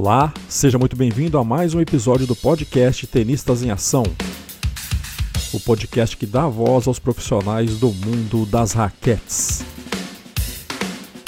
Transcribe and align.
Olá, 0.00 0.32
seja 0.48 0.78
muito 0.78 0.94
bem-vindo 0.94 1.36
a 1.38 1.42
mais 1.42 1.74
um 1.74 1.80
episódio 1.80 2.24
do 2.24 2.36
podcast 2.36 3.04
Tenistas 3.08 3.64
em 3.64 3.72
Ação. 3.72 4.04
O 5.52 5.58
podcast 5.58 6.16
que 6.16 6.24
dá 6.24 6.46
voz 6.46 6.86
aos 6.86 7.00
profissionais 7.00 7.80
do 7.80 7.90
mundo 7.90 8.46
das 8.46 8.70
raquetes. 8.70 9.64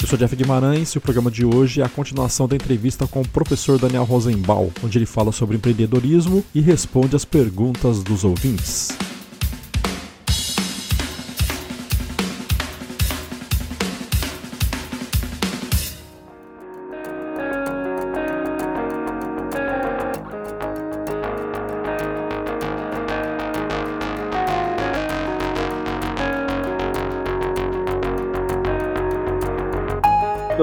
Eu 0.01 0.07
sou 0.07 0.17
Jeff 0.17 0.33
Guimarães 0.37 0.91
e 0.91 0.97
o 0.97 1.01
programa 1.01 1.29
de 1.29 1.43
hoje 1.43 1.81
é 1.81 1.83
a 1.83 1.89
continuação 1.89 2.47
da 2.47 2.55
entrevista 2.55 3.05
com 3.05 3.19
o 3.19 3.27
professor 3.27 3.77
Daniel 3.77 4.05
Rosenbaum, 4.05 4.71
onde 4.81 4.97
ele 4.97 5.05
fala 5.05 5.33
sobre 5.33 5.57
empreendedorismo 5.57 6.41
e 6.55 6.61
responde 6.61 7.13
as 7.13 7.25
perguntas 7.25 8.01
dos 8.01 8.23
ouvintes. 8.23 8.87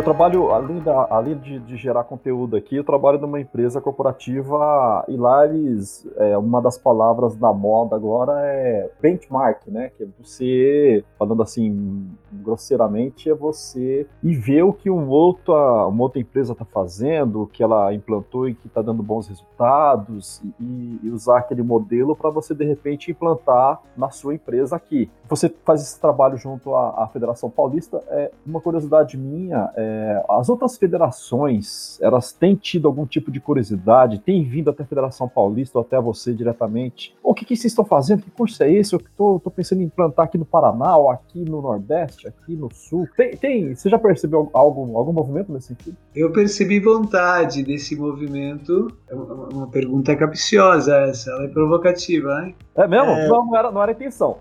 Trabalho, 0.08 0.50
além, 0.50 0.80
da, 0.80 1.06
além 1.10 1.36
de, 1.36 1.58
de, 1.58 1.76
gerar 1.76 2.04
conteúdo 2.04 2.56
aqui, 2.56 2.76
eu 2.76 2.84
trabalho 2.84 3.18
numa 3.18 3.38
empresa 3.38 3.80
corporativa 3.80 5.04
Hilares, 5.06 6.08
é, 6.16 6.36
uma 6.38 6.62
das 6.62 6.78
palavras 6.78 7.36
da 7.36 7.52
moda 7.52 7.94
agora 7.94 8.32
é 8.42 8.90
benchmark, 9.02 9.68
né? 9.68 9.90
Que 9.96 10.04
é 10.04 10.06
você, 10.18 11.04
falando 11.18 11.42
assim 11.42 12.08
grosseiramente, 12.32 13.28
é 13.28 13.34
você 13.34 14.06
ir 14.22 14.34
ver 14.36 14.62
o 14.62 14.72
que 14.72 14.90
um 14.90 15.08
outro, 15.08 15.52
uma 15.52 16.02
outra 16.02 16.20
empresa 16.20 16.52
está 16.52 16.64
fazendo, 16.64 17.42
o 17.42 17.46
que 17.46 17.62
ela 17.62 17.92
implantou 17.92 18.48
e 18.48 18.54
que 18.54 18.66
está 18.66 18.80
dando 18.80 19.02
bons 19.02 19.28
resultados, 19.28 20.42
e, 20.58 21.00
e 21.02 21.10
usar 21.10 21.38
aquele 21.38 21.62
modelo 21.62 22.16
para 22.16 22.30
você, 22.30 22.54
de 22.54 22.64
repente, 22.64 23.10
implantar 23.10 23.80
na 23.96 24.10
sua 24.10 24.34
empresa 24.34 24.74
aqui. 24.76 25.10
Você 25.28 25.54
faz 25.64 25.82
esse 25.82 26.00
trabalho 26.00 26.38
junto 26.38 26.74
à, 26.74 27.04
à 27.04 27.08
Federação 27.08 27.50
Paulista, 27.50 28.02
é 28.08 28.30
uma 28.46 28.60
curiosidade 28.60 29.18
minha, 29.18 29.70
é, 29.76 29.97
é, 29.98 30.24
as 30.28 30.48
outras 30.48 30.78
federações, 30.78 32.00
elas 32.00 32.32
têm 32.32 32.54
tido 32.54 32.86
algum 32.86 33.04
tipo 33.04 33.32
de 33.32 33.40
curiosidade, 33.40 34.20
têm 34.20 34.44
vindo 34.44 34.70
até 34.70 34.84
a 34.84 34.86
Federação 34.86 35.28
Paulista 35.28 35.78
ou 35.78 35.82
até 35.82 36.00
você 36.00 36.32
diretamente? 36.32 37.16
O 37.22 37.34
que, 37.34 37.44
que 37.44 37.56
vocês 37.56 37.72
estão 37.72 37.84
fazendo? 37.84 38.22
Que 38.22 38.30
curso 38.30 38.62
é 38.62 38.72
esse? 38.72 38.94
Eu 38.94 39.00
estou 39.00 39.40
pensando 39.54 39.82
em 39.82 39.86
implantar 39.86 40.26
aqui 40.26 40.38
no 40.38 40.44
Paraná, 40.44 40.96
ou 40.96 41.10
aqui 41.10 41.44
no 41.44 41.60
Nordeste, 41.60 42.28
aqui 42.28 42.54
no 42.54 42.72
Sul. 42.72 43.08
Tem, 43.16 43.36
tem 43.36 43.74
você 43.74 43.88
já 43.88 43.98
percebeu 43.98 44.48
algum, 44.52 44.96
algum 44.96 45.12
movimento 45.12 45.52
nesse 45.52 45.68
sentido? 45.68 45.96
Eu 46.14 46.30
percebi 46.32 46.78
vontade 46.78 47.64
desse 47.64 47.96
movimento. 47.96 48.88
É 49.08 49.14
uma 49.14 49.66
pergunta 49.66 50.14
capciosa 50.14 50.94
essa, 51.08 51.30
ela 51.30 51.44
é 51.44 51.48
provocativa, 51.48 52.44
hein? 52.44 52.54
É 52.76 52.86
mesmo? 52.86 53.10
É... 53.10 53.28
Não, 53.28 53.46
não, 53.46 53.56
era, 53.56 53.72
não 53.72 53.82
era 53.82 53.90
a 53.90 53.94
intenção. 53.94 54.38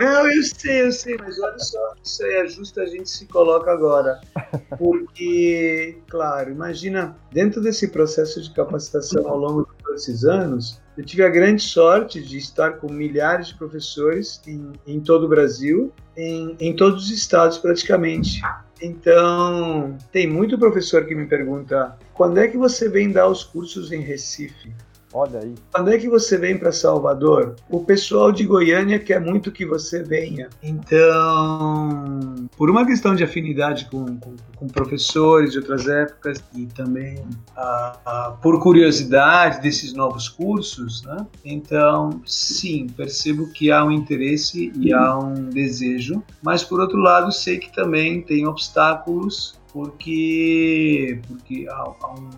não, 0.00 0.32
eu 0.32 0.42
sei, 0.42 0.82
eu 0.82 0.92
sei, 0.92 1.16
mas 1.18 1.38
olha 1.38 1.58
só, 1.58 1.94
isso 2.02 2.24
aí 2.24 2.34
é 2.34 2.46
justo 2.46 2.80
a 2.80 2.86
gente 2.86 3.10
se 3.10 3.26
coloca 3.26 3.70
agora. 3.70 4.20
Porque, 4.78 5.98
claro, 6.08 6.50
imagina, 6.50 7.16
dentro 7.32 7.60
desse 7.60 7.88
processo 7.88 8.40
de 8.42 8.50
capacitação 8.50 9.28
ao 9.28 9.36
longo 9.36 9.62
de 9.62 9.82
todos 9.82 10.02
esses 10.02 10.24
anos, 10.24 10.80
eu 10.96 11.04
tive 11.04 11.22
a 11.24 11.28
grande 11.28 11.62
sorte 11.62 12.22
de 12.22 12.38
estar 12.38 12.72
com 12.72 12.92
milhares 12.92 13.48
de 13.48 13.54
professores 13.54 14.40
em, 14.46 14.72
em 14.86 15.00
todo 15.00 15.24
o 15.24 15.28
Brasil, 15.28 15.92
em, 16.16 16.56
em 16.60 16.74
todos 16.76 17.04
os 17.04 17.10
estados 17.10 17.58
praticamente. 17.58 18.40
Então, 18.82 19.96
tem 20.10 20.26
muito 20.26 20.58
professor 20.58 21.04
que 21.04 21.14
me 21.14 21.26
pergunta: 21.26 21.96
quando 22.14 22.38
é 22.38 22.48
que 22.48 22.56
você 22.56 22.88
vem 22.88 23.10
dar 23.10 23.28
os 23.28 23.44
cursos 23.44 23.92
em 23.92 24.00
Recife? 24.00 24.72
Olha 25.12 25.40
aí. 25.40 25.54
Quando 25.72 25.92
é 25.92 25.98
que 25.98 26.08
você 26.08 26.38
vem 26.38 26.56
para 26.56 26.70
Salvador? 26.70 27.56
O 27.68 27.84
pessoal 27.84 28.30
de 28.30 28.44
Goiânia 28.44 28.98
quer 28.98 29.20
muito 29.20 29.50
que 29.50 29.66
você 29.66 30.02
venha. 30.02 30.48
Então, 30.62 32.48
por 32.56 32.70
uma 32.70 32.86
questão 32.86 33.14
de 33.14 33.24
afinidade 33.24 33.86
com, 33.86 34.16
com, 34.18 34.36
com 34.54 34.68
professores 34.68 35.52
de 35.52 35.58
outras 35.58 35.88
épocas 35.88 36.42
e 36.54 36.66
também 36.66 37.24
a, 37.56 37.98
a, 38.04 38.30
por 38.40 38.60
curiosidade 38.62 39.60
desses 39.60 39.92
novos 39.92 40.28
cursos, 40.28 41.02
né? 41.02 41.26
então, 41.44 42.22
sim, 42.24 42.86
percebo 42.96 43.50
que 43.52 43.70
há 43.70 43.84
um 43.84 43.90
interesse 43.90 44.72
e 44.76 44.92
há 44.92 45.18
um 45.18 45.34
desejo, 45.48 46.22
mas 46.42 46.62
por 46.62 46.80
outro 46.80 46.98
lado, 46.98 47.32
sei 47.32 47.58
que 47.58 47.72
também 47.72 48.22
tem 48.22 48.46
obstáculos 48.46 49.58
porque, 49.72 51.20
porque 51.26 51.66
há, 51.68 51.94
há 52.02 52.14
um 52.14 52.30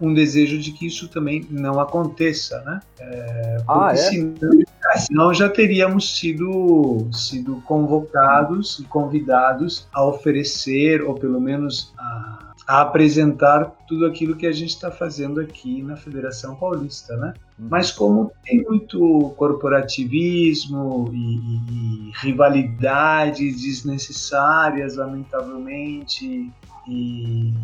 um 0.00 0.12
desejo 0.12 0.58
de 0.58 0.72
que 0.72 0.86
isso 0.86 1.08
também 1.08 1.46
não 1.50 1.80
aconteça, 1.80 2.60
né? 2.62 2.80
É, 2.98 3.56
ah, 3.68 3.92
é? 3.92 3.96
Senão, 3.96 4.60
é, 4.92 4.98
senão, 4.98 5.34
já 5.34 5.48
teríamos 5.48 6.18
sido, 6.18 7.08
sido 7.12 7.62
convocados 7.66 8.78
e 8.78 8.84
convidados 8.84 9.86
a 9.92 10.04
oferecer, 10.04 11.02
ou 11.02 11.14
pelo 11.14 11.40
menos 11.40 11.92
a, 11.98 12.54
a 12.66 12.80
apresentar 12.82 13.64
tudo 13.86 14.06
aquilo 14.06 14.36
que 14.36 14.46
a 14.46 14.52
gente 14.52 14.70
está 14.70 14.90
fazendo 14.90 15.40
aqui 15.40 15.82
na 15.82 15.96
Federação 15.96 16.54
Paulista, 16.56 17.16
né? 17.16 17.34
Uhum. 17.58 17.68
Mas 17.70 17.90
como 17.90 18.32
tem 18.44 18.62
muito 18.62 19.34
corporativismo 19.36 21.10
e, 21.12 21.36
e, 21.36 22.08
e 22.08 22.12
rivalidades 22.22 23.62
desnecessárias, 23.62 24.96
lamentavelmente, 24.96 26.50
e 26.86 27.54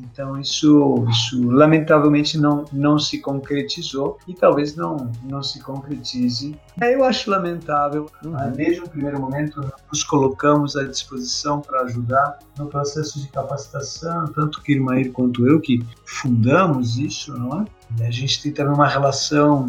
então 0.00 0.38
isso, 0.38 1.06
isso 1.08 1.48
lamentavelmente 1.48 2.38
não, 2.38 2.64
não 2.72 2.98
se 2.98 3.18
concretizou 3.20 4.18
e 4.26 4.34
talvez 4.34 4.74
não, 4.76 5.10
não 5.24 5.42
se 5.42 5.60
concretize. 5.62 6.58
Eu 6.80 7.04
acho 7.04 7.30
lamentável. 7.30 8.10
Uhum. 8.24 8.52
Desde 8.52 8.80
o 8.80 8.88
primeiro 8.88 9.20
momento 9.20 9.60
nos 9.90 10.04
colocamos 10.04 10.76
à 10.76 10.84
disposição 10.84 11.60
para 11.60 11.82
ajudar 11.82 12.38
no 12.58 12.66
processo 12.66 13.20
de 13.20 13.28
capacitação, 13.28 14.26
tanto 14.28 14.62
que 14.62 14.72
Irmair 14.72 15.12
quanto 15.12 15.46
eu 15.46 15.60
que 15.60 15.84
fundamos 16.04 16.98
isso, 16.98 17.32
não 17.38 17.62
é? 17.62 17.64
A 18.06 18.10
gente 18.10 18.40
tem 18.40 18.52
também 18.52 18.72
uma 18.72 18.86
relação 18.86 19.66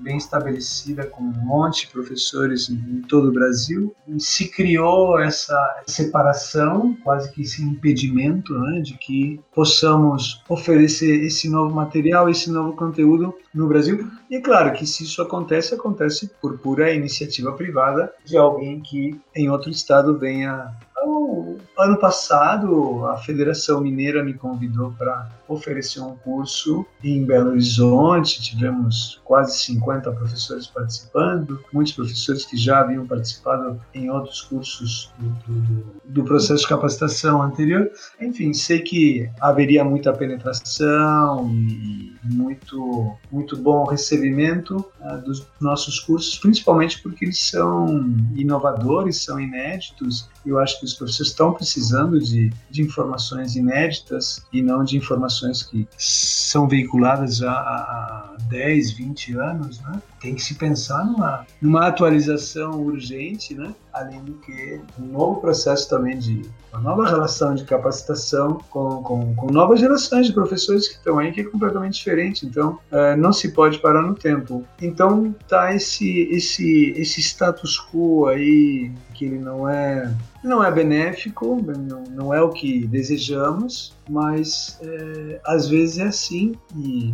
bem 0.00 0.16
estabelecida 0.16 1.06
com 1.06 1.22
um 1.22 1.44
monte 1.44 1.86
de 1.86 1.92
professores 1.92 2.68
em 2.68 3.02
todo 3.02 3.28
o 3.28 3.32
Brasil 3.32 3.94
e 4.08 4.20
se 4.20 4.48
criou 4.48 5.18
essa 5.18 5.82
separação, 5.86 6.96
quase 7.04 7.30
que 7.32 7.42
esse 7.42 7.62
impedimento, 7.62 8.58
né, 8.58 8.80
de 8.80 8.94
que 8.94 9.40
possamos 9.54 10.42
oferecer 10.48 11.24
esse 11.24 11.48
novo 11.48 11.74
material, 11.74 12.28
esse 12.28 12.50
novo 12.50 12.72
conteúdo 12.72 13.34
no 13.54 13.68
Brasil. 13.68 14.10
E 14.30 14.40
claro 14.40 14.72
que 14.72 14.86
se 14.86 15.04
isso 15.04 15.20
acontece, 15.22 15.74
acontece 15.74 16.30
por 16.40 16.58
pura 16.58 16.92
iniciativa 16.92 17.52
privada 17.52 18.12
de 18.24 18.36
alguém 18.36 18.80
que 18.80 19.20
em 19.34 19.50
outro 19.50 19.70
estado 19.70 20.18
venha 20.18 20.74
então, 21.00 21.56
ano 21.78 21.96
passado, 21.98 23.06
a 23.06 23.16
Federação 23.16 23.80
Mineira 23.80 24.22
me 24.22 24.34
convidou 24.34 24.92
para 24.98 25.30
oferecer 25.50 26.00
um 26.00 26.16
curso 26.16 26.86
em 27.02 27.24
Belo 27.24 27.50
Horizonte. 27.50 28.40
Tivemos 28.40 29.20
quase 29.24 29.58
50 29.58 30.10
professores 30.12 30.66
participando, 30.66 31.62
muitos 31.72 31.92
professores 31.92 32.44
que 32.44 32.56
já 32.56 32.80
haviam 32.80 33.06
participado 33.06 33.80
em 33.92 34.10
outros 34.10 34.42
cursos 34.42 35.12
do, 35.18 35.28
do, 35.52 35.84
do 36.04 36.24
processo 36.24 36.62
de 36.62 36.68
capacitação 36.68 37.42
anterior. 37.42 37.90
Enfim, 38.20 38.52
sei 38.52 38.80
que 38.80 39.28
haveria 39.40 39.84
muita 39.84 40.12
penetração 40.12 41.50
e 41.50 42.12
muito, 42.24 43.16
muito 43.30 43.56
bom 43.56 43.84
recebimento 43.84 44.84
uh, 45.00 45.18
dos 45.24 45.46
nossos 45.60 45.98
cursos, 46.00 46.38
principalmente 46.38 47.02
porque 47.02 47.24
eles 47.24 47.38
são 47.38 48.04
inovadores, 48.34 49.24
são 49.24 49.40
inéditos. 49.40 50.28
Eu 50.44 50.58
acho 50.58 50.78
que 50.78 50.86
os 50.86 50.94
professores 50.94 51.30
estão 51.30 51.52
precisando 51.52 52.18
de, 52.18 52.52
de 52.70 52.82
informações 52.82 53.56
inéditas 53.56 54.44
e 54.52 54.62
não 54.62 54.84
de 54.84 54.96
informações 54.96 55.39
que 55.62 55.88
são 55.96 56.68
veiculadas 56.68 57.42
há 57.42 58.36
10, 58.48 58.92
20 58.92 59.36
anos, 59.36 59.80
né? 59.80 60.02
Tem 60.20 60.34
que 60.34 60.42
se 60.42 60.54
pensar 60.54 61.04
numa, 61.04 61.46
numa 61.60 61.86
atualização 61.86 62.82
urgente, 62.82 63.54
né? 63.54 63.74
Além 63.92 64.22
do 64.22 64.34
que 64.34 64.80
um 64.98 65.06
novo 65.06 65.40
processo 65.40 65.88
também 65.88 66.18
de 66.18 66.42
uma 66.72 66.80
nova 66.80 67.08
relação 67.08 67.54
de 67.54 67.64
capacitação 67.64 68.60
com, 68.70 69.02
com, 69.02 69.34
com 69.34 69.46
novas 69.52 69.80
gerações 69.80 70.26
de 70.26 70.32
professores 70.32 70.88
que 70.88 70.94
estão 70.94 71.18
aí 71.18 71.32
que 71.32 71.40
é 71.40 71.44
completamente 71.44 71.94
diferente. 71.94 72.46
Então, 72.46 72.78
uh, 72.92 73.16
não 73.16 73.32
se 73.32 73.52
pode 73.52 73.78
parar 73.78 74.02
no 74.02 74.14
tempo. 74.14 74.64
Então, 74.80 75.34
tá 75.48 75.74
esse 75.74 76.22
esse 76.30 76.92
esse 76.96 77.20
status 77.20 77.78
quo 77.78 78.26
aí 78.26 78.92
que 79.20 79.26
ele 79.26 79.38
não 79.38 79.68
é 79.68 80.10
não 80.42 80.64
é 80.64 80.72
benéfico, 80.72 81.62
não, 81.76 82.04
não 82.04 82.34
é 82.34 82.40
o 82.40 82.48
que 82.48 82.86
desejamos, 82.86 83.94
mas 84.08 84.78
é, 84.82 85.38
às 85.44 85.68
vezes 85.68 85.98
é 85.98 86.04
assim 86.04 86.54
e 86.74 87.12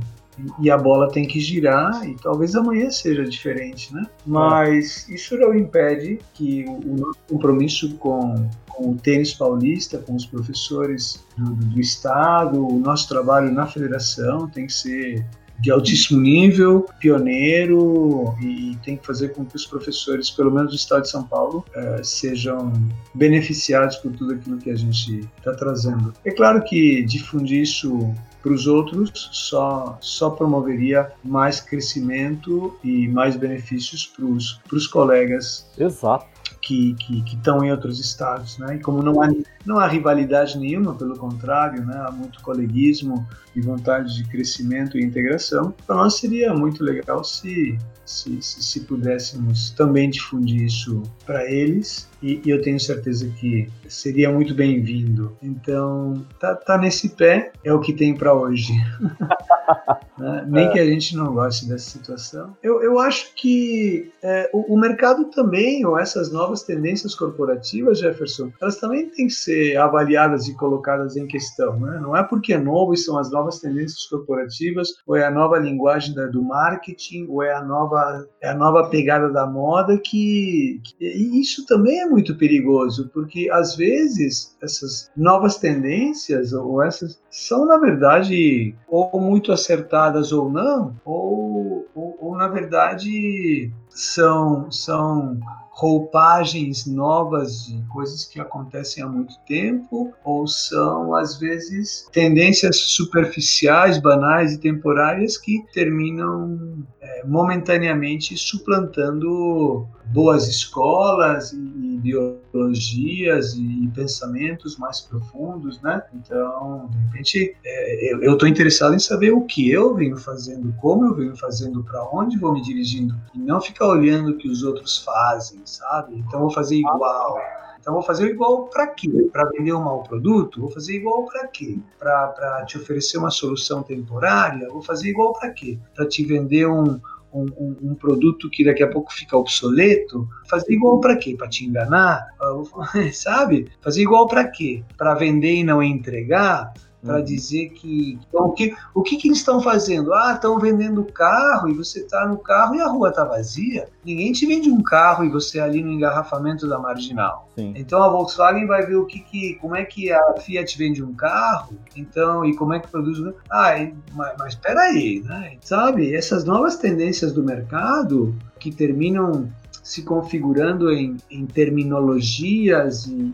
e 0.60 0.70
a 0.70 0.76
bola 0.76 1.10
tem 1.10 1.26
que 1.26 1.40
girar 1.40 2.06
e 2.06 2.14
talvez 2.16 2.54
amanhã 2.54 2.90
seja 2.90 3.24
diferente, 3.24 3.94
né? 3.94 4.06
Mas 4.26 5.08
isso 5.08 5.34
não 5.38 5.54
impede 5.54 6.18
que 6.34 6.62
o 6.68 6.94
nosso 6.94 7.18
compromisso 7.26 7.94
com, 7.96 8.46
com 8.68 8.90
o 8.90 8.96
tênis 8.96 9.32
paulista, 9.32 9.96
com 9.96 10.14
os 10.14 10.26
professores 10.26 11.24
do, 11.38 11.54
do 11.54 11.80
estado, 11.80 12.68
o 12.68 12.78
nosso 12.78 13.08
trabalho 13.08 13.50
na 13.50 13.66
federação 13.66 14.46
tem 14.46 14.66
que 14.66 14.74
ser 14.74 15.24
de 15.58 15.70
altíssimo 15.70 16.20
nível, 16.20 16.86
pioneiro 17.00 18.34
e 18.40 18.76
tem 18.84 18.96
que 18.96 19.06
fazer 19.06 19.30
com 19.30 19.44
que 19.44 19.56
os 19.56 19.66
professores, 19.66 20.30
pelo 20.30 20.50
menos 20.50 20.70
do 20.70 20.76
Estado 20.76 21.02
de 21.02 21.10
São 21.10 21.24
Paulo, 21.24 21.64
eh, 21.74 22.00
sejam 22.02 22.72
beneficiados 23.14 23.96
por 23.96 24.12
tudo 24.12 24.34
aquilo 24.34 24.58
que 24.58 24.70
a 24.70 24.76
gente 24.76 25.28
está 25.38 25.54
trazendo. 25.54 26.12
É 26.24 26.30
claro 26.30 26.62
que 26.64 27.02
difundir 27.04 27.62
isso 27.62 28.14
para 28.42 28.52
os 28.52 28.66
outros 28.66 29.28
só, 29.32 29.98
só 30.00 30.30
promoveria 30.30 31.10
mais 31.24 31.60
crescimento 31.60 32.78
e 32.84 33.08
mais 33.08 33.34
benefícios 33.34 34.06
para 34.06 34.76
os 34.76 34.86
colegas. 34.86 35.66
Exato 35.78 36.35
que, 36.66 36.96
estão 37.26 37.64
em 37.64 37.70
outros 37.70 38.00
estados, 38.00 38.58
né? 38.58 38.76
E 38.76 38.80
como 38.80 39.02
não 39.02 39.22
há, 39.22 39.28
não 39.64 39.78
há 39.78 39.86
rivalidade 39.86 40.58
nenhuma, 40.58 40.94
pelo 40.94 41.16
contrário, 41.16 41.84
né? 41.84 42.04
Há 42.06 42.10
muito 42.10 42.40
coleguismo 42.42 43.26
e 43.54 43.60
vontade 43.60 44.16
de 44.16 44.24
crescimento 44.24 44.98
e 44.98 45.04
integração. 45.04 45.72
Para 45.86 45.96
nós 45.96 46.18
seria 46.18 46.52
muito 46.52 46.82
legal 46.82 47.22
se 47.22 47.78
se, 48.04 48.40
se, 48.40 48.62
se 48.62 48.80
pudéssemos 48.82 49.70
também 49.70 50.08
difundir 50.08 50.62
isso 50.62 51.02
para 51.26 51.44
eles 51.50 52.08
e, 52.22 52.40
e, 52.44 52.50
eu 52.50 52.62
tenho 52.62 52.78
certeza 52.78 53.28
que 53.30 53.68
seria 53.88 54.30
muito 54.30 54.54
bem-vindo. 54.54 55.36
Então, 55.42 56.24
tá, 56.38 56.54
tá 56.54 56.78
nesse 56.78 57.08
pé, 57.10 57.50
é 57.64 57.72
o 57.72 57.80
que 57.80 57.92
tem 57.92 58.14
para 58.16 58.32
hoje. 58.32 58.72
né? 60.18 60.44
Nem 60.48 60.66
é. 60.66 60.72
que 60.72 60.78
a 60.78 60.86
gente 60.86 61.16
não 61.16 61.34
goste 61.34 61.68
dessa 61.68 61.90
situação. 61.90 62.56
Eu, 62.62 62.82
eu 62.82 62.98
acho 62.98 63.34
que 63.34 64.10
é, 64.22 64.50
o, 64.52 64.74
o, 64.74 64.78
mercado 64.78 65.26
também, 65.26 65.84
ou 65.84 65.98
essas 65.98 66.32
novas 66.32 66.62
tendências 66.62 67.14
corporativas, 67.14 67.98
Jefferson, 67.98 68.50
elas 68.60 68.76
também 68.76 69.08
têm 69.10 69.26
que 69.26 69.34
ser 69.34 69.76
avaliadas 69.76 70.48
e 70.48 70.54
colocadas 70.54 71.16
em 71.16 71.26
questão. 71.26 71.78
Né? 71.78 71.98
Não 72.00 72.16
é 72.16 72.22
porque 72.22 72.54
é 72.54 72.58
novo 72.58 72.94
e 72.94 72.96
são 72.96 73.18
as 73.18 73.30
novas 73.30 73.58
tendências 73.58 74.06
corporativas, 74.06 74.88
ou 75.06 75.16
é 75.16 75.24
a 75.24 75.30
nova 75.30 75.58
linguagem 75.58 76.14
da, 76.14 76.26
do 76.26 76.42
marketing, 76.42 77.26
ou 77.28 77.42
é 77.42 77.52
a 77.52 77.62
nova, 77.62 78.26
é 78.40 78.48
a 78.48 78.54
nova 78.54 78.88
pegada 78.88 79.30
da 79.30 79.46
moda 79.46 79.98
que, 79.98 80.80
que 80.82 81.06
isso 81.40 81.66
também 81.66 82.00
é 82.00 82.06
muito 82.06 82.36
perigoso, 82.36 83.10
porque 83.12 83.48
às 83.50 83.76
vezes 83.76 84.56
essas 84.62 85.10
novas 85.16 85.58
tendências 85.58 86.52
ou 86.52 86.82
essas 86.82 87.20
são 87.30 87.66
na 87.66 87.76
verdade 87.78 88.74
ou 88.88 89.20
muito 89.20 89.52
acertadas 89.52 90.05
ou 90.32 90.50
não, 90.50 90.94
ou, 91.04 91.86
ou, 91.94 92.18
ou 92.20 92.36
na 92.36 92.48
verdade 92.48 93.70
são 93.88 94.70
são 94.70 95.38
roupagens 95.76 96.86
novas 96.86 97.66
de 97.66 97.82
coisas 97.92 98.24
que 98.24 98.40
acontecem 98.40 99.04
há 99.04 99.06
muito 99.06 99.34
tempo, 99.46 100.10
ou 100.24 100.46
são, 100.46 101.14
às 101.14 101.38
vezes, 101.38 102.08
tendências 102.10 102.78
superficiais, 102.78 103.98
banais 103.98 104.54
e 104.54 104.58
temporárias 104.58 105.36
que 105.36 105.62
terminam 105.74 106.82
é, 106.98 107.24
momentaneamente 107.26 108.38
suplantando 108.38 109.86
boas 110.06 110.48
escolas 110.48 111.52
e 111.52 111.95
ideologias 112.06 113.54
e 113.54 113.90
pensamentos 113.94 114.76
mais 114.78 115.00
profundos, 115.00 115.80
né? 115.82 116.02
Então, 116.14 116.88
de 116.90 116.98
repente, 116.98 117.56
é, 117.64 118.14
eu 118.14 118.32
estou 118.32 118.48
interessado 118.48 118.94
em 118.94 118.98
saber 118.98 119.32
o 119.32 119.42
que 119.42 119.70
eu 119.70 119.94
venho 119.94 120.16
fazendo, 120.16 120.74
como 120.80 121.06
eu 121.06 121.14
venho 121.14 121.36
fazendo, 121.36 121.82
para 121.82 122.04
onde 122.12 122.38
vou 122.38 122.52
me 122.52 122.62
dirigindo, 122.62 123.14
e 123.34 123.38
não 123.38 123.60
ficar 123.60 123.86
olhando 123.86 124.30
o 124.30 124.36
que 124.36 124.48
os 124.48 124.62
outros 124.62 124.98
fazem, 124.98 125.60
sabe? 125.64 126.16
Então, 126.16 126.40
vou 126.40 126.50
fazer 126.50 126.76
igual. 126.76 127.38
Então, 127.80 127.94
vou 127.94 128.02
fazer 128.02 128.30
igual 128.30 128.64
para 128.64 128.88
quê? 128.88 129.28
Para 129.32 129.48
vender 129.50 129.72
um 129.72 129.80
mau 129.80 130.02
produto? 130.02 130.60
Vou 130.60 130.70
fazer 130.70 130.96
igual 130.96 131.24
para 131.24 131.46
quê? 131.46 131.78
Para 131.98 132.64
te 132.66 132.76
oferecer 132.76 133.16
uma 133.16 133.30
solução 133.30 133.80
temporária? 133.80 134.68
Vou 134.68 134.82
fazer 134.82 135.08
igual 135.08 135.32
para 135.32 135.50
quê? 135.50 135.78
Para 135.94 136.04
te 136.04 136.24
vender 136.24 136.66
um, 136.66 137.00
um, 137.36 137.46
um, 137.58 137.90
um, 137.90 137.94
produto 137.94 138.48
que 138.48 138.64
daqui 138.64 138.82
a 138.82 138.88
pouco 138.88 139.12
fica 139.12 139.36
obsoleto, 139.36 140.28
fazer 140.48 140.72
igual 140.72 141.00
para 141.00 141.16
quê? 141.16 141.34
Para 141.36 141.48
te 141.48 141.66
enganar? 141.66 142.26
Sabe? 143.12 143.68
Fazer 143.80 144.02
igual 144.02 144.26
para 144.26 144.48
quê? 144.48 144.82
Para 144.96 145.14
vender 145.14 145.56
e 145.56 145.64
não 145.64 145.82
entregar? 145.82 146.72
Para 147.06 147.18
uhum. 147.18 147.24
dizer 147.24 147.70
que 147.70 148.18
então, 148.28 148.46
o 148.46 148.52
que 148.52 148.74
o 148.94 149.02
que, 149.02 149.16
que 149.16 149.28
eles 149.28 149.38
estão 149.38 149.60
fazendo? 149.60 150.12
Ah, 150.12 150.32
estão 150.34 150.58
vendendo 150.58 151.04
carro 151.04 151.68
e 151.68 151.74
você 151.74 152.00
está 152.00 152.26
no 152.26 152.38
carro 152.38 152.74
e 152.74 152.80
a 152.80 152.88
rua 152.88 153.10
está 153.10 153.24
vazia. 153.24 153.88
Ninguém 154.04 154.32
te 154.32 154.44
vende 154.46 154.70
um 154.70 154.82
carro 154.82 155.24
e 155.24 155.28
você 155.28 155.58
é 155.58 155.62
ali 155.62 155.82
no 155.82 155.92
engarrafamento 155.92 156.68
da 156.68 156.78
marginal. 156.78 157.48
Sim. 157.54 157.72
Então 157.76 158.02
a 158.02 158.08
Volkswagen 158.08 158.66
vai 158.66 158.84
ver 158.84 158.96
o 158.96 159.06
que, 159.06 159.20
que 159.20 159.54
como 159.54 159.76
é 159.76 159.84
que 159.84 160.12
a 160.12 160.34
Fiat 160.40 160.76
vende 160.76 161.02
um 161.02 161.14
carro, 161.14 161.78
então 161.96 162.44
e 162.44 162.54
como 162.56 162.74
é 162.74 162.80
que 162.80 162.88
produz. 162.88 163.18
Ah, 163.50 163.74
mas, 164.12 164.34
mas 164.38 164.52
espera 164.54 164.80
aí, 164.80 165.22
né? 165.24 165.56
Sabe? 165.60 166.14
Essas 166.14 166.44
novas 166.44 166.76
tendências 166.76 167.32
do 167.32 167.42
mercado 167.42 168.34
que 168.58 168.70
terminam 168.70 169.48
se 169.86 170.02
configurando 170.02 170.90
em, 170.90 171.16
em 171.30 171.46
terminologias 171.46 173.06
e, 173.06 173.32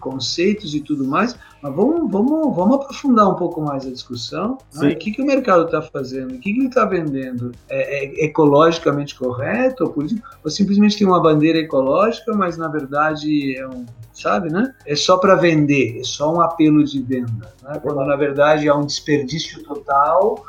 conceitos 0.00 0.74
e 0.74 0.80
tudo 0.80 1.04
mais, 1.04 1.36
mas 1.60 1.76
vamos, 1.76 2.10
vamos, 2.10 2.56
vamos 2.56 2.76
aprofundar 2.76 3.28
um 3.28 3.34
pouco 3.34 3.60
mais 3.60 3.86
a 3.86 3.90
discussão. 3.90 4.56
Né? 4.76 4.92
O 4.92 4.96
que, 4.96 5.12
que 5.12 5.20
o 5.20 5.26
mercado 5.26 5.66
está 5.66 5.82
fazendo? 5.82 6.36
O 6.36 6.38
que, 6.38 6.54
que 6.54 6.58
ele 6.58 6.68
está 6.68 6.86
vendendo? 6.86 7.52
É, 7.68 8.22
é, 8.22 8.24
ecologicamente 8.24 9.14
correto 9.14 9.84
ou, 9.84 9.90
político? 9.90 10.26
ou 10.42 10.50
simplesmente 10.50 10.96
tem 10.96 11.06
uma 11.06 11.22
bandeira 11.22 11.58
ecológica, 11.58 12.32
mas 12.32 12.56
na 12.56 12.68
verdade 12.68 13.58
é 13.58 13.68
um, 13.68 13.84
sabe, 14.14 14.50
né? 14.50 14.74
É 14.86 14.96
só 14.96 15.18
para 15.18 15.34
vender, 15.34 16.00
é 16.00 16.02
só 16.02 16.34
um 16.34 16.40
apelo 16.40 16.82
de 16.82 17.02
venda, 17.02 17.52
né? 17.62 17.78
quando 17.78 18.02
na 18.06 18.16
verdade 18.16 18.66
é 18.66 18.72
um 18.72 18.86
desperdício 18.86 19.62
total 19.64 20.42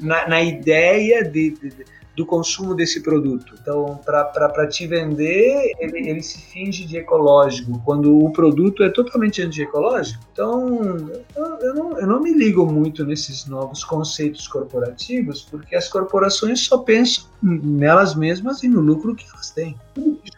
na, 0.00 0.28
na 0.28 0.40
ideia 0.40 1.24
de, 1.24 1.50
de 1.50 2.01
do 2.16 2.26
consumo 2.26 2.74
desse 2.74 3.02
produto. 3.02 3.54
Então, 3.60 3.98
para 4.04 4.66
te 4.66 4.86
vender, 4.86 5.72
ele, 5.78 6.08
ele, 6.10 6.22
se 6.22 6.38
finge 6.38 6.84
de 6.84 6.96
ecológico, 6.98 7.80
quando 7.84 8.18
o 8.18 8.30
produto 8.32 8.82
é 8.82 8.90
totalmente 8.90 9.42
anti-ecológico. 9.42 10.22
Então, 10.32 10.78
eu, 11.34 11.44
eu, 11.60 11.74
não, 11.74 11.98
eu 11.98 12.06
não 12.06 12.20
me 12.20 12.32
ligo 12.32 12.66
muito 12.66 13.04
nesses 13.04 13.46
novos 13.46 13.84
conceitos 13.84 14.46
corporativos, 14.46 15.42
porque 15.42 15.74
as 15.74 15.88
corporações 15.88 16.60
só 16.66 16.78
pensam 16.78 17.32
nelas 17.42 18.14
mesmas 18.14 18.62
e 18.62 18.68
no 18.68 18.80
lucro 18.80 19.14
que 19.14 19.26
elas 19.32 19.50
têm. 19.50 19.76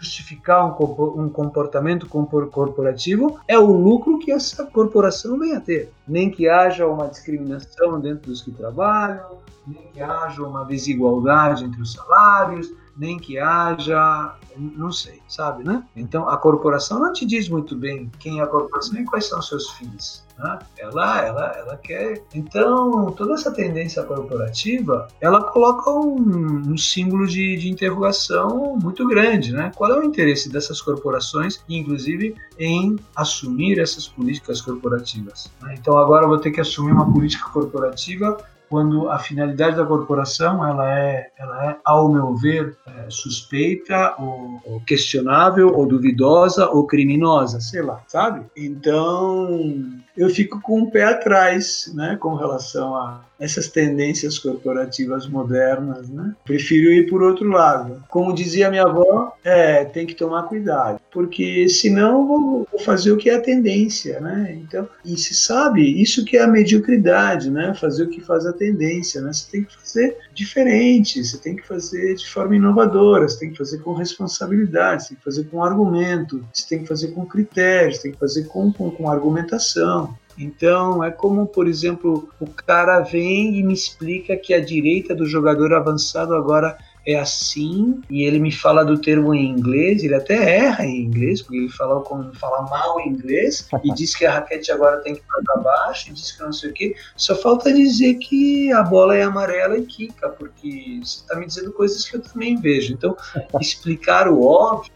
Justificar 0.01 0.67
um, 0.67 1.29
comportamento 1.29 2.09
corporativo 2.09 3.39
é 3.47 3.59
o 3.59 3.71
lucro 3.73 4.19
que 4.19 4.33
essa 4.33 4.65
corporação 4.65 5.39
vem 5.39 5.55
a 5.55 5.61
ter. 5.61 5.93
Nem 6.07 6.31
que 6.31 6.49
haja 6.49 6.87
uma 6.87 7.07
discriminação 7.09 8.01
dentro 8.01 8.31
dos 8.31 8.43
que 8.43 8.51
trabalham, 8.51 9.39
nem 9.67 9.83
que 9.93 10.01
haja 10.01 10.43
uma 10.43 10.65
desigualdade 10.65 11.65
entre 11.65 11.81
os 11.81 11.93
salários, 11.93 12.73
nem 12.97 13.19
que 13.19 13.39
haja, 13.39 14.37
não 14.57 14.93
sei, 14.93 15.21
sabe, 15.29 15.65
né? 15.65 15.85
Então 15.97 16.29
a 16.29 16.37
corporação 16.37 17.01
não 17.01 17.13
te 17.13 17.27
diz 17.27 17.49
muito 17.49 17.77
bem 17.77 18.11
quem 18.19 18.39
é 18.39 18.43
a 18.43 18.47
corporação 18.47 18.99
e 19.01 19.05
quais 19.05 19.27
são 19.27 19.43
seus 19.43 19.71
fins. 19.71 20.25
Né? 20.39 20.59
Ela, 20.79 21.21
ela, 21.23 21.47
ela 21.57 21.77
quer. 21.77 22.23
Então 22.35 23.11
toda 23.13 23.35
essa 23.35 23.51
tendência 23.51 24.03
corporativa, 24.05 25.09
ela 25.21 25.43
coloca 25.43 25.91
um, 25.91 26.73
um 26.73 26.77
símbolo 26.77 27.27
de, 27.27 27.57
de 27.57 27.69
interrogação 27.69 28.77
muito 28.81 29.07
grande, 29.09 29.53
né? 29.53 29.73
Qual 29.75 29.91
é 29.91 29.99
o 29.99 30.05
interesse 30.05 30.49
dessas 30.49 30.81
corporações, 30.81 31.63
inclusive 31.69 32.35
em 32.59 32.97
assumir 33.17 33.81
essas 33.81 34.07
políticas 34.07 34.61
corporativas? 34.61 35.51
Né? 35.63 35.75
Então 35.79 35.99
agora 35.99 36.25
eu 36.25 36.29
vou 36.29 36.39
ter 36.39 36.53
que 36.53 36.61
assumir 36.61 36.93
uma 36.93 37.13
política 37.13 37.49
corporativa 37.51 38.37
quando 38.69 39.09
a 39.09 39.19
finalidade 39.19 39.77
da 39.77 39.85
corporação 39.85 40.67
ela 40.67 40.99
é, 40.99 41.31
ela 41.39 41.71
é 41.71 41.77
ao 41.85 42.11
meu 42.11 42.35
ver, 42.35 42.77
é, 42.87 43.07
suspeita 43.09 44.15
ou, 44.19 44.61
ou, 44.65 44.81
questionável 44.81 45.73
ou 45.75 45.87
duvidosa 45.87 46.69
ou 46.69 46.87
criminosa, 46.87 47.61
sei 47.61 47.83
lá, 47.83 48.03
sabe? 48.07 48.45
Então 48.57 50.03
eu 50.17 50.29
fico 50.31 50.61
com 50.61 50.83
o 50.83 50.91
pé 50.91 51.05
atrás, 51.05 51.91
né, 51.95 52.17
com 52.21 52.35
relação 52.35 52.95
a 52.95 53.25
essas 53.39 53.69
tendências 53.69 54.39
corporativas 54.39 55.27
modernas, 55.27 56.09
né? 56.09 56.35
Prefiro 56.45 56.93
ir 56.93 57.09
por 57.09 57.23
outro 57.23 57.49
lado. 57.49 58.03
Como 58.09 58.35
dizia 58.35 58.71
minha 58.71 58.85
avó, 58.85 59.33
é, 59.43 59.85
tem 59.85 60.07
que 60.07 60.15
tomar 60.15 60.45
cuidado, 60.45 61.01
porque 61.13 61.69
senão 61.69 62.27
vou, 62.27 62.69
vou 62.71 62.81
fazer 62.81 63.13
o 63.13 63.17
que 63.17 63.29
é 63.29 63.35
a 63.35 63.41
tendência, 63.41 64.21
né? 64.21 64.57
Então, 64.63 64.89
e 65.05 65.17
se 65.17 65.35
sabe, 65.35 66.01
isso 66.01 66.25
que 66.25 66.37
é 66.37 66.43
a 66.43 66.49
mediocridade, 66.49 67.51
né? 67.51 67.75
Fazer 67.75 68.05
o 68.05 68.09
que 68.09 68.21
faz 68.21 68.47
a 68.47 68.53
tendência, 68.53 69.21
né? 69.21 69.33
Você 69.33 69.51
tem 69.51 69.65
que 69.65 69.77
fazer 69.77 70.17
diferente, 70.33 71.25
você 71.25 71.37
tem 71.37 71.57
que 71.57 71.67
fazer 71.67 72.15
de 72.15 72.29
forma 72.29 72.57
inovadora, 72.57 73.29
você 73.29 73.41
tem 73.41 73.51
que 73.51 73.59
fazer 73.59 73.79
com 73.79 73.93
responsabilidade, 73.95 75.03
você 75.03 75.09
tem 75.09 75.19
que 75.19 75.25
fazer 75.25 75.45
com 75.45 75.63
argumento, 75.63 76.45
você 76.53 76.69
tem 76.69 76.81
que 76.81 76.89
fazer 76.89 77.09
com 77.09 77.27
critérios, 77.27 77.97
você 77.97 78.03
tem 78.03 78.13
que 78.13 78.19
fazer 78.19 78.45
com, 78.45 78.73
com, 78.73 78.91
com 78.91 79.11
argumentação. 79.11 80.04
Então, 80.37 81.03
é 81.03 81.11
como, 81.11 81.47
por 81.47 81.69
exemplo, 81.69 82.29
o 82.41 82.47
cara 82.47 83.01
vem 83.01 83.57
e 83.57 83.63
me 83.63 83.73
explica 83.73 84.37
que 84.37 84.53
a 84.53 84.65
direita 84.65 85.15
do 85.15 85.27
jogador 85.27 85.73
avançado 85.73 86.35
agora 86.35 86.77
é 87.07 87.19
assim, 87.19 88.01
e 88.09 88.23
ele 88.23 88.39
me 88.39 88.51
fala 88.51 88.85
do 88.85 88.99
termo 88.99 89.35
em 89.35 89.51
inglês, 89.51 90.03
ele 90.03 90.15
até 90.15 90.57
erra 90.57 90.87
em 90.87 91.03
inglês, 91.03 91.43
porque 91.43 91.59
ele 91.59 91.69
fala, 91.69 92.01
como, 92.01 92.35
fala 92.35 92.63
mal 92.63 92.99
em 93.01 93.11
inglês, 93.11 93.69
e 93.85 93.93
diz 93.95 94.15
que 94.15 94.25
a 94.25 94.33
raquete 94.33 94.73
agora 94.73 94.99
tem 94.99 95.15
que 95.15 95.21
ir 95.21 95.45
para 95.45 95.57
baixo, 95.61 96.09
e 96.09 96.13
diz 96.13 96.33
que 96.33 96.43
não 96.43 96.53
sei 96.53 96.71
o 96.71 96.73
quê. 96.73 96.97
Só 97.17 97.37
falta 97.37 97.73
dizer 97.73 98.15
que 98.15 98.73
a 98.73 98.83
bola 98.83 99.17
é 99.17 99.23
amarela 99.23 99.77
e 99.77 99.85
quica, 99.85 100.31
porque 100.31 101.01
você 101.03 101.21
está 101.21 101.37
me 101.37 101.47
dizendo 101.47 101.73
coisas 101.73 102.09
que 102.09 102.17
eu 102.17 102.23
também 102.23 102.57
vejo. 102.57 102.95
Então, 102.95 103.15
explicar 103.61 104.29
o 104.29 104.43
óbvio, 104.43 104.93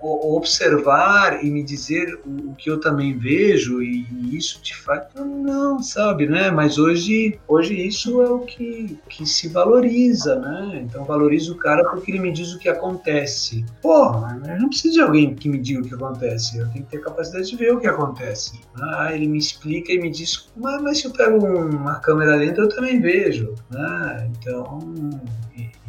observar 0.00 1.44
e 1.44 1.50
me 1.50 1.62
dizer 1.62 2.18
o, 2.24 2.54
que 2.54 2.70
eu 2.70 2.80
também 2.80 3.18
vejo, 3.18 3.82
e, 3.82 4.06
isso 4.34 4.62
te 4.62 4.74
faz. 4.76 5.02
Não, 5.14 5.82
sabe, 5.82 6.26
né? 6.26 6.50
Mas 6.50 6.78
hoje, 6.78 7.38
hoje 7.46 7.74
isso 7.74 8.22
é 8.22 8.30
o 8.30 8.40
que, 8.40 8.98
que 9.08 9.26
se 9.26 9.48
valoriza, 9.48 10.36
né? 10.36 10.84
Então, 10.84 11.04
valoriza 11.04 11.49
o 11.50 11.56
cara 11.56 11.84
porque 11.90 12.10
ele 12.10 12.20
me 12.20 12.32
diz 12.32 12.52
o 12.54 12.58
que 12.58 12.68
acontece. 12.68 13.64
Porra, 13.82 14.40
eu 14.46 14.58
não 14.60 14.68
preciso 14.68 14.94
de 14.94 15.00
alguém 15.00 15.34
que 15.34 15.48
me 15.48 15.58
diga 15.58 15.80
o 15.80 15.84
que 15.84 15.94
acontece. 15.94 16.58
Eu 16.58 16.68
tenho 16.70 16.84
que 16.84 16.90
ter 16.90 17.00
capacidade 17.00 17.48
de 17.48 17.56
ver 17.56 17.74
o 17.74 17.80
que 17.80 17.86
acontece. 17.86 18.60
Ah, 18.80 19.12
ele 19.12 19.26
me 19.26 19.38
explica 19.38 19.92
e 19.92 20.00
me 20.00 20.10
diz, 20.10 20.50
mas, 20.56 20.82
mas 20.82 20.98
se 20.98 21.06
eu 21.06 21.12
pego 21.12 21.44
uma 21.44 21.96
câmera 21.96 22.36
lenta, 22.36 22.60
eu 22.60 22.68
também 22.68 23.00
vejo. 23.00 23.54
Né? 23.70 24.30
Então, 24.30 24.78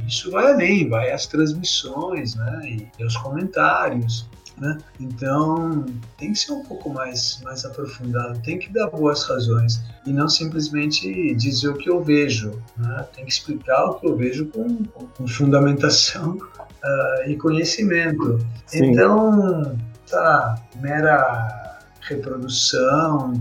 isso 0.08 0.32
vai 0.32 0.52
além, 0.52 0.90
vai 0.90 1.12
às 1.12 1.26
transmissões 1.26 2.36
né? 2.36 2.78
e 3.00 3.04
aos 3.04 3.18
comentários. 3.18 4.30
Né? 4.58 4.78
Então 5.00 5.86
tem 6.18 6.34
que 6.34 6.40
ser 6.40 6.52
um 6.52 6.64
pouco 6.64 6.90
mais, 6.90 7.42
mais 7.44 7.66
aprofundado, 7.66 8.40
tem 8.42 8.60
que 8.60 8.72
dar 8.72 8.92
boas 8.92 9.24
razões 9.24 9.82
e 10.06 10.14
não 10.14 10.30
simplesmente 10.30 11.34
dizer 11.34 11.70
o 11.70 11.74
que 11.74 11.90
eu 11.90 12.04
vejo. 12.04 12.62
Né? 12.78 13.06
Tem 13.16 13.26
que 13.26 13.32
explicar 13.32 13.86
o 13.86 13.96
que 13.96 14.08
eu 14.08 14.16
vejo 14.16 14.46
com, 14.48 14.84
com 14.86 15.28
fundamentação 15.28 16.34
uh, 16.34 17.26
e 17.28 17.36
conhecimento. 17.38 18.40
Sim. 18.68 18.92
Então, 18.92 19.76
tá, 20.08 20.62
mera 20.80 21.80
reprodução 22.02 23.34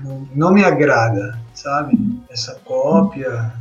não, 0.00 0.28
não 0.34 0.52
me 0.52 0.64
agrada, 0.64 1.38
sabe? 1.54 1.96
Essa 2.30 2.54
cópia 2.64 3.52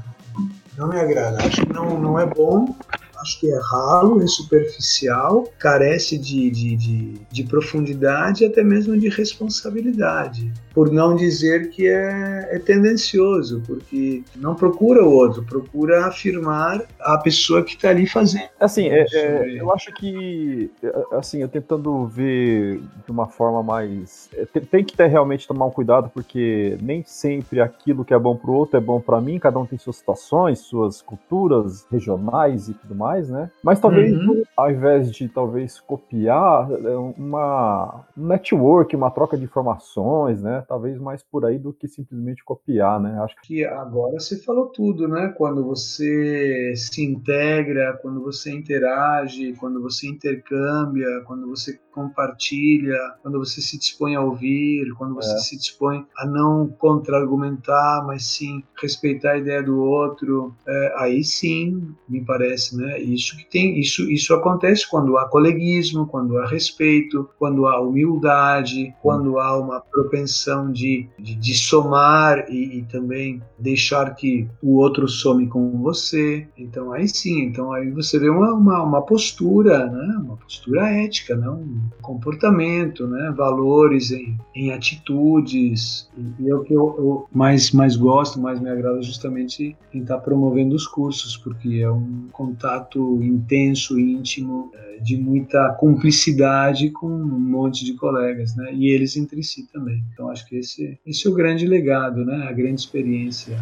não 0.77 0.88
me 0.88 1.00
agrada. 1.00 1.43
Acho 1.43 1.65
que 1.65 1.74
não, 1.74 2.00
não 2.00 2.19
é 2.19 2.25
bom 2.25 2.75
acho 3.19 3.39
que 3.39 3.51
é 3.51 3.60
ralo, 3.60 4.22
é 4.22 4.27
superficial, 4.27 5.51
carece 5.60 6.17
de, 6.17 6.50
de, 6.50 6.75
de, 6.75 7.13
de 7.31 7.43
profundidade 7.43 8.43
e 8.43 8.48
até 8.48 8.63
mesmo 8.63 8.98
de 8.98 9.10
responsabilidade 9.10 10.51
por 10.77 10.91
não 10.91 11.15
dizer 11.15 11.72
que 11.72 11.88
é, 11.88 12.50
é, 12.51 12.60
tendencioso, 12.60 13.63
porque 13.65 14.24
não 14.36 14.53
procura 14.53 15.03
o 15.03 15.12
outro, 15.12 15.41
procura 15.41 16.05
afirmar 16.05 16.84
a 17.00 17.17
pessoa 17.17 17.63
que 17.63 17.72
está 17.72 17.89
ali 17.89 18.05
fazendo. 18.05 18.48
Assim, 18.60 18.88
é, 18.88 19.07
é, 19.12 19.60
eu 19.60 19.74
acho 19.74 19.91
que, 19.96 20.69
assim, 21.13 21.41
eu 21.41 21.48
tentando 21.48 22.05
ver 22.05 22.79
de 23.03 23.12
uma 23.12 23.25
forma 23.25 23.63
mais. 23.63 24.29
É, 24.36 24.46
tem 24.60 24.84
que 24.84 24.96
ter 24.96 25.07
realmente 25.07 25.48
tomar 25.48 25.65
um 25.65 25.72
cuidado, 25.72 26.12
porque 26.13 26.77
nem 26.79 27.03
sempre 27.03 27.60
aquilo 27.60 28.05
que 28.05 28.13
é 28.13 28.19
bom 28.19 28.36
para 28.36 28.51
o 28.51 28.53
outro 28.53 28.77
é 28.77 28.79
bom 28.79 29.01
para 29.01 29.19
mim, 29.19 29.39
cada 29.39 29.57
um 29.57 29.65
tem 29.65 29.79
suas 29.79 29.96
situações, 29.96 30.60
suas 30.60 31.01
culturas 31.01 31.88
regionais 31.91 32.69
e 32.69 32.75
tudo 32.75 32.93
mais, 32.93 33.29
né? 33.29 33.50
Mas 33.63 33.79
talvez, 33.79 34.13
uhum. 34.13 34.43
ao 34.55 34.69
invés 34.69 35.12
de 35.12 35.27
talvez 35.27 35.79
copiar, 35.79 36.69
é 36.72 36.96
uma 37.17 38.05
um 38.15 38.27
network, 38.27 38.96
uma 38.96 39.10
troca 39.10 39.36
de 39.36 39.43
informações, 39.43 40.43
né? 40.43 40.63
Talvez 40.67 41.00
mais 41.00 41.24
por 41.24 41.45
aí 41.45 41.57
do 41.57 41.74
que 41.74 41.88
simplesmente 41.88 42.43
copiar, 42.43 43.00
né? 43.00 43.17
Acho 43.21 43.36
que 43.41 43.63
agora 43.63 44.19
você 44.19 44.38
falou 44.43 44.67
tudo, 44.67 45.07
né? 45.07 45.33
Quando 45.38 45.63
você 45.63 46.74
se 46.75 47.03
integra, 47.03 47.97
quando 48.01 48.21
você 48.21 48.51
interage, 48.51 49.53
quando 49.53 49.81
você 49.81 50.07
intercâmbia, 50.07 51.24
quando 51.25 51.47
você 51.47 51.79
compartilha, 51.97 52.95
quando 53.24 53.39
você 53.39 53.59
se 53.59 53.77
dispõe 53.79 54.15
a 54.15 54.21
ouvir, 54.21 54.93
quando 55.00 55.15
você 55.15 55.33
é. 55.33 55.38
se 55.38 55.57
dispõe 55.57 56.05
a 56.15 56.27
não 56.27 56.67
contra-argumentar, 56.67 58.03
mas 58.05 58.24
sim 58.24 58.63
respeitar 58.79 59.31
a 59.31 59.38
ideia 59.39 59.63
do 59.63 59.79
outro, 59.79 60.53
é, 60.67 60.93
aí 60.97 61.24
sim, 61.24 61.95
me 62.07 62.24
parece, 62.24 62.77
né? 62.77 63.00
Isso 63.00 63.36
que 63.36 63.50
tem, 63.50 63.79
isso, 63.79 64.09
isso 64.12 64.33
acontece 64.36 64.88
quando 64.88 65.17
há 65.17 65.27
coleguismo, 65.27 66.05
quando 66.05 66.38
há 66.38 66.45
respeito, 66.45 67.27
quando 67.39 67.65
há 67.65 67.81
humildade, 67.81 68.93
quando 69.01 69.39
há 69.39 69.57
uma 69.57 69.81
propensão 69.81 70.56
questão 70.57 70.71
de, 70.71 71.07
de, 71.19 71.35
de 71.35 71.53
somar 71.53 72.45
e, 72.49 72.79
e, 72.79 72.83
também 72.83 73.41
deixar 73.59 74.15
que 74.15 74.47
o 74.61 74.77
outro 74.77 75.07
some 75.07 75.47
com 75.47 75.81
você. 75.81 76.47
Então 76.57 76.91
aí 76.91 77.07
sim, 77.07 77.41
então 77.43 77.71
aí 77.71 77.91
você 77.91 78.19
vê 78.19 78.29
uma, 78.29 78.53
uma, 78.53 78.83
uma 78.83 79.01
postura, 79.01 79.87
né? 79.87 80.17
uma 80.17 80.37
postura 80.37 80.89
ética, 80.89 81.35
né? 81.35 81.49
um 81.49 81.79
comportamento, 82.01 83.07
né? 83.07 83.33
valores 83.35 84.11
em, 84.11 84.37
em 84.55 84.71
atitudes. 84.71 86.09
E 86.39 86.49
é 86.49 86.55
o 86.55 86.63
que 86.63 86.73
eu, 86.73 86.95
eu, 86.97 87.27
mais, 87.31 87.71
mais 87.71 87.95
gosto, 87.95 88.39
mais 88.39 88.59
me 88.59 88.69
agrada 88.69 89.01
justamente 89.01 89.75
em 89.93 90.01
estar 90.01 90.17
promovendo 90.19 90.75
os 90.75 90.87
cursos, 90.87 91.37
porque 91.37 91.79
é 91.81 91.91
um 91.91 92.27
contato 92.31 93.21
intenso, 93.21 93.99
íntimo, 93.99 94.71
é, 94.73 94.97
de 94.99 95.17
muita 95.17 95.69
cumplicidade 95.73 96.89
com 96.89 97.07
um 97.07 97.39
monte 97.39 97.85
de 97.85 97.93
colegas, 97.93 98.55
né? 98.55 98.73
E 98.73 98.89
eles 98.89 99.15
entre 99.17 99.43
si 99.43 99.67
também. 99.71 100.03
Então 100.13 100.29
acho 100.29 100.46
que 100.47 100.57
esse, 100.57 100.97
esse 101.05 101.27
é 101.27 101.29
o 101.29 101.33
grande 101.33 101.67
legado, 101.67 102.25
né? 102.25 102.47
A 102.47 102.51
grande 102.51 102.79
experiência. 102.81 103.57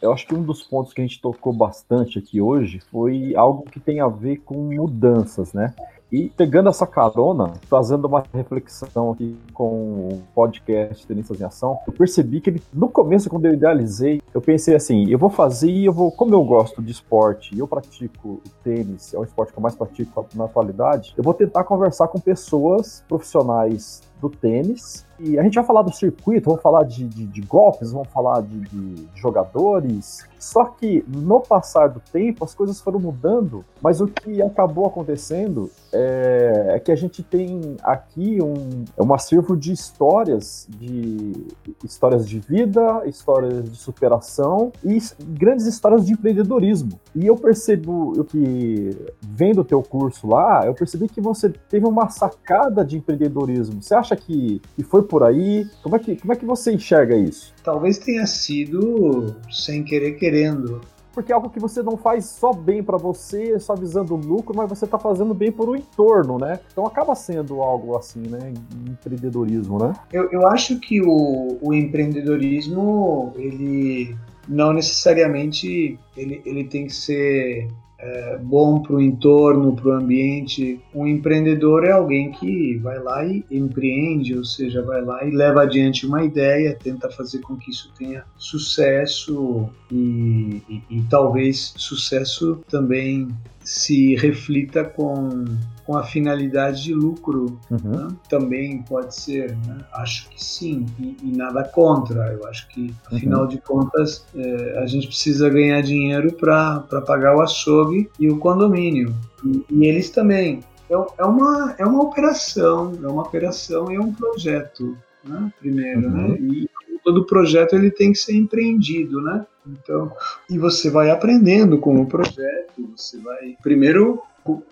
Eu 0.00 0.12
acho 0.12 0.26
que 0.26 0.34
um 0.34 0.42
dos 0.42 0.62
pontos 0.62 0.92
que 0.92 1.00
a 1.00 1.04
gente 1.04 1.20
tocou 1.20 1.52
bastante 1.52 2.18
aqui 2.18 2.40
hoje 2.40 2.80
foi 2.90 3.34
algo 3.34 3.68
que 3.70 3.80
tem 3.80 4.00
a 4.00 4.08
ver 4.08 4.36
com 4.38 4.72
mudanças, 4.74 5.52
né? 5.52 5.74
E 6.10 6.30
pegando 6.30 6.68
essa 6.68 6.86
carona, 6.86 7.54
fazendo 7.68 8.06
uma 8.06 8.22
reflexão 8.32 9.10
aqui 9.10 9.36
com 9.52 10.08
o 10.08 10.22
podcast 10.34 11.06
Tenistas 11.06 11.40
em 11.40 11.44
Ação, 11.44 11.78
eu 11.86 11.92
percebi 11.92 12.40
que 12.40 12.50
ele, 12.50 12.62
no 12.72 12.88
começo, 12.88 13.28
quando 13.28 13.46
eu 13.46 13.54
idealizei, 13.54 14.22
eu 14.32 14.40
pensei 14.40 14.74
assim, 14.74 15.08
eu 15.10 15.18
vou 15.18 15.30
fazer 15.30 15.70
e 15.70 15.86
eu 15.86 15.92
vou, 15.92 16.12
como 16.12 16.34
eu 16.34 16.44
gosto 16.44 16.80
de 16.80 16.92
esporte 16.92 17.54
e 17.54 17.58
eu 17.58 17.66
pratico 17.66 18.40
tênis, 18.62 19.14
é 19.14 19.18
o 19.18 19.24
esporte 19.24 19.52
que 19.52 19.58
eu 19.58 19.62
mais 19.62 19.74
pratico 19.74 20.26
na 20.34 20.44
atualidade, 20.44 21.12
eu 21.16 21.24
vou 21.24 21.34
tentar 21.34 21.64
conversar 21.64 22.08
com 22.08 22.20
pessoas 22.20 23.02
profissionais 23.08 24.02
do 24.20 24.30
tênis. 24.30 25.05
E 25.18 25.38
a 25.38 25.42
gente 25.42 25.54
vai 25.54 25.64
falar 25.64 25.82
do 25.82 25.92
circuito, 25.92 26.50
vamos 26.50 26.62
falar 26.62 26.84
de, 26.84 27.06
de, 27.06 27.26
de 27.26 27.40
golpes, 27.42 27.92
vamos 27.92 28.08
falar 28.08 28.42
de, 28.42 28.60
de, 28.60 29.08
jogadores. 29.14 30.26
Só 30.38 30.64
que 30.64 31.04
no 31.08 31.40
passar 31.40 31.88
do 31.88 32.00
tempo 32.00 32.44
as 32.44 32.54
coisas 32.54 32.80
foram 32.80 33.00
mudando, 33.00 33.64
mas 33.80 34.00
o 34.00 34.06
que 34.06 34.42
acabou 34.42 34.86
acontecendo 34.86 35.70
é, 35.92 36.74
é 36.74 36.80
que 36.80 36.92
a 36.92 36.96
gente 36.96 37.22
tem 37.22 37.76
aqui 37.82 38.38
um, 38.42 38.84
é 38.96 39.02
um 39.02 39.14
acervo 39.14 39.56
de 39.56 39.72
histórias, 39.72 40.68
de 40.68 41.46
histórias 41.82 42.28
de 42.28 42.38
vida, 42.38 43.02
histórias 43.06 43.70
de 43.70 43.76
superação 43.76 44.70
e 44.84 44.98
grandes 45.20 45.66
histórias 45.66 46.04
de 46.06 46.12
empreendedorismo. 46.12 47.00
E 47.14 47.26
eu 47.26 47.36
percebo 47.36 48.24
que 48.24 48.96
vendo 49.22 49.62
o 49.62 49.64
teu 49.64 49.82
curso 49.82 50.26
lá, 50.28 50.66
eu 50.66 50.74
percebi 50.74 51.08
que 51.08 51.20
você 51.20 51.48
teve 51.48 51.86
uma 51.86 52.08
sacada 52.08 52.84
de 52.84 52.98
empreendedorismo. 52.98 53.82
Você 53.82 53.94
acha 53.94 54.14
que, 54.14 54.60
que 54.74 54.82
foi 54.82 55.05
por 55.06 55.22
aí? 55.22 55.66
Como 55.82 55.96
é 55.96 55.98
que, 55.98 56.16
como 56.16 56.32
é 56.32 56.36
que 56.36 56.44
você 56.44 56.72
enxerga 56.72 57.16
isso? 57.16 57.54
Talvez 57.62 57.98
tenha 57.98 58.26
sido 58.26 59.34
sem 59.50 59.82
querer 59.82 60.12
querendo 60.12 60.80
porque 61.16 61.32
é 61.32 61.34
algo 61.34 61.48
que 61.48 61.58
você 61.58 61.82
não 61.82 61.96
faz 61.96 62.26
só 62.26 62.52
bem 62.52 62.82
para 62.82 62.98
você, 62.98 63.58
só 63.58 63.74
visando 63.74 64.12
o 64.12 64.18
lucro, 64.18 64.54
mas 64.54 64.68
você 64.68 64.84
está 64.84 64.98
fazendo 64.98 65.32
bem 65.32 65.50
para 65.50 65.64
o 65.64 65.74
entorno, 65.74 66.36
né? 66.36 66.60
Então 66.70 66.84
acaba 66.84 67.14
sendo 67.14 67.62
algo 67.62 67.96
assim, 67.96 68.20
né? 68.20 68.52
Empreendedorismo, 68.86 69.78
né? 69.78 69.94
Eu, 70.12 70.30
eu 70.30 70.46
acho 70.46 70.78
que 70.78 71.00
o, 71.00 71.56
o 71.62 71.72
empreendedorismo, 71.72 73.32
ele 73.36 74.14
não 74.46 74.74
necessariamente 74.74 75.98
ele, 76.14 76.42
ele 76.44 76.64
tem 76.64 76.86
que 76.86 76.94
ser 76.94 77.66
é, 77.98 78.38
bom 78.38 78.80
para 78.80 78.94
o 78.96 79.00
entorno, 79.00 79.74
para 79.74 79.88
o 79.88 79.92
ambiente. 79.92 80.80
Um 80.94 81.06
empreendedor 81.06 81.84
é 81.84 81.92
alguém 81.92 82.30
que 82.30 82.76
vai 82.78 82.98
lá 82.98 83.24
e 83.24 83.44
empreende, 83.50 84.36
ou 84.36 84.44
seja, 84.44 84.82
vai 84.82 85.02
lá 85.02 85.24
e 85.24 85.30
leva 85.30 85.62
adiante 85.62 86.06
uma 86.06 86.22
ideia, 86.22 86.76
tenta 86.80 87.10
fazer 87.10 87.40
com 87.40 87.56
que 87.56 87.70
isso 87.70 87.90
tenha 87.98 88.24
sucesso 88.36 89.68
e, 89.90 90.62
e, 90.68 90.82
e 90.90 91.02
talvez 91.08 91.74
sucesso 91.76 92.60
também 92.68 93.28
se 93.66 94.14
reflita 94.14 94.84
com 94.84 95.44
com 95.86 95.96
a 95.96 96.02
finalidade 96.02 96.82
de 96.82 96.92
lucro 96.92 97.60
uhum. 97.70 97.90
né? 97.90 98.08
também 98.28 98.82
pode 98.82 99.14
ser. 99.14 99.56
Né? 99.66 99.78
Acho 99.92 100.28
que 100.28 100.44
sim, 100.44 100.84
e, 100.98 101.16
e, 101.22 101.36
nada 101.36 101.62
contra. 101.62 102.32
Eu 102.32 102.44
acho 102.48 102.66
que, 102.68 102.92
afinal 103.06 103.42
uhum. 103.42 103.48
de 103.48 103.58
contas, 103.58 104.26
é, 104.34 104.78
a 104.82 104.86
gente 104.86 105.06
precisa 105.06 105.48
ganhar 105.48 105.80
dinheiro 105.82 106.32
para 106.32 106.80
pagar 107.06 107.36
o 107.36 107.40
açougue 107.40 108.10
e 108.18 108.28
o 108.28 108.38
condomínio. 108.38 109.14
E, 109.44 109.64
e 109.70 109.86
eles 109.86 110.10
também 110.10 110.60
é, 110.90 110.94
é, 110.94 111.24
uma, 111.24 111.74
é 111.78 111.84
uma 111.84 112.02
operação, 112.02 112.92
é 113.00 113.06
uma 113.06 113.22
operação 113.22 113.90
e 113.90 113.94
é 113.94 114.00
um 114.00 114.12
projeto, 114.12 114.96
né? 115.24 115.52
Primeiro, 115.60 116.00
né? 116.00 116.08
uhum. 116.08 116.28
né? 116.28 116.38
E 116.40 116.70
todo 117.04 117.24
projeto 117.24 117.76
ele 117.76 117.92
tem 117.92 118.10
que 118.10 118.18
ser 118.18 118.34
empreendido, 118.34 119.20
né? 119.22 119.46
Então, 119.66 120.12
e 120.48 120.58
você 120.58 120.90
vai 120.90 121.10
aprendendo 121.10 121.78
com 121.78 122.00
o 122.00 122.06
projeto, 122.06 122.90
você 122.96 123.18
vai 123.18 123.56
primeiro 123.62 124.22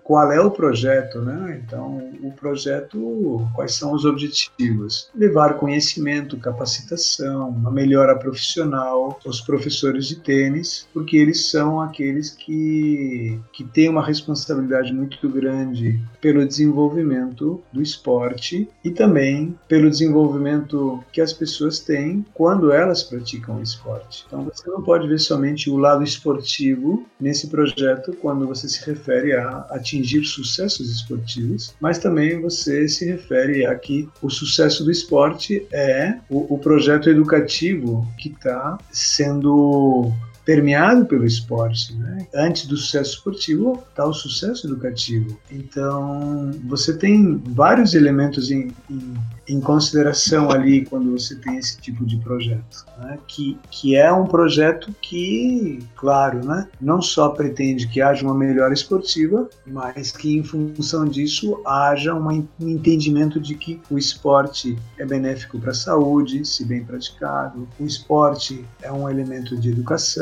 qual 0.03 0.31
é 0.31 0.39
o 0.39 0.51
projeto, 0.51 1.19
né? 1.19 1.61
Então, 1.65 1.97
o 2.21 2.31
projeto, 2.31 3.45
quais 3.53 3.75
são 3.75 3.93
os 3.93 4.05
objetivos? 4.05 5.09
Levar 5.13 5.55
conhecimento, 5.55 6.37
capacitação, 6.37 7.49
uma 7.49 7.71
melhora 7.71 8.15
profissional 8.15 9.19
aos 9.25 9.41
professores 9.41 10.07
de 10.07 10.17
tênis, 10.17 10.87
porque 10.93 11.17
eles 11.17 11.49
são 11.49 11.81
aqueles 11.81 12.29
que, 12.29 13.39
que 13.51 13.63
têm 13.63 13.89
uma 13.89 14.05
responsabilidade 14.05 14.93
muito 14.93 15.27
grande 15.27 15.99
pelo 16.21 16.45
desenvolvimento 16.45 17.61
do 17.71 17.81
esporte 17.81 18.69
e 18.83 18.91
também 18.91 19.57
pelo 19.67 19.89
desenvolvimento 19.89 21.03
que 21.11 21.19
as 21.19 21.33
pessoas 21.33 21.79
têm 21.79 22.25
quando 22.33 22.71
elas 22.71 23.03
praticam 23.03 23.61
esporte. 23.61 24.23
Então, 24.27 24.43
você 24.43 24.69
não 24.69 24.81
pode 24.85 25.07
ver 25.07 25.19
somente 25.19 25.69
o 25.69 25.77
lado 25.77 26.03
esportivo 26.03 27.05
nesse 27.19 27.47
projeto 27.47 28.15
quando 28.21 28.47
você 28.47 28.69
se 28.69 28.85
refere 28.85 29.33
a 29.33 29.65
atingir 29.71 30.23
sucessos 30.23 30.89
esportivos, 30.89 31.75
mas 31.81 31.97
também 31.97 32.39
você 32.39 32.87
se 32.87 33.05
refere 33.05 33.65
a 33.65 33.75
que 33.75 34.07
o 34.21 34.29
sucesso 34.29 34.85
do 34.85 34.91
esporte 34.91 35.67
é 35.71 36.19
o, 36.29 36.53
o 36.53 36.59
projeto 36.59 37.09
educativo 37.09 38.07
que 38.17 38.29
está 38.29 38.77
sendo 38.91 40.13
permeado 40.45 41.05
pelo 41.05 41.25
esporte. 41.25 41.93
Né? 41.95 42.27
Antes 42.33 42.67
do 42.67 42.77
sucesso 42.77 43.15
esportivo 43.15 43.83
está 43.89 44.05
o 44.05 44.13
sucesso 44.13 44.67
educativo. 44.67 45.37
Então, 45.51 46.51
você 46.65 46.95
tem 46.95 47.41
vários 47.47 47.95
elementos 47.95 48.51
em, 48.51 48.71
em, 48.89 49.13
em, 49.47 49.59
consideração 49.59 50.51
ali 50.51 50.85
quando 50.85 51.11
você 51.11 51.35
tem 51.35 51.57
esse 51.57 51.79
tipo 51.79 52.05
de 52.05 52.17
projeto, 52.17 52.85
né? 52.97 53.17
que, 53.27 53.57
que 53.69 53.95
é 53.95 54.11
um 54.11 54.25
projeto 54.25 54.93
que, 55.01 55.79
claro, 55.95 56.45
né? 56.45 56.67
não 56.79 57.01
só 57.01 57.29
pretende 57.29 57.87
que 57.87 58.01
haja 58.01 58.25
uma 58.25 58.35
melhora 58.35 58.73
esportiva, 58.73 59.49
mas 59.65 60.11
que, 60.11 60.37
em 60.37 60.43
função 60.43 61.05
disso, 61.05 61.61
haja 61.65 62.13
um 62.13 62.31
entendimento 62.59 63.39
de 63.39 63.55
que 63.55 63.81
o 63.89 63.97
esporte 63.97 64.77
é 64.97 65.05
benéfico 65.05 65.59
para 65.59 65.71
a 65.71 65.75
saúde, 65.75 66.45
se 66.45 66.65
bem 66.65 66.83
praticado, 66.83 67.67
o 67.79 67.85
esporte 67.85 68.65
é 68.81 68.91
um 68.91 69.09
elemento 69.09 69.57
de 69.57 69.69
educação 69.69 70.15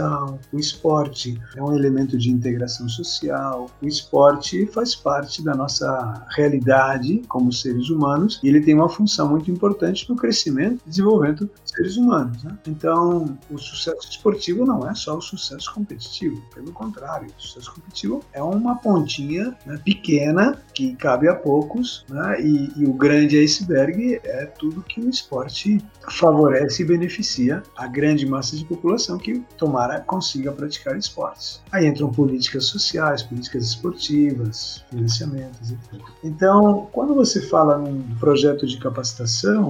o 0.52 0.60
esporte 0.60 1.40
é 1.56 1.62
um 1.62 1.76
elemento 1.76 2.18
de 2.18 2.30
integração 2.30 2.88
social, 2.88 3.70
o 3.82 3.88
esporte 3.88 4.66
faz 4.68 4.96
parte 4.96 5.44
da 5.44 5.56
nossa 5.56 6.26
realidade 6.36 7.22
como 7.28 7.52
seres 7.52 7.90
humanos 7.90 8.40
e 8.44 8.48
ele 8.48 8.62
tem 8.62 8.74
uma 8.74 8.90
função 8.90 9.13
muito 9.22 9.52
importante 9.52 10.10
no 10.10 10.16
crescimento 10.16 10.82
e 10.86 10.90
desenvolvimento 10.90 11.46
dos 11.46 11.72
seres 11.72 11.98
humanos. 11.98 12.44
Né? 12.44 12.58
Então, 12.68 13.38
o 13.50 13.58
sucesso 13.58 14.10
esportivo 14.10 14.66
não 14.66 14.90
é 14.90 14.96
só 14.96 15.18
o 15.18 15.22
sucesso 15.22 15.74
competitivo, 15.74 16.42
pelo 16.54 16.72
contrário, 16.72 17.28
o 17.38 17.42
sucesso 17.42 17.74
competitivo 17.74 18.24
é 18.34 18.42
uma 18.42 18.76
pontinha 18.76 19.56
né, 19.66 19.80
pequena 19.84 20.58
que 20.74 20.96
cabe 20.96 21.28
a 21.28 21.36
poucos 21.36 22.06
né, 22.10 22.42
e, 22.42 22.72
e 22.78 22.86
o 22.86 22.94
grande 22.94 23.38
iceberg 23.38 24.20
é 24.24 24.46
tudo 24.46 24.82
que 24.82 25.02
o 25.02 25.10
esporte 25.10 25.84
favorece 26.10 26.84
e 26.84 26.86
beneficia 26.86 27.62
a 27.76 27.88
grande 27.88 28.26
massa 28.26 28.56
de 28.56 28.66
população 28.66 29.18
que 29.18 29.44
tomara 29.58 30.00
consiga 30.02 30.52
praticar 30.52 30.98
esportes. 30.98 31.62
Aí 31.72 31.86
entram 31.86 32.12
políticas 32.12 32.66
sociais, 32.66 33.24
políticas 33.24 33.66
esportivas, 33.66 34.84
financiamentos, 34.90 35.72
etc. 35.72 36.02
Então, 36.24 36.88
quando 36.92 37.14
você 37.14 37.42
fala 37.42 37.78
num 37.78 38.02
projeto 38.16 38.66
de 38.66 38.78
capacitação 38.78 39.03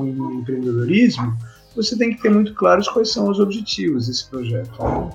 e 0.06 0.12
no 0.12 0.32
empreendedorismo, 0.34 1.38
você 1.76 1.98
tem 1.98 2.16
que 2.16 2.22
ter 2.22 2.30
muito 2.30 2.54
claros 2.54 2.88
quais 2.88 3.12
são 3.12 3.30
os 3.30 3.40
objetivos 3.40 4.08
desse 4.08 4.30
projeto. 4.30 4.70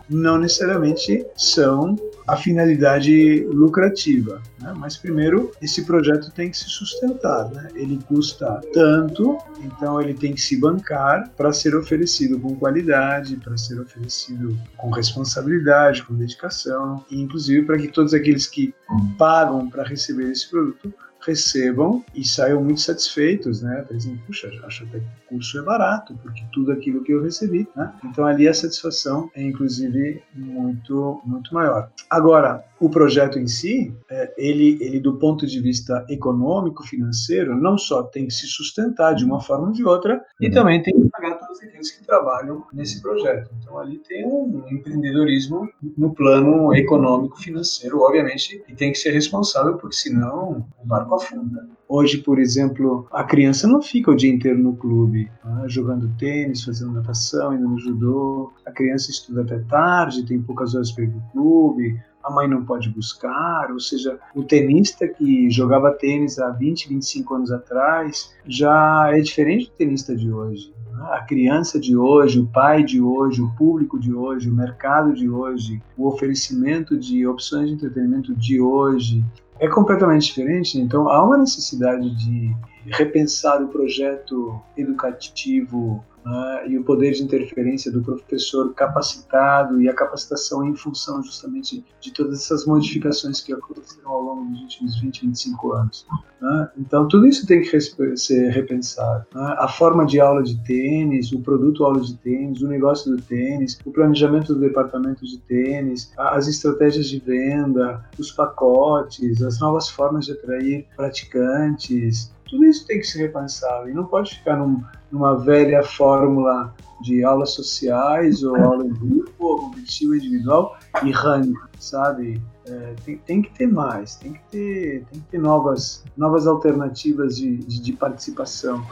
Não 0.08 0.38
necessariamente 0.38 1.24
são 1.36 1.96
a 2.26 2.36
finalidade 2.36 3.46
lucrativa, 3.46 4.42
né? 4.60 4.74
mas 4.76 4.96
primeiro 4.96 5.50
esse 5.62 5.84
projeto 5.84 6.30
tem 6.32 6.50
que 6.50 6.58
se 6.58 6.68
sustentar. 6.68 7.48
Né? 7.50 7.68
Ele 7.74 7.98
custa 8.06 8.60
tanto, 8.72 9.38
então 9.60 10.00
ele 10.00 10.14
tem 10.14 10.34
que 10.34 10.40
se 10.40 10.60
bancar 10.60 11.30
para 11.36 11.52
ser 11.52 11.74
oferecido 11.74 12.38
com 12.38 12.54
qualidade, 12.56 13.36
para 13.36 13.56
ser 13.56 13.80
oferecido 13.80 14.58
com 14.76 14.90
responsabilidade, 14.90 16.02
com 16.02 16.14
dedicação, 16.14 17.04
e 17.10 17.20
inclusive 17.20 17.64
para 17.64 17.78
que 17.78 17.88
todos 17.88 18.12
aqueles 18.12 18.46
que 18.46 18.74
pagam 19.16 19.70
para 19.70 19.84
receber 19.84 20.30
esse 20.30 20.50
produto 20.50 20.92
recebam 21.20 22.04
e 22.14 22.26
saiam 22.26 22.62
muito 22.62 22.80
satisfeitos, 22.80 23.62
né? 23.62 23.84
Dizem, 23.90 24.16
puxa, 24.26 24.50
acho 24.64 24.84
até 24.84 25.00
que 25.00 25.04
o 25.04 25.28
curso 25.28 25.58
é 25.58 25.62
barato, 25.62 26.18
porque 26.22 26.42
tudo 26.52 26.72
aquilo 26.72 27.02
que 27.02 27.12
eu 27.12 27.22
recebi, 27.22 27.68
né? 27.74 27.92
Então 28.04 28.24
ali 28.24 28.48
a 28.48 28.54
satisfação 28.54 29.30
é 29.34 29.42
inclusive 29.42 30.22
muito, 30.34 31.20
muito 31.24 31.52
maior. 31.52 31.90
Agora, 32.08 32.64
o 32.80 32.88
projeto 32.88 33.38
em 33.38 33.46
si, 33.46 33.92
é, 34.08 34.32
ele, 34.36 34.78
ele 34.80 35.00
do 35.00 35.14
ponto 35.14 35.46
de 35.46 35.60
vista 35.60 36.04
econômico, 36.08 36.84
financeiro, 36.84 37.56
não 37.56 37.76
só 37.76 38.02
tem 38.02 38.26
que 38.26 38.34
se 38.34 38.46
sustentar 38.46 39.14
de 39.14 39.24
uma 39.24 39.40
forma 39.40 39.68
ou 39.68 39.72
de 39.72 39.84
outra, 39.84 40.22
e 40.40 40.46
uhum. 40.46 40.52
também 40.52 40.82
tem 40.82 40.94
que 40.94 41.07
pagar 41.18 41.34
todos 41.34 41.60
aqueles 41.60 41.90
que 41.90 42.04
trabalham 42.04 42.64
nesse 42.72 43.02
projeto. 43.02 43.50
Então 43.58 43.78
ali 43.78 43.98
tem 43.98 44.24
um 44.24 44.64
empreendedorismo 44.70 45.68
no 45.96 46.14
plano 46.14 46.74
econômico, 46.74 47.40
financeiro, 47.40 48.00
obviamente, 48.00 48.62
e 48.68 48.74
tem 48.74 48.92
que 48.92 48.98
ser 48.98 49.10
responsável, 49.10 49.76
porque 49.76 49.96
senão 49.96 50.66
o 50.82 50.86
barco 50.86 51.14
afunda. 51.14 51.68
Hoje, 51.88 52.18
por 52.18 52.38
exemplo, 52.38 53.08
a 53.10 53.24
criança 53.24 53.66
não 53.66 53.80
fica 53.80 54.10
o 54.10 54.14
dia 54.14 54.30
inteiro 54.30 54.58
no 54.58 54.76
clube, 54.76 55.30
né, 55.42 55.64
jogando 55.66 56.14
tênis, 56.18 56.62
fazendo 56.62 56.92
natação, 56.92 57.54
indo 57.54 57.66
no 57.66 57.78
judô. 57.78 58.52
A 58.66 58.70
criança 58.70 59.10
estuda 59.10 59.40
até 59.40 59.58
tarde, 59.60 60.26
tem 60.26 60.40
poucas 60.40 60.74
horas 60.74 60.92
para 60.92 61.04
ir 61.04 61.08
para 61.08 61.18
o 61.18 61.30
clube, 61.32 62.00
a 62.28 62.30
mãe 62.30 62.46
não 62.46 62.64
pode 62.64 62.90
buscar, 62.90 63.70
ou 63.72 63.80
seja, 63.80 64.18
o 64.34 64.42
tenista 64.42 65.08
que 65.08 65.50
jogava 65.50 65.90
tênis 65.92 66.38
há 66.38 66.50
20, 66.50 66.88
25 66.90 67.34
anos 67.34 67.50
atrás 67.50 68.34
já 68.46 69.08
é 69.10 69.20
diferente 69.20 69.66
do 69.66 69.72
tenista 69.72 70.14
de 70.14 70.30
hoje. 70.30 70.72
Né? 70.92 71.08
A 71.12 71.20
criança 71.20 71.80
de 71.80 71.96
hoje, 71.96 72.38
o 72.38 72.46
pai 72.46 72.84
de 72.84 73.00
hoje, 73.00 73.40
o 73.40 73.50
público 73.56 73.98
de 73.98 74.12
hoje, 74.12 74.50
o 74.50 74.54
mercado 74.54 75.14
de 75.14 75.28
hoje, 75.28 75.80
o 75.96 76.06
oferecimento 76.06 76.98
de 76.98 77.26
opções 77.26 77.68
de 77.68 77.74
entretenimento 77.74 78.34
de 78.36 78.60
hoje 78.60 79.24
é 79.58 79.66
completamente 79.66 80.26
diferente. 80.26 80.78
Então, 80.78 81.08
há 81.08 81.24
uma 81.24 81.38
necessidade 81.38 82.14
de 82.14 82.54
repensar 82.86 83.62
o 83.62 83.68
projeto 83.68 84.60
educativo 84.76 86.04
né, 86.28 86.68
e 86.68 86.78
o 86.78 86.84
poder 86.84 87.12
de 87.12 87.22
interferência 87.22 87.90
do 87.90 88.02
professor 88.02 88.74
capacitado 88.74 89.80
e 89.80 89.88
a 89.88 89.94
capacitação 89.94 90.66
em 90.66 90.76
função 90.76 91.22
justamente 91.22 91.84
de 92.00 92.12
todas 92.12 92.42
essas 92.42 92.66
modificações 92.66 93.40
que 93.40 93.52
aconteceram 93.52 94.10
ao 94.10 94.20
longo 94.20 94.50
dos 94.50 94.60
últimos 94.62 95.00
20, 95.00 95.26
25 95.26 95.72
anos. 95.72 96.06
Né? 96.40 96.70
Então, 96.78 97.08
tudo 97.08 97.26
isso 97.26 97.46
tem 97.46 97.62
que 97.62 97.80
ser 98.16 98.50
repensado. 98.50 99.26
Né? 99.34 99.54
A 99.58 99.68
forma 99.68 100.04
de 100.04 100.20
aula 100.20 100.42
de 100.42 100.56
tênis, 100.64 101.32
o 101.32 101.40
produto 101.40 101.84
aula 101.84 102.00
de 102.00 102.14
tênis, 102.18 102.60
o 102.60 102.68
negócio 102.68 103.10
do 103.10 103.22
tênis, 103.22 103.78
o 103.84 103.90
planejamento 103.90 104.54
do 104.54 104.60
departamento 104.60 105.24
de 105.24 105.38
tênis, 105.38 106.12
as 106.18 106.46
estratégias 106.46 107.08
de 107.08 107.18
venda, 107.20 108.04
os 108.18 108.30
pacotes, 108.30 109.42
as 109.42 109.58
novas 109.60 109.88
formas 109.88 110.26
de 110.26 110.32
atrair 110.32 110.86
praticantes, 110.96 112.30
tudo 112.48 112.64
isso 112.64 112.86
tem 112.86 112.98
que 112.98 113.06
ser 113.06 113.18
repensado 113.18 113.88
e 113.88 113.94
não 113.94 114.04
pode 114.04 114.36
ficar 114.36 114.56
num, 114.56 114.82
numa 115.10 115.36
velha 115.36 115.82
fórmula 115.82 116.74
de 117.00 117.22
aulas 117.22 117.50
sociais 117.50 118.42
ou 118.42 118.56
aula 118.56 118.84
em 118.84 118.92
grupo 118.92 119.32
ou 119.38 119.58
competitivo 119.60 120.16
individual 120.16 120.76
e 121.04 121.10
ranking, 121.10 121.54
sabe? 121.78 122.40
É, 122.66 122.94
tem, 123.04 123.18
tem, 123.18 123.42
que 123.42 123.50
ter 123.50 123.66
mais, 123.66 124.16
tem 124.16 124.32
que 124.32 124.40
ter, 124.50 125.04
tem 125.10 125.20
que 125.20 125.26
ter 125.30 125.38
novas, 125.38 126.04
novas 126.16 126.46
alternativas 126.46 127.36
de, 127.36 127.56
de, 127.58 127.80
de 127.80 127.92
participação. 127.92 128.84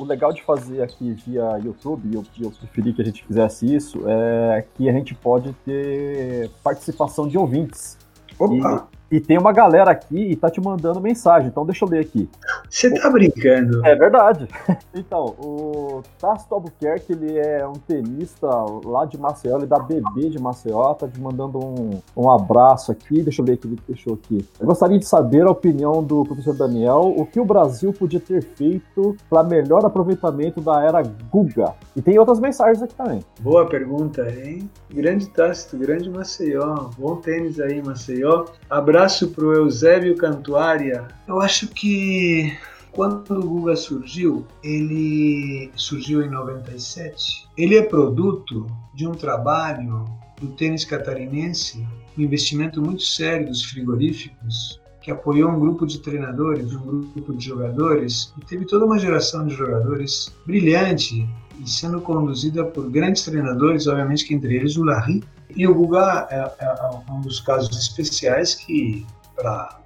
o 0.00 0.04
legal 0.04 0.32
de 0.32 0.42
fazer 0.42 0.82
aqui 0.82 1.12
via 1.12 1.58
YouTube, 1.58 2.08
e 2.08 2.14
eu, 2.14 2.24
eu 2.40 2.50
preferi 2.50 2.92
que 2.92 3.00
a 3.00 3.04
gente 3.04 3.24
fizesse 3.24 3.72
isso, 3.72 4.00
é 4.06 4.64
que 4.74 4.88
a 4.88 4.92
gente 4.92 5.14
pode 5.14 5.52
ter 5.64 6.50
participação 6.62 7.28
de 7.28 7.38
ouvintes. 7.38 7.96
Opa! 8.36 8.88
E 9.05 9.05
tem 9.20 9.38
uma 9.38 9.52
galera 9.52 9.90
aqui 9.90 10.18
e 10.18 10.36
tá 10.36 10.50
te 10.50 10.60
mandando 10.60 11.00
mensagem, 11.00 11.48
então 11.48 11.64
deixa 11.64 11.84
eu 11.84 11.88
ler 11.88 12.00
aqui. 12.00 12.28
Você 12.68 12.92
tá 12.92 13.08
brincando? 13.10 13.84
É 13.86 13.94
verdade. 13.94 14.48
Então, 14.94 15.34
o 15.38 16.02
Tasto 16.18 16.54
Albuquerque, 16.54 17.12
ele 17.12 17.38
é 17.38 17.66
um 17.66 17.74
tenista 17.74 18.48
lá 18.82 19.04
de 19.04 19.18
Maceió, 19.18 19.58
ele 19.58 19.66
da 19.66 19.78
BB 19.78 20.30
de 20.30 20.38
Maceió, 20.38 20.94
tá 20.94 21.06
te 21.06 21.20
mandando 21.20 21.58
um, 21.58 22.00
um 22.16 22.30
abraço 22.30 22.90
aqui, 22.90 23.22
deixa 23.22 23.42
eu 23.42 23.44
ver 23.44 23.52
o 23.52 23.58
que 23.58 23.66
ele 23.66 23.78
deixou 23.86 24.14
aqui. 24.14 24.48
Eu 24.58 24.66
gostaria 24.66 24.98
de 24.98 25.04
saber 25.04 25.42
a 25.42 25.50
opinião 25.50 26.02
do 26.02 26.24
professor 26.24 26.56
Daniel, 26.56 27.14
o 27.14 27.26
que 27.26 27.38
o 27.38 27.44
Brasil 27.44 27.92
podia 27.92 28.18
ter 28.18 28.42
feito 28.42 29.14
para 29.28 29.44
melhor 29.44 29.84
aproveitamento 29.84 30.62
da 30.62 30.82
era 30.82 31.02
Guga. 31.30 31.74
E 31.94 32.00
tem 32.00 32.18
outras 32.18 32.40
mensagens 32.40 32.82
aqui 32.82 32.94
também. 32.94 33.22
Boa 33.40 33.66
pergunta, 33.66 34.26
hein? 34.30 34.70
Grande 34.90 35.28
Tácito, 35.28 35.76
grande 35.76 36.08
Maceió. 36.08 36.88
Bom 36.98 37.16
tênis 37.16 37.60
aí, 37.60 37.82
Maceió. 37.82 38.46
Abraço 38.70 38.95
pro 39.28 39.52
Eusébio 39.52 40.16
Cantuária. 40.16 41.06
Eu 41.28 41.40
acho 41.40 41.68
que 41.68 42.56
quando 42.92 43.30
o 43.30 43.46
Guga 43.46 43.76
surgiu, 43.76 44.46
ele 44.64 45.70
surgiu 45.76 46.22
em 46.22 46.30
97. 46.30 47.46
Ele 47.56 47.76
é 47.76 47.82
produto 47.82 48.66
de 48.94 49.06
um 49.06 49.12
trabalho 49.12 50.06
do 50.40 50.48
tênis 50.48 50.86
catarinense, 50.86 51.86
um 52.16 52.22
investimento 52.22 52.80
muito 52.80 53.02
sério 53.02 53.48
dos 53.48 53.62
frigoríficos, 53.64 54.80
que 55.02 55.10
apoiou 55.10 55.50
um 55.50 55.60
grupo 55.60 55.86
de 55.86 55.98
treinadores, 55.98 56.72
um 56.72 57.02
grupo 57.12 57.34
de 57.34 57.44
jogadores, 57.44 58.32
e 58.40 58.44
teve 58.46 58.64
toda 58.64 58.86
uma 58.86 58.98
geração 58.98 59.46
de 59.46 59.54
jogadores 59.54 60.34
brilhante 60.46 61.28
e 61.62 61.68
sendo 61.68 62.00
conduzida 62.00 62.64
por 62.64 62.90
grandes 62.90 63.24
treinadores, 63.24 63.86
obviamente 63.86 64.24
que 64.24 64.34
entre 64.34 64.56
eles 64.56 64.76
o 64.76 64.84
Larry. 64.84 65.22
E 65.54 65.66
o 65.66 65.74
Guga 65.74 66.26
é, 66.30 66.64
é, 66.64 66.66
é 66.66 67.12
um 67.12 67.20
dos 67.20 67.40
casos 67.40 67.76
especiais 67.76 68.54
que, 68.54 69.06
para 69.34 69.80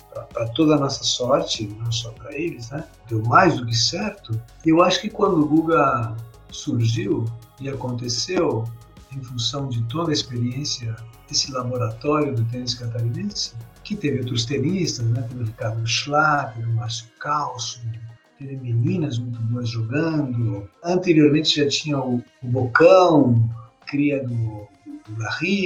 toda 0.54 0.76
a 0.76 0.78
nossa 0.78 1.04
sorte, 1.04 1.66
não 1.78 1.90
só 1.92 2.10
para 2.12 2.34
eles, 2.34 2.70
né, 2.70 2.84
deu 3.08 3.22
mais 3.24 3.58
do 3.58 3.66
que 3.66 3.76
certo. 3.76 4.40
Eu 4.64 4.82
acho 4.82 5.00
que 5.00 5.10
quando 5.10 5.40
o 5.40 5.46
Guga 5.46 6.16
surgiu 6.50 7.24
e 7.60 7.68
aconteceu, 7.68 8.64
em 9.12 9.22
função 9.22 9.68
de 9.68 9.82
toda 9.84 10.10
a 10.10 10.12
experiência 10.12 10.94
desse 11.28 11.52
laboratório 11.52 12.34
do 12.34 12.44
tênis 12.44 12.74
catarinense, 12.74 13.54
que 13.82 13.96
teve 13.96 14.20
outros 14.20 14.44
tenistas, 14.44 15.06
né? 15.06 15.22
teve 15.22 15.42
o 15.42 15.46
Ricardo 15.46 15.86
Schlag, 15.86 16.54
teve 16.54 16.70
o 16.70 16.74
Márcio 16.74 17.06
Calço, 17.18 17.80
teve 18.38 18.56
meninas 18.56 19.18
muito 19.18 19.40
boas 19.42 19.68
jogando. 19.68 20.68
Anteriormente 20.82 21.56
já 21.56 21.68
tinha 21.68 21.98
o, 21.98 22.22
o 22.42 22.48
Bocão, 22.48 23.50
cria 23.86 24.22
do, 24.26 24.68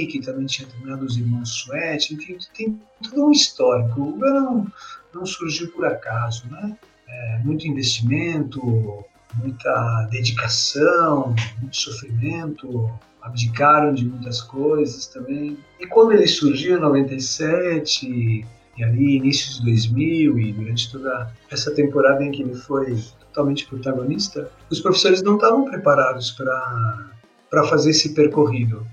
que 0.07 0.21
também 0.21 0.45
tinha 0.45 0.67
terminado 0.67 1.05
os 1.05 1.17
irmãos 1.17 1.49
Suete, 1.49 2.13
enfim, 2.13 2.37
tem 2.55 2.79
todo 3.03 3.27
um 3.27 3.31
histórico. 3.31 4.01
O 4.01 4.09
Uber 4.09 4.33
não, 4.33 4.67
não 5.13 5.25
surgiu 5.25 5.71
por 5.71 5.85
acaso, 5.85 6.47
né? 6.49 6.77
É, 7.07 7.39
muito 7.43 7.67
investimento, 7.67 9.05
muita 9.35 10.07
dedicação, 10.11 11.35
muito 11.59 11.77
sofrimento, 11.77 12.89
abdicaram 13.21 13.93
de 13.93 14.05
muitas 14.05 14.41
coisas 14.41 15.07
também. 15.07 15.57
E 15.79 15.87
quando 15.87 16.13
ele 16.13 16.27
surgiu 16.27 16.77
em 16.77 16.81
97, 16.81 18.45
e 18.77 18.83
ali 18.83 19.17
início 19.17 19.53
de 19.55 19.63
2000 19.63 20.39
e 20.39 20.53
durante 20.53 20.91
toda 20.91 21.31
essa 21.49 21.71
temporada 21.71 22.23
em 22.23 22.31
que 22.31 22.41
ele 22.41 22.55
foi 22.55 22.97
totalmente 23.19 23.65
protagonista, 23.65 24.51
os 24.69 24.81
professores 24.81 25.21
não 25.21 25.35
estavam 25.35 25.65
preparados 25.65 26.31
para 26.31 27.15
para 27.49 27.63
fazer 27.67 27.91
esse 27.91 28.13
percorrido. 28.13 28.85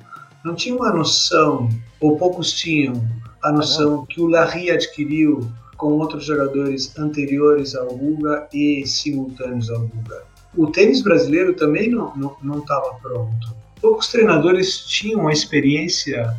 Não 0.45 0.55
tinham 0.55 0.79
uma 0.79 0.93
noção, 0.93 1.69
ou 2.01 2.17
poucos 2.17 2.53
tinham 2.53 2.95
a 3.43 3.53
noção 3.53 4.05
que 4.07 4.21
o 4.21 4.27
Larry 4.27 4.71
adquiriu 4.71 5.49
com 5.77 5.93
outros 5.99 6.25
jogadores 6.25 6.97
anteriores 6.99 7.75
ao 7.75 7.95
Guga 7.95 8.49
e 8.53 8.87
simultâneos 8.87 9.71
ao 9.71 9.81
Guga. 9.81 10.25
O 10.57 10.67
tênis 10.69 11.03
brasileiro 11.03 11.55
também 11.55 11.91
não 11.91 12.59
estava 12.59 12.95
pronto 13.01 13.63
poucos 13.83 14.09
treinadores 14.09 14.79
tinham 14.87 15.27
a 15.27 15.33
experiência 15.33 16.35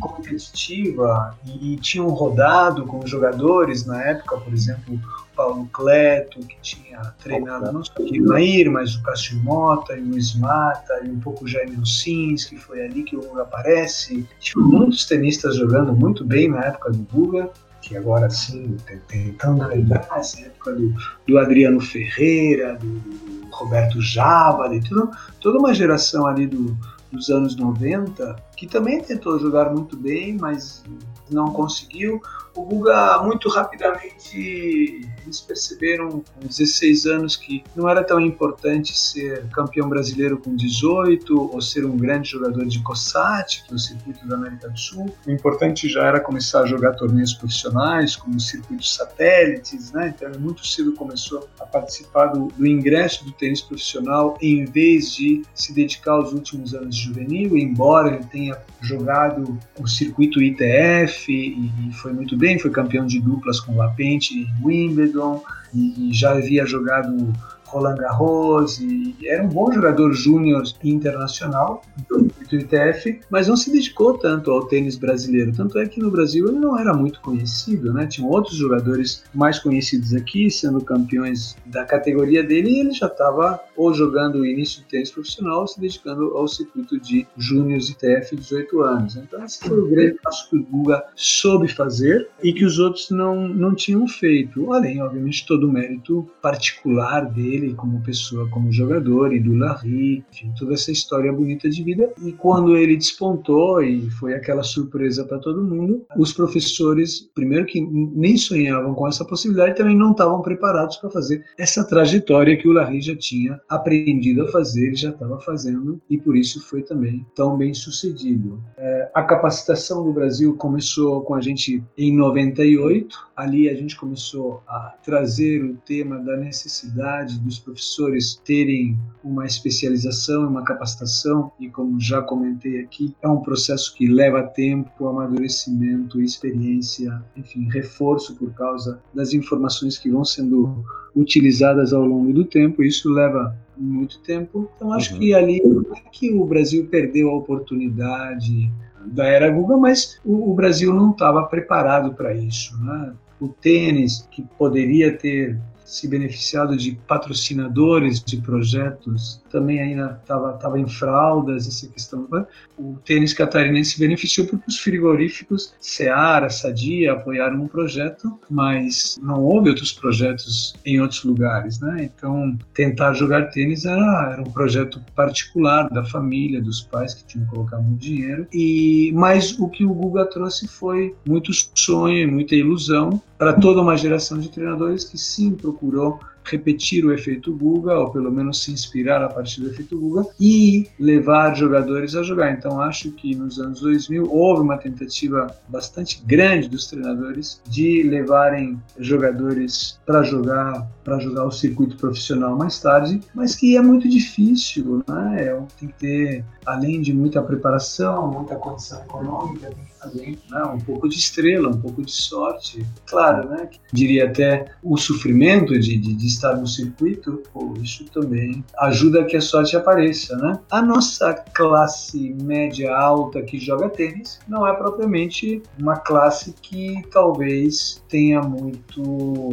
competitiva 0.00 1.38
e, 1.46 1.76
tinham 1.76 2.08
rodado 2.08 2.86
com 2.86 3.06
jogadores 3.06 3.84
na 3.84 4.02
época, 4.02 4.38
por 4.38 4.52
exemplo, 4.52 4.94
o 4.94 5.36
Paulo 5.36 5.68
Cleto, 5.70 6.40
que 6.40 6.56
tinha 6.62 6.98
treinado 7.22 7.70
não 7.70 7.84
só 7.84 7.92
o 7.98 8.24
Nair, 8.24 8.70
mas 8.70 8.94
o 8.94 9.02
Cássio 9.02 9.38
Mota 9.42 9.94
e 9.94 10.00
o 10.00 10.08
Luiz 10.08 10.34
Mata 10.34 11.02
e 11.04 11.10
um 11.10 11.20
pouco 11.20 11.44
o 11.44 11.48
Jaime 11.48 11.78
Ossins, 11.80 12.46
que 12.46 12.56
foi 12.56 12.82
ali 12.82 13.02
que 13.02 13.14
o 13.14 13.20
Guga 13.20 13.42
aparece. 13.42 14.26
Tinha 14.40 14.64
muitos 14.64 15.04
tenistas 15.04 15.56
jogando 15.56 15.92
muito 15.92 16.24
bem 16.24 16.48
na 16.48 16.64
época 16.64 16.90
do 16.90 16.98
Guga, 17.12 17.50
que 17.82 17.96
agora 17.96 18.30
sim, 18.30 18.76
tentando 19.06 19.66
lembrar, 19.68 20.08
essa 20.16 20.40
época 20.40 20.72
do, 20.72 20.94
do 21.26 21.38
Adriano 21.38 21.80
Ferreira, 21.80 22.76
do 22.76 23.27
Roberto 23.58 24.00
Java, 24.00 24.68
tudo, 24.80 25.10
toda 25.40 25.58
uma 25.58 25.74
geração 25.74 26.26
ali 26.26 26.46
do, 26.46 26.76
dos 27.12 27.28
anos 27.28 27.56
90 27.56 28.36
que 28.56 28.66
também 28.66 29.00
tentou 29.02 29.38
jogar 29.38 29.70
muito 29.70 29.96
bem, 29.96 30.36
mas 30.36 30.84
não 31.30 31.52
conseguiu. 31.52 32.20
O 32.58 32.64
Guga, 32.64 33.22
muito 33.22 33.48
rapidamente, 33.48 35.06
eles 35.22 35.40
perceberam 35.40 36.08
com 36.08 36.44
16 36.44 37.06
anos 37.06 37.36
que 37.36 37.62
não 37.76 37.88
era 37.88 38.02
tão 38.02 38.18
importante 38.18 38.98
ser 38.98 39.46
campeão 39.50 39.88
brasileiro 39.88 40.38
com 40.38 40.56
18 40.56 41.54
ou 41.54 41.60
ser 41.60 41.84
um 41.84 41.96
grande 41.96 42.30
jogador 42.30 42.66
de 42.66 42.82
COSAT, 42.82 43.64
que 43.64 43.72
é 43.72 43.78
circuito 43.78 44.26
da 44.26 44.34
América 44.34 44.68
do 44.68 44.78
Sul. 44.78 45.14
O 45.24 45.30
importante 45.30 45.88
já 45.88 46.04
era 46.04 46.18
começar 46.18 46.62
a 46.62 46.66
jogar 46.66 46.94
torneios 46.94 47.32
profissionais, 47.32 48.16
como 48.16 48.40
circuitos 48.40 48.92
satélites, 48.92 49.92
né? 49.92 50.12
Então, 50.16 50.28
ele 50.28 50.38
muito 50.38 50.66
cedo 50.66 50.92
começou 50.94 51.48
a 51.60 51.64
participar 51.64 52.26
do, 52.26 52.48
do 52.48 52.66
ingresso 52.66 53.24
do 53.24 53.30
tênis 53.30 53.60
profissional 53.60 54.36
em 54.42 54.64
vez 54.64 55.14
de 55.14 55.42
se 55.54 55.72
dedicar 55.72 56.12
aos 56.12 56.32
últimos 56.32 56.74
anos 56.74 56.96
de 56.96 57.04
juvenil, 57.04 57.56
embora 57.56 58.16
ele 58.16 58.24
tenha 58.24 58.58
jogado 58.80 59.58
o 59.78 59.86
circuito 59.86 60.42
ITF 60.42 61.30
e, 61.30 61.88
e 61.88 61.92
foi 61.94 62.12
muito 62.12 62.36
bem, 62.36 62.47
foi 62.56 62.70
campeão 62.70 63.04
de 63.04 63.18
duplas 63.20 63.58
com 63.58 63.76
Lapente 63.76 64.34
em 64.34 64.48
Wimbledon 64.64 65.42
e, 65.74 66.10
e 66.10 66.14
já 66.14 66.30
havia 66.30 66.64
jogado 66.64 67.32
Roland 67.68 67.96
Garros 67.96 68.78
e 68.80 69.14
era 69.24 69.42
um 69.42 69.48
bom 69.48 69.70
jogador 69.70 70.12
júnior 70.12 70.62
internacional 70.82 71.82
do 72.08 72.28
ITF, 72.50 73.20
mas 73.30 73.48
não 73.48 73.56
se 73.56 73.70
dedicou 73.70 74.16
tanto 74.16 74.50
ao 74.50 74.66
tênis 74.66 74.96
brasileiro. 74.96 75.52
Tanto 75.52 75.78
é 75.78 75.86
que 75.86 76.00
no 76.00 76.10
Brasil 76.10 76.48
ele 76.48 76.58
não 76.58 76.78
era 76.78 76.94
muito 76.94 77.20
conhecido, 77.20 77.92
né? 77.92 78.06
Tinham 78.06 78.30
outros 78.30 78.56
jogadores 78.56 79.24
mais 79.34 79.58
conhecidos 79.58 80.14
aqui, 80.14 80.50
sendo 80.50 80.80
campeões 80.80 81.56
da 81.66 81.84
categoria 81.84 82.42
dele, 82.42 82.70
e 82.70 82.80
ele 82.80 82.92
já 82.92 83.06
estava 83.06 83.60
ou 83.78 83.94
jogando 83.94 84.44
início 84.44 84.82
do 84.82 84.88
tênis 84.88 85.10
profissional 85.10 85.60
ou 85.60 85.68
se 85.68 85.80
dedicando 85.80 86.36
ao 86.36 86.48
circuito 86.48 86.98
de 87.00 87.26
júniores 87.36 87.88
ITF 87.88 88.36
18 88.36 88.80
anos. 88.82 89.16
Então 89.16 89.42
esse 89.44 89.60
foi 89.60 89.78
o 89.78 89.88
grande 89.88 90.18
passo 90.22 90.50
que 90.50 90.56
o 90.56 90.62
Guga 90.64 91.04
soube 91.14 91.68
fazer 91.68 92.28
e 92.42 92.52
que 92.52 92.64
os 92.64 92.78
outros 92.78 93.08
não, 93.10 93.48
não 93.48 93.74
tinham 93.74 94.06
feito. 94.08 94.72
Além, 94.72 95.00
obviamente, 95.00 95.46
todo 95.46 95.68
o 95.68 95.72
mérito 95.72 96.28
particular 96.42 97.30
dele 97.30 97.74
como 97.74 98.02
pessoa, 98.02 98.48
como 98.50 98.72
jogador, 98.72 99.32
e 99.32 99.38
do 99.38 99.54
Larry, 99.54 100.24
enfim, 100.32 100.52
toda 100.58 100.74
essa 100.74 100.90
história 100.90 101.32
bonita 101.32 101.70
de 101.70 101.82
vida. 101.82 102.12
E 102.24 102.32
quando 102.32 102.76
ele 102.76 102.96
despontou 102.96 103.80
e 103.82 104.10
foi 104.10 104.34
aquela 104.34 104.64
surpresa 104.64 105.24
para 105.24 105.38
todo 105.38 105.62
mundo, 105.62 106.04
os 106.16 106.32
professores, 106.32 107.20
primeiro 107.34 107.64
que 107.66 107.80
nem 107.80 108.36
sonhavam 108.36 108.94
com 108.94 109.06
essa 109.06 109.24
possibilidade, 109.24 109.76
também 109.76 109.96
não 109.96 110.10
estavam 110.10 110.42
preparados 110.42 110.96
para 110.96 111.10
fazer 111.10 111.44
essa 111.56 111.84
trajetória 111.84 112.56
que 112.56 112.68
o 112.68 112.72
Larry 112.72 113.00
já 113.00 113.16
tinha 113.16 113.60
aprendido 113.68 114.42
a 114.42 114.48
fazer, 114.48 114.94
já 114.94 115.10
estava 115.10 115.38
fazendo, 115.40 116.00
e 116.08 116.16
por 116.16 116.36
isso 116.36 116.60
foi 116.66 116.82
também 116.82 117.26
tão 117.34 117.56
bem 117.56 117.74
sucedido. 117.74 118.62
É, 118.76 119.10
a 119.14 119.22
capacitação 119.22 120.02
do 120.04 120.12
Brasil 120.12 120.54
começou 120.56 121.20
com 121.22 121.34
a 121.34 121.40
gente 121.40 121.84
em 121.96 122.16
98, 122.16 123.16
ali 123.36 123.68
a 123.68 123.74
gente 123.74 123.96
começou 123.96 124.62
a 124.66 124.94
trazer 125.02 125.62
o 125.62 125.76
tema 125.76 126.18
da 126.18 126.36
necessidade 126.36 127.38
dos 127.40 127.58
professores 127.58 128.40
terem 128.44 128.98
uma 129.22 129.44
especialização, 129.44 130.48
uma 130.48 130.64
capacitação, 130.64 131.52
e 131.60 131.68
como 131.68 132.00
já 132.00 132.22
comentei 132.22 132.80
aqui, 132.80 133.14
é 133.22 133.28
um 133.28 133.40
processo 133.40 133.94
que 133.94 134.06
leva 134.06 134.42
tempo, 134.42 135.06
amadurecimento, 135.06 136.20
experiência, 136.20 137.22
enfim, 137.36 137.68
reforço 137.70 138.34
por 138.36 138.52
causa 138.54 139.00
das 139.14 139.34
informações 139.34 139.98
que 139.98 140.10
vão 140.10 140.24
sendo 140.24 140.84
utilizadas 141.14 141.92
ao 141.92 142.04
longo 142.04 142.32
do 142.32 142.44
tempo, 142.44 142.82
isso 142.82 143.10
leva 143.10 143.56
muito 143.76 144.18
tempo. 144.20 144.68
Então 144.76 144.92
acho 144.92 145.14
uhum. 145.14 145.20
que 145.20 145.34
ali 145.34 145.62
é 145.94 146.10
que 146.10 146.32
o 146.32 146.44
Brasil 146.44 146.86
perdeu 146.90 147.30
a 147.30 147.36
oportunidade 147.36 148.70
da 149.06 149.24
era 149.26 149.50
Google, 149.50 149.78
mas 149.78 150.20
o, 150.24 150.50
o 150.50 150.54
Brasil 150.54 150.92
não 150.92 151.10
estava 151.10 151.42
preparado 151.44 152.14
para 152.14 152.34
isso, 152.34 152.76
né? 152.82 153.12
O 153.40 153.48
tênis, 153.48 154.26
que 154.30 154.42
poderia 154.58 155.16
ter 155.16 155.58
se 155.88 156.06
beneficiado 156.06 156.76
de 156.76 156.98
patrocinadores 157.08 158.22
de 158.22 158.36
projetos 158.36 159.42
também 159.50 159.80
ainda 159.80 160.18
estava 160.20 160.52
tava 160.52 160.78
em 160.78 160.86
fraldas, 160.86 161.66
essa 161.66 161.88
questão. 161.88 162.28
Né? 162.30 162.44
O 162.76 162.96
tênis 163.04 163.32
catarinense 163.32 163.98
beneficiou 163.98 164.46
porque 164.46 164.68
os 164.68 164.78
frigoríficos 164.78 165.74
Seara, 165.80 166.50
Sadia 166.50 167.12
apoiaram 167.12 167.64
o 167.64 167.68
projeto, 167.68 168.38
mas 168.50 169.18
não 169.22 169.42
houve 169.42 169.70
outros 169.70 169.90
projetos 169.90 170.74
em 170.84 171.00
outros 171.00 171.24
lugares, 171.24 171.80
né? 171.80 172.04
Então, 172.04 172.58
tentar 172.74 173.14
jogar 173.14 173.50
tênis 173.50 173.86
era, 173.86 174.32
era 174.32 174.42
um 174.42 174.50
projeto 174.50 175.00
particular 175.16 175.88
da 175.88 176.04
família, 176.04 176.60
dos 176.60 176.82
pais 176.82 177.14
que 177.14 177.24
tinham 177.24 177.46
que 177.46 177.50
colocar 177.50 177.78
muito 177.78 178.00
dinheiro. 178.00 178.46
E 178.52 179.10
mas 179.14 179.58
o 179.58 179.68
que 179.68 179.84
o 179.84 179.94
Guga 179.94 180.26
trouxe 180.26 180.68
foi 180.68 181.14
muito 181.26 181.50
sonho, 181.74 182.30
muita 182.30 182.54
ilusão 182.54 183.22
para 183.38 183.52
toda 183.52 183.80
uma 183.80 183.96
geração 183.96 184.38
de 184.38 184.48
treinadores 184.48 185.04
que 185.04 185.16
sim 185.16 185.52
procurou 185.52 186.20
repetir 186.50 187.04
o 187.04 187.12
efeito 187.12 187.54
Guga, 187.54 187.98
ou 187.98 188.10
pelo 188.10 188.30
menos 188.30 188.62
se 188.62 188.72
inspirar 188.72 189.22
a 189.22 189.28
partir 189.28 189.60
do 189.60 189.68
efeito 189.68 189.98
Guga, 189.98 190.26
e 190.40 190.88
levar 190.98 191.54
jogadores 191.54 192.14
a 192.14 192.22
jogar. 192.22 192.52
Então, 192.52 192.80
acho 192.80 193.10
que 193.12 193.34
nos 193.34 193.58
anos 193.58 193.80
2000 193.80 194.30
houve 194.30 194.62
uma 194.62 194.78
tentativa 194.78 195.54
bastante 195.68 196.22
grande 196.24 196.68
dos 196.68 196.86
treinadores 196.86 197.60
de 197.68 198.02
levarem 198.02 198.80
jogadores 198.98 199.98
para 200.06 200.22
jogar 200.22 200.88
para 201.08 201.18
jogar 201.20 201.46
o 201.46 201.50
circuito 201.50 201.96
profissional 201.96 202.54
mais 202.54 202.78
tarde, 202.80 203.18
mas 203.34 203.54
que 203.54 203.78
é 203.78 203.80
muito 203.80 204.06
difícil, 204.06 205.02
né? 205.08 205.42
É, 205.42 205.62
tem 205.80 205.88
que 205.88 205.94
ter, 205.94 206.44
além 206.66 207.00
de 207.00 207.14
muita 207.14 207.40
preparação, 207.40 208.30
muita 208.30 208.56
condição 208.56 209.00
econômica, 209.00 209.68
tem 209.68 209.84
que 209.86 209.98
fazer 209.98 210.38
né? 210.50 210.62
um 210.64 210.78
pouco 210.78 211.08
de 211.08 211.16
estrela, 211.16 211.70
um 211.70 211.80
pouco 211.80 212.04
de 212.04 212.12
sorte. 212.12 212.84
Claro, 213.06 213.48
né? 213.48 213.70
Diria 213.90 214.26
até 214.26 214.66
o 214.82 214.98
sofrimento 214.98 215.78
de, 215.78 215.96
de, 215.96 216.12
de 216.12 216.26
estar 216.38 216.56
no 216.56 216.66
circuito, 216.66 217.42
pô, 217.52 217.74
isso 217.82 218.04
também 218.06 218.64
ajuda 218.78 219.22
a 219.22 219.24
que 219.24 219.36
a 219.36 219.40
sorte 219.40 219.76
apareça, 219.76 220.36
né? 220.36 220.58
A 220.70 220.80
nossa 220.80 221.34
classe 221.34 222.34
média 222.42 222.94
alta 222.94 223.42
que 223.42 223.58
joga 223.58 223.88
tênis 223.88 224.38
não 224.48 224.66
é 224.66 224.72
propriamente 224.74 225.62
uma 225.78 225.96
classe 225.96 226.54
que 226.62 227.02
talvez 227.12 228.02
tenha 228.08 228.40
muito 228.40 229.50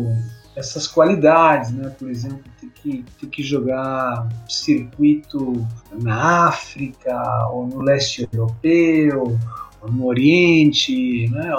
essas 0.55 0.87
qualidades, 0.87 1.71
né? 1.71 1.89
Por 1.99 2.09
exemplo, 2.09 2.43
ter 2.61 2.69
que, 2.69 3.05
ter 3.19 3.27
que 3.27 3.43
jogar 3.43 4.27
circuito 4.47 5.67
na 5.91 6.47
África 6.47 7.13
ou 7.51 7.67
no 7.67 7.81
leste 7.81 8.27
europeu 8.31 9.37
no 9.91 10.07
Oriente, 10.07 11.29
né? 11.29 11.53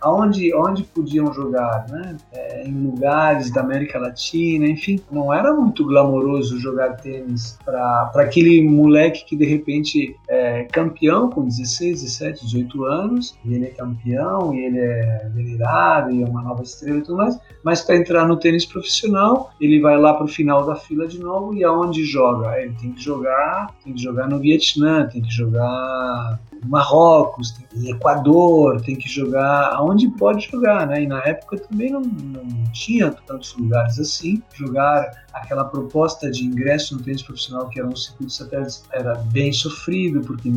Aonde, 0.00 0.54
onde 0.54 0.84
podiam 0.84 1.32
jogar, 1.32 1.86
né? 1.88 2.16
É, 2.32 2.66
em 2.66 2.72
lugares 2.72 3.50
da 3.50 3.60
América 3.60 3.98
Latina, 3.98 4.66
enfim, 4.66 5.00
não 5.10 5.32
era 5.32 5.52
muito 5.52 5.84
glamouroso 5.84 6.58
jogar 6.58 6.96
tênis 6.96 7.58
para 7.64 8.10
aquele 8.14 8.62
moleque 8.62 9.24
que 9.24 9.36
de 9.36 9.44
repente 9.44 10.16
é 10.28 10.64
campeão 10.64 11.30
com 11.30 11.44
16, 11.44 12.02
17, 12.02 12.44
18 12.44 12.84
anos, 12.84 13.36
e 13.44 13.54
ele 13.54 13.66
é 13.66 13.70
campeão, 13.70 14.54
e 14.54 14.64
ele 14.64 14.78
é 14.78 15.30
venerado, 15.34 16.10
e 16.12 16.22
é 16.22 16.26
uma 16.26 16.42
nova 16.42 16.62
estrela 16.62 16.98
e 16.98 17.02
tudo 17.02 17.16
mais, 17.16 17.38
mas 17.64 17.82
para 17.82 17.96
entrar 17.96 18.26
no 18.26 18.36
tênis 18.36 18.64
profissional, 18.64 19.50
ele 19.60 19.80
vai 19.80 19.98
lá 19.98 20.14
para 20.14 20.24
o 20.24 20.28
final 20.28 20.64
da 20.64 20.76
fila 20.76 21.06
de 21.06 21.18
novo 21.18 21.54
e 21.54 21.64
aonde 21.64 22.04
joga? 22.04 22.60
Ele 22.60 22.74
tem 22.80 22.92
que 22.92 23.02
jogar, 23.02 23.74
tem 23.84 23.92
que 23.92 24.02
jogar 24.02 24.28
no 24.28 24.38
Vietnã, 24.38 25.06
tem 25.06 25.22
que 25.22 25.30
jogar 25.30 26.38
Marrocos, 26.66 27.54
Equador, 27.84 28.80
tem 28.80 28.96
que 28.96 29.08
jogar 29.08 29.72
aonde 29.74 30.08
pode 30.08 30.48
jogar, 30.50 30.86
né? 30.86 31.02
E 31.02 31.06
na 31.06 31.22
época 31.24 31.58
também 31.58 31.90
não, 31.90 32.00
não 32.00 32.64
tinha 32.72 33.10
tantos 33.26 33.54
lugares 33.56 33.98
assim. 33.98 34.42
Jogar 34.54 35.10
aquela 35.32 35.64
proposta 35.64 36.30
de 36.30 36.44
ingresso 36.44 36.96
no 36.96 37.02
tênis 37.02 37.22
profissional, 37.22 37.68
que 37.68 37.78
era 37.78 37.88
um 37.88 37.94
circuito 37.94 38.32
satélite, 38.32 38.80
era 38.92 39.14
bem 39.16 39.52
sofrido, 39.52 40.20
porque 40.20 40.50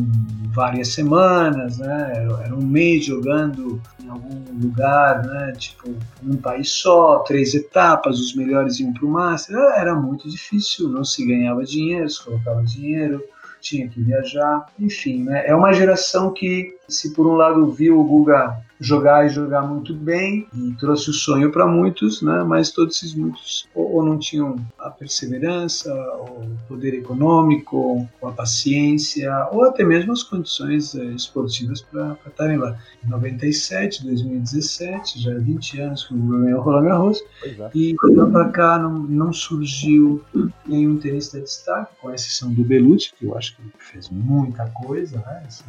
várias 0.52 0.88
semanas, 0.88 1.78
né? 1.78 2.12
Era, 2.14 2.44
era 2.44 2.54
um 2.54 2.64
mês 2.64 3.04
jogando 3.04 3.80
em 4.02 4.08
algum 4.08 4.44
lugar, 4.60 5.24
né? 5.24 5.52
Tipo, 5.56 5.94
num 6.22 6.36
país 6.36 6.70
só, 6.70 7.20
três 7.20 7.54
etapas, 7.54 8.18
os 8.18 8.34
melhores 8.34 8.80
iam 8.80 8.92
para 8.92 9.06
o 9.06 9.10
Master. 9.10 9.56
Era 9.76 9.94
muito 9.94 10.28
difícil, 10.28 10.88
não 10.88 11.04
se 11.04 11.24
ganhava 11.24 11.64
dinheiro, 11.64 12.08
se 12.08 12.22
colocava 12.24 12.62
dinheiro 12.64 13.22
tinha 13.62 13.88
que 13.88 14.02
viajar, 14.02 14.66
enfim, 14.78 15.22
né? 15.22 15.46
É 15.46 15.54
uma 15.54 15.72
geração 15.72 16.32
que, 16.32 16.76
se 16.88 17.14
por 17.14 17.26
um 17.26 17.34
lado 17.34 17.70
viu 17.70 17.98
o 17.98 18.04
Guga 18.04 18.60
jogar 18.82 19.24
e 19.26 19.28
jogar 19.28 19.62
muito 19.62 19.94
bem 19.94 20.46
e 20.52 20.72
trouxe 20.72 21.10
o 21.10 21.12
sonho 21.12 21.52
para 21.52 21.66
muitos, 21.66 22.20
né? 22.20 22.42
Mas 22.42 22.70
todos 22.70 22.96
esses 22.96 23.14
muitos 23.14 23.68
ou, 23.74 23.92
ou, 23.92 24.04
não 24.04 24.18
tinham 24.18 24.56
a 24.78 24.90
perseverança, 24.90 25.92
ou 26.18 26.42
o 26.42 26.58
poder 26.68 26.94
econômico, 26.94 28.08
ou 28.20 28.28
a 28.28 28.32
paciência, 28.32 29.30
ou 29.52 29.64
até 29.64 29.84
mesmo 29.84 30.12
as 30.12 30.24
condições 30.24 30.94
eh, 30.96 31.04
esportivas 31.14 31.80
para 31.80 32.16
estarem 32.26 32.58
lá. 32.58 32.76
Em 33.04 33.08
97, 33.08 34.04
2017, 34.04 35.20
já 35.20 35.34
20 35.34 35.80
anos 35.80 36.04
que 36.04 36.14
o 36.14 36.16
ganhou 36.16 36.58
o 36.58 36.62
Roland 36.62 36.84
Garros, 36.84 37.22
é. 37.44 37.70
e 37.74 37.94
para 37.94 38.48
cá 38.48 38.78
não, 38.78 38.98
não 38.98 39.32
surgiu 39.32 40.22
nenhum 40.66 40.96
tenista 40.98 41.38
de 41.38 41.44
destaque, 41.44 41.92
com 42.00 42.12
exceção 42.12 42.52
do 42.52 42.64
Belucci, 42.64 43.12
que 43.16 43.26
eu 43.26 43.36
acho 43.36 43.56
que 43.56 43.62
fez 43.78 44.10
muita 44.10 44.66
coisa, 44.70 45.18
né? 45.18 45.42
Assim, 45.46 45.64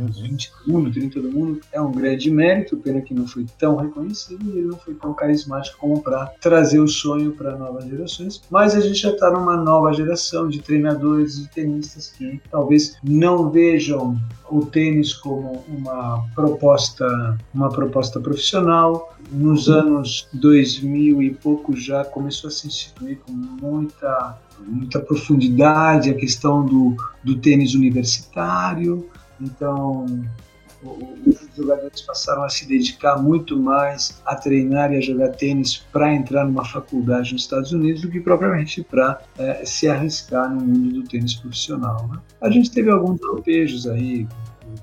uns 0.00 0.20
20 0.20 0.50
do 0.66 0.72
mundo, 0.72 0.90
30 0.90 1.20
do 1.22 1.32
mundo, 1.32 1.60
é 1.72 1.80
um 1.80 1.92
grande 1.92 2.30
mérito 2.30 2.57
mérito, 2.58 2.76
pena 2.76 3.00
que 3.00 3.14
não 3.14 3.26
foi 3.26 3.46
tão 3.58 3.76
reconhecido 3.76 4.44
e 4.46 4.58
ele 4.58 4.66
não 4.66 4.76
foi 4.76 4.94
tão 4.94 5.14
carismático 5.14 5.78
como 5.78 6.02
para 6.02 6.26
trazer 6.40 6.80
o 6.80 6.88
sonho 6.88 7.32
para 7.32 7.56
novas 7.56 7.84
gerações. 7.84 8.42
Mas 8.50 8.74
a 8.74 8.80
gente 8.80 8.98
já 8.98 9.10
está 9.10 9.30
numa 9.30 9.56
nova 9.56 9.92
geração 9.92 10.48
de 10.48 10.60
treinadores 10.60 11.38
e 11.38 11.48
tenistas 11.48 12.08
que 12.08 12.40
talvez 12.50 12.96
não 13.02 13.50
vejam 13.50 14.16
o 14.50 14.64
tênis 14.64 15.12
como 15.14 15.64
uma 15.68 16.24
proposta, 16.34 17.38
uma 17.54 17.68
proposta 17.68 18.20
profissional. 18.20 19.14
Nos 19.30 19.68
anos 19.68 20.28
2000 20.32 21.22
e 21.22 21.34
pouco 21.34 21.76
já 21.76 22.04
começou 22.04 22.48
a 22.48 22.50
se 22.50 22.66
instituir 22.66 23.18
com 23.18 23.32
muita 23.32 24.38
muita 24.66 24.98
profundidade 24.98 26.10
a 26.10 26.14
questão 26.14 26.66
do, 26.66 26.96
do 27.22 27.38
tênis 27.38 27.74
universitário. 27.74 29.08
Então, 29.40 30.04
os 30.82 31.48
jogadores 31.56 32.00
passaram 32.02 32.44
a 32.44 32.48
se 32.48 32.66
dedicar 32.66 33.20
muito 33.20 33.58
mais 33.58 34.20
a 34.24 34.36
treinar 34.36 34.92
e 34.92 34.96
a 34.96 35.00
jogar 35.00 35.30
tênis 35.30 35.78
para 35.92 36.14
entrar 36.14 36.44
numa 36.44 36.64
faculdade 36.64 37.32
nos 37.32 37.42
Estados 37.42 37.72
Unidos 37.72 38.02
do 38.02 38.10
que 38.10 38.20
propriamente 38.20 38.82
para 38.84 39.20
é, 39.38 39.64
se 39.64 39.88
arriscar 39.88 40.52
no 40.52 40.60
mundo 40.60 41.00
do 41.00 41.08
tênis 41.08 41.34
profissional. 41.34 42.08
Né? 42.08 42.18
A 42.40 42.50
gente 42.50 42.70
teve 42.70 42.90
alguns 42.90 43.18
tropejos 43.20 43.86
aí 43.86 44.26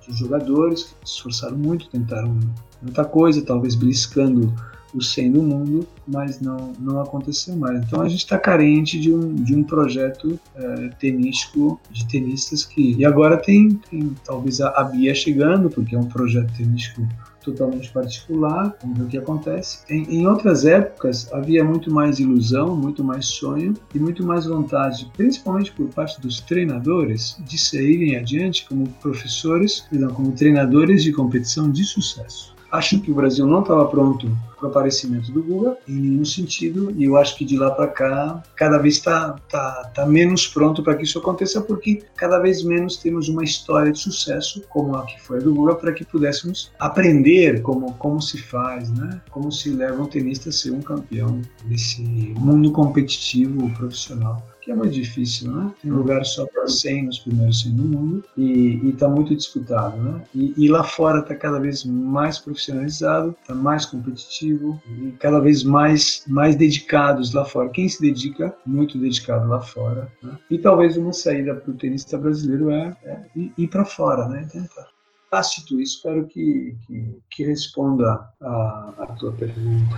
de 0.05 0.17
jogadores 0.17 0.83
que 0.83 1.09
se 1.09 1.15
esforçaram 1.15 1.57
muito, 1.57 1.89
tentaram 1.89 2.37
muita 2.81 3.05
coisa, 3.05 3.41
talvez 3.41 3.75
beliscando 3.75 4.53
o 4.95 5.01
100 5.01 5.31
do 5.31 5.43
mundo, 5.43 5.87
mas 6.07 6.39
não, 6.39 6.73
não 6.79 7.01
aconteceu 7.01 7.55
mais. 7.55 7.83
Então 7.83 8.01
a 8.01 8.07
gente 8.07 8.19
está 8.19 8.39
carente 8.39 8.99
de 8.99 9.13
um, 9.13 9.33
de 9.35 9.55
um 9.55 9.63
projeto 9.63 10.39
é, 10.55 10.89
tenístico 10.99 11.79
de 11.91 12.07
tenistas 12.07 12.63
que. 12.63 12.95
E 12.97 13.05
agora 13.05 13.37
tem, 13.37 13.69
tem 13.89 14.15
talvez 14.23 14.61
a, 14.61 14.69
a 14.69 14.83
Bia 14.83 15.13
chegando, 15.13 15.69
porque 15.69 15.95
é 15.95 15.99
um 15.99 16.07
projeto 16.07 16.53
tenístico 16.55 17.05
totalmente 17.45 17.91
particular, 17.91 18.75
vamos 18.81 18.97
ver 18.97 19.03
o 19.03 19.07
que 19.07 19.17
acontece. 19.19 19.83
Em, 19.87 20.03
em, 20.15 20.27
outras 20.27 20.65
épocas 20.65 21.31
havia 21.31 21.63
muito 21.63 21.93
mais 21.93 22.19
ilusão, 22.19 22.75
muito 22.75 23.03
mais 23.03 23.27
sonho 23.27 23.75
e 23.93 23.99
muito 23.99 24.25
mais 24.25 24.47
vontade, 24.47 25.09
principalmente 25.15 25.71
por 25.71 25.87
parte 25.89 26.19
dos 26.19 26.41
treinadores, 26.41 27.37
de 27.45 27.57
saírem 27.57 28.15
adiante 28.15 28.67
como 28.67 28.89
professores, 28.99 29.81
perdão, 29.81 30.09
como 30.09 30.31
treinadores 30.31 31.03
de 31.03 31.13
competição 31.13 31.69
de 31.71 31.83
sucesso. 31.83 32.54
Acho 32.75 32.99
que 32.99 33.09
o 33.09 33.15
Brasil 33.15 33.47
não 33.47 33.61
estava 33.61 33.85
pronto 33.87 34.29
para 34.57 34.67
o 34.67 34.69
aparecimento 34.69 35.31
do 35.31 35.41
Google 35.41 35.77
em 35.87 35.95
nenhum 35.95 36.25
sentido 36.25 36.91
e 36.97 37.05
eu 37.05 37.15
acho 37.15 37.37
que 37.37 37.45
de 37.45 37.57
lá 37.57 37.71
para 37.71 37.87
cá 37.87 38.43
cada 38.53 38.77
vez 38.77 38.95
está 38.95 39.37
tá, 39.49 39.91
tá 39.95 40.05
menos 40.05 40.45
pronto 40.45 40.83
para 40.83 40.95
que 40.95 41.03
isso 41.03 41.17
aconteça 41.17 41.61
porque 41.61 42.03
cada 42.17 42.37
vez 42.39 42.63
menos 42.63 42.97
temos 42.97 43.29
uma 43.29 43.45
história 43.45 43.93
de 43.93 43.99
sucesso 43.99 44.61
como 44.67 44.93
a 44.95 45.05
que 45.05 45.21
foi 45.21 45.37
a 45.37 45.41
do 45.41 45.53
Google 45.53 45.75
para 45.75 45.93
que 45.93 46.03
pudéssemos 46.03 46.69
aprender 46.77 47.61
como, 47.61 47.93
como 47.93 48.21
se 48.21 48.37
faz, 48.37 48.89
né? 48.89 49.21
como 49.31 49.51
se 49.51 49.69
leva 49.69 50.01
um 50.01 50.07
tenista 50.07 50.49
a 50.49 50.51
ser 50.51 50.71
um 50.71 50.81
campeão 50.81 51.41
desse 51.63 52.01
mundo 52.01 52.71
competitivo 52.71 53.69
profissional 53.71 54.45
que 54.65 54.71
é 54.71 54.75
muito 54.75 54.93
difícil, 54.93 55.51
né? 55.51 55.71
Tem 55.79 55.91
lugar 55.91 56.25
só 56.25 56.47
para 56.47 56.67
100 56.67 57.05
nos 57.05 57.19
primeiros 57.19 57.61
100 57.61 57.75
do 57.75 57.83
mundo 57.83 58.23
e 58.35 58.89
está 58.89 59.07
muito 59.07 59.35
disputado, 59.35 59.95
né? 60.01 60.23
E, 60.33 60.55
e 60.57 60.67
lá 60.67 60.83
fora 60.83 61.19
está 61.19 61.35
cada 61.35 61.59
vez 61.59 61.85
mais 61.85 62.39
profissionalizado, 62.39 63.35
está 63.39 63.53
mais 63.53 63.85
competitivo 63.85 64.81
e 64.87 65.11
cada 65.19 65.39
vez 65.39 65.63
mais 65.63 66.23
mais 66.27 66.55
dedicados 66.55 67.31
lá 67.31 67.45
fora. 67.45 67.69
Quem 67.69 67.87
se 67.87 68.01
dedica, 68.01 68.55
muito 68.65 68.97
dedicado 68.97 69.47
lá 69.47 69.61
fora. 69.61 70.11
Né? 70.23 70.35
E 70.49 70.57
talvez 70.57 70.97
uma 70.97 71.13
saída 71.13 71.53
para 71.53 71.69
o 71.69 71.75
tenista 71.75 72.17
brasileiro 72.17 72.71
é, 72.71 72.97
é 73.03 73.19
ir, 73.35 73.67
para 73.67 73.85
fora, 73.85 74.27
né? 74.27 74.47
Tentar. 74.51 74.87
Tácito, 75.29 75.79
espero 75.79 76.25
que, 76.25 76.75
que, 76.87 77.17
que 77.29 77.43
responda 77.43 78.27
a, 78.41 78.93
a 78.97 79.05
tua 79.19 79.31
pergunta. 79.31 79.95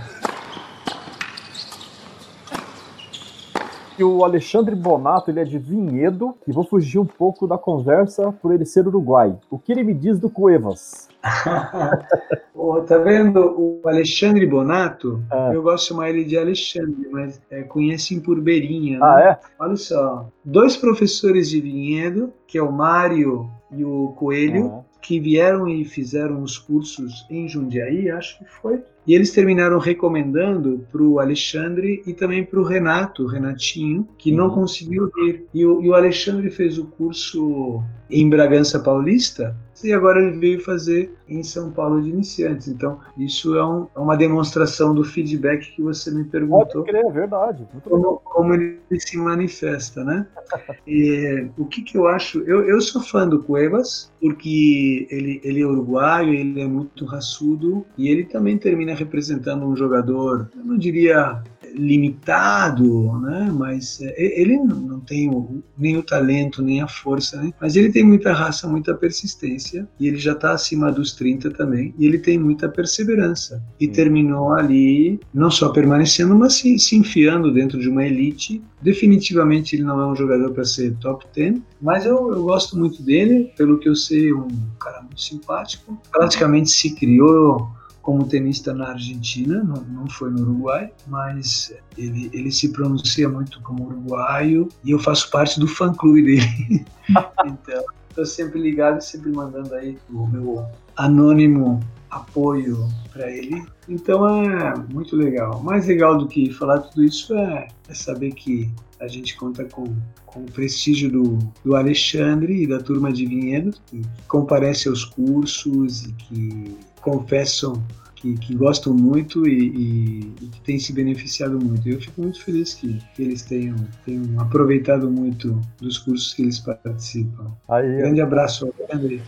Que 3.98 4.04
o 4.04 4.22
Alexandre 4.22 4.76
Bonato 4.76 5.28
ele 5.28 5.40
é 5.40 5.44
de 5.44 5.58
Vinhedo 5.58 6.32
e 6.46 6.52
vou 6.52 6.62
fugir 6.62 7.00
um 7.00 7.04
pouco 7.04 7.48
da 7.48 7.58
conversa 7.58 8.30
por 8.30 8.54
ele 8.54 8.64
ser 8.64 8.86
uruguai. 8.86 9.36
O 9.50 9.58
que 9.58 9.72
ele 9.72 9.82
me 9.82 9.92
diz 9.92 10.20
do 10.20 10.30
Cuevas? 10.30 11.08
oh, 12.54 12.80
tá 12.82 12.96
vendo 12.98 13.40
o 13.58 13.80
Alexandre 13.84 14.46
Bonato? 14.46 15.20
É. 15.32 15.56
Eu 15.56 15.64
gosto 15.64 15.82
de 15.82 15.88
chamar 15.88 16.10
ele 16.10 16.22
de 16.22 16.38
Alexandre, 16.38 17.08
mas 17.10 17.42
é, 17.50 17.64
conhecem 17.64 18.20
por 18.20 18.40
Beirinha. 18.40 19.00
Né? 19.00 19.04
Ah, 19.04 19.20
é? 19.20 19.38
Olha 19.58 19.74
só, 19.74 20.28
dois 20.44 20.76
professores 20.76 21.50
de 21.50 21.60
Vinhedo, 21.60 22.32
que 22.46 22.56
é 22.56 22.62
o 22.62 22.70
Mário 22.70 23.50
e 23.72 23.84
o 23.84 24.14
Coelho, 24.16 24.66
uhum. 24.66 24.84
Que 25.00 25.18
vieram 25.18 25.68
e 25.68 25.84
fizeram 25.84 26.42
os 26.42 26.58
cursos 26.58 27.26
em 27.30 27.48
Jundiaí, 27.48 28.10
acho 28.10 28.38
que 28.38 28.44
foi. 28.44 28.82
E 29.06 29.14
eles 29.14 29.32
terminaram 29.32 29.78
recomendando 29.78 30.84
para 30.92 31.02
o 31.02 31.18
Alexandre 31.18 32.02
e 32.06 32.12
também 32.12 32.44
para 32.44 32.60
o 32.60 32.64
Renato, 32.64 33.26
Renatinho, 33.26 34.06
que 34.18 34.30
não 34.30 34.48
uhum. 34.48 34.54
conseguiu 34.54 35.10
vir. 35.14 35.46
E 35.54 35.64
o, 35.64 35.82
e 35.82 35.88
o 35.88 35.94
Alexandre 35.94 36.50
fez 36.50 36.78
o 36.78 36.84
curso 36.84 37.82
em 38.10 38.28
Bragança 38.28 38.78
Paulista 38.78 39.56
e 39.84 39.92
agora 39.92 40.20
ele 40.20 40.38
veio 40.38 40.60
fazer 40.60 41.14
em 41.28 41.42
São 41.42 41.70
Paulo 41.70 42.02
de 42.02 42.08
iniciantes. 42.08 42.68
Então, 42.68 42.98
isso 43.16 43.56
é, 43.56 43.64
um, 43.64 43.86
é 43.94 43.98
uma 43.98 44.16
demonstração 44.16 44.94
do 44.94 45.04
feedback 45.04 45.74
que 45.74 45.82
você 45.82 46.10
me 46.10 46.24
perguntou. 46.24 46.84
Pode 46.84 46.90
crer, 46.90 47.04
é 47.04 47.12
verdade. 47.12 47.66
Como, 47.84 48.20
como, 48.24 48.54
ele 48.54 48.78
se 48.98 49.16
manifesta, 49.16 50.04
né? 50.04 50.26
e, 50.86 51.48
o 51.56 51.64
que, 51.66 51.82
que 51.82 51.96
eu 51.96 52.06
acho? 52.06 52.40
Eu, 52.40 52.64
eu 52.68 52.80
sou 52.80 53.02
fã 53.02 53.28
do 53.28 53.42
Cuevas, 53.42 54.12
porque 54.20 55.06
ele, 55.10 55.40
ele 55.44 55.62
é 55.62 55.66
uruguaio, 55.66 56.34
ele 56.34 56.60
é 56.60 56.66
muito 56.66 57.04
raçudo, 57.04 57.84
e 57.96 58.08
ele 58.08 58.24
também 58.24 58.58
termina 58.58 58.94
representando 58.94 59.66
um 59.66 59.76
jogador, 59.76 60.48
eu 60.56 60.64
não 60.64 60.78
diria 60.78 61.42
limitado, 61.74 63.18
né? 63.20 63.50
Mas 63.52 64.00
é, 64.00 64.40
ele 64.40 64.56
não 64.56 65.00
tem 65.00 65.28
o, 65.28 65.62
nem 65.76 65.96
o 65.96 66.02
talento, 66.02 66.62
nem 66.62 66.80
a 66.80 66.88
força, 66.88 67.40
né? 67.40 67.52
Mas 67.60 67.76
ele 67.76 67.90
tem 67.90 68.04
muita 68.04 68.32
raça, 68.32 68.68
muita 68.68 68.94
persistência 68.94 69.88
e 69.98 70.06
ele 70.06 70.18
já 70.18 70.32
está 70.32 70.52
acima 70.52 70.90
dos 70.90 71.12
30 71.12 71.50
também 71.50 71.94
e 71.98 72.06
ele 72.06 72.18
tem 72.18 72.38
muita 72.38 72.68
perseverança 72.68 73.62
e 73.80 73.86
hum. 73.86 73.92
terminou 73.92 74.52
ali 74.52 75.20
não 75.32 75.50
só 75.50 75.70
permanecendo, 75.70 76.34
mas 76.34 76.54
se, 76.54 76.78
se 76.78 76.96
enfiando 76.96 77.52
dentro 77.52 77.78
de 77.78 77.88
uma 77.88 78.04
elite. 78.04 78.62
Definitivamente 78.80 79.74
ele 79.74 79.82
não 79.82 80.00
é 80.00 80.06
um 80.06 80.14
jogador 80.14 80.52
para 80.52 80.64
ser 80.64 80.94
top 80.98 81.26
10, 81.34 81.60
mas 81.80 82.06
eu, 82.06 82.32
eu 82.32 82.44
gosto 82.44 82.78
muito 82.78 83.02
dele, 83.02 83.52
pelo 83.56 83.78
que 83.78 83.88
eu 83.88 83.96
sei, 83.96 84.32
um 84.32 84.48
cara 84.78 85.02
muito 85.02 85.20
simpático. 85.20 85.98
Praticamente 86.12 86.70
se 86.70 86.94
criou 86.94 87.68
como 88.08 88.26
tenista 88.26 88.72
na 88.72 88.92
Argentina, 88.92 89.62
não, 89.62 89.82
não 89.82 90.08
foi 90.08 90.30
no 90.30 90.40
Uruguai, 90.40 90.90
mas 91.06 91.70
ele, 91.94 92.30
ele 92.32 92.50
se 92.50 92.72
pronuncia 92.72 93.28
muito 93.28 93.60
como 93.60 93.84
uruguaio 93.84 94.66
e 94.82 94.92
eu 94.92 94.98
faço 94.98 95.30
parte 95.30 95.60
do 95.60 95.68
fã-clube 95.68 96.22
dele. 96.22 96.86
então, 97.44 97.84
estou 98.18 98.26
sempre 98.26 98.60
ligado, 98.60 99.00
sempre 99.00 99.30
mandando 99.30 99.74
aí 99.74 99.96
o 100.10 100.26
meu 100.26 100.66
anônimo 100.96 101.80
apoio 102.10 102.88
para 103.12 103.30
ele. 103.30 103.64
Então 103.88 104.28
é 104.28 104.74
muito 104.92 105.14
legal. 105.14 105.62
Mais 105.62 105.86
legal 105.86 106.18
do 106.18 106.26
que 106.26 106.52
falar 106.52 106.80
tudo 106.80 107.04
isso 107.04 107.34
é, 107.34 107.68
é 107.88 107.94
saber 107.94 108.32
que 108.32 108.70
a 109.00 109.06
gente 109.06 109.36
conta 109.36 109.64
com, 109.64 109.94
com 110.26 110.40
o 110.40 110.50
prestígio 110.50 111.10
do, 111.10 111.38
do 111.64 111.76
Alexandre 111.76 112.64
e 112.64 112.66
da 112.66 112.80
turma 112.80 113.12
de 113.12 113.26
Vinhedo, 113.26 113.76
que 113.86 114.02
comparece 114.26 114.88
aos 114.88 115.04
cursos 115.04 116.04
e 116.04 116.12
que 116.12 116.76
confessam 117.00 117.80
que, 118.20 118.36
que 118.36 118.54
gostam 118.54 118.92
muito 118.92 119.46
e, 119.46 119.68
e, 119.68 120.20
e, 120.42 120.46
que 120.48 120.60
têm 120.62 120.78
se 120.78 120.92
beneficiado 120.92 121.58
muito. 121.58 121.88
Eu 121.88 122.00
fico 122.00 122.20
muito 122.20 122.42
feliz 122.42 122.74
que, 122.74 122.98
que 123.14 123.22
eles 123.22 123.42
tenham, 123.42 123.76
tenham 124.04 124.40
aproveitado 124.40 125.10
muito 125.10 125.60
dos 125.80 125.98
cursos 125.98 126.34
que 126.34 126.42
eles 126.42 126.58
participam. 126.58 127.52
Aí, 127.68 127.96
Grande 127.96 128.20
abraço, 128.20 128.72
André. 128.92 129.20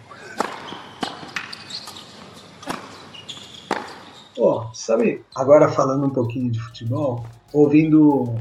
Oh, 4.37 4.65
sabe, 4.73 5.23
agora 5.37 5.69
falando 5.69 6.07
um 6.07 6.11
pouquinho 6.11 6.51
de 6.51 6.59
futebol, 6.59 7.25
ouvindo 7.53 8.23
o 8.23 8.39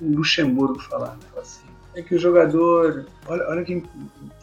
Luxemburgo 0.00 0.78
falar, 0.78 1.16
né, 1.16 1.40
assim, 1.40 1.64
é 1.94 2.02
que 2.02 2.14
o 2.14 2.18
jogador, 2.18 3.06
olha, 3.26 3.48
olha 3.48 3.64
quem 3.64 3.82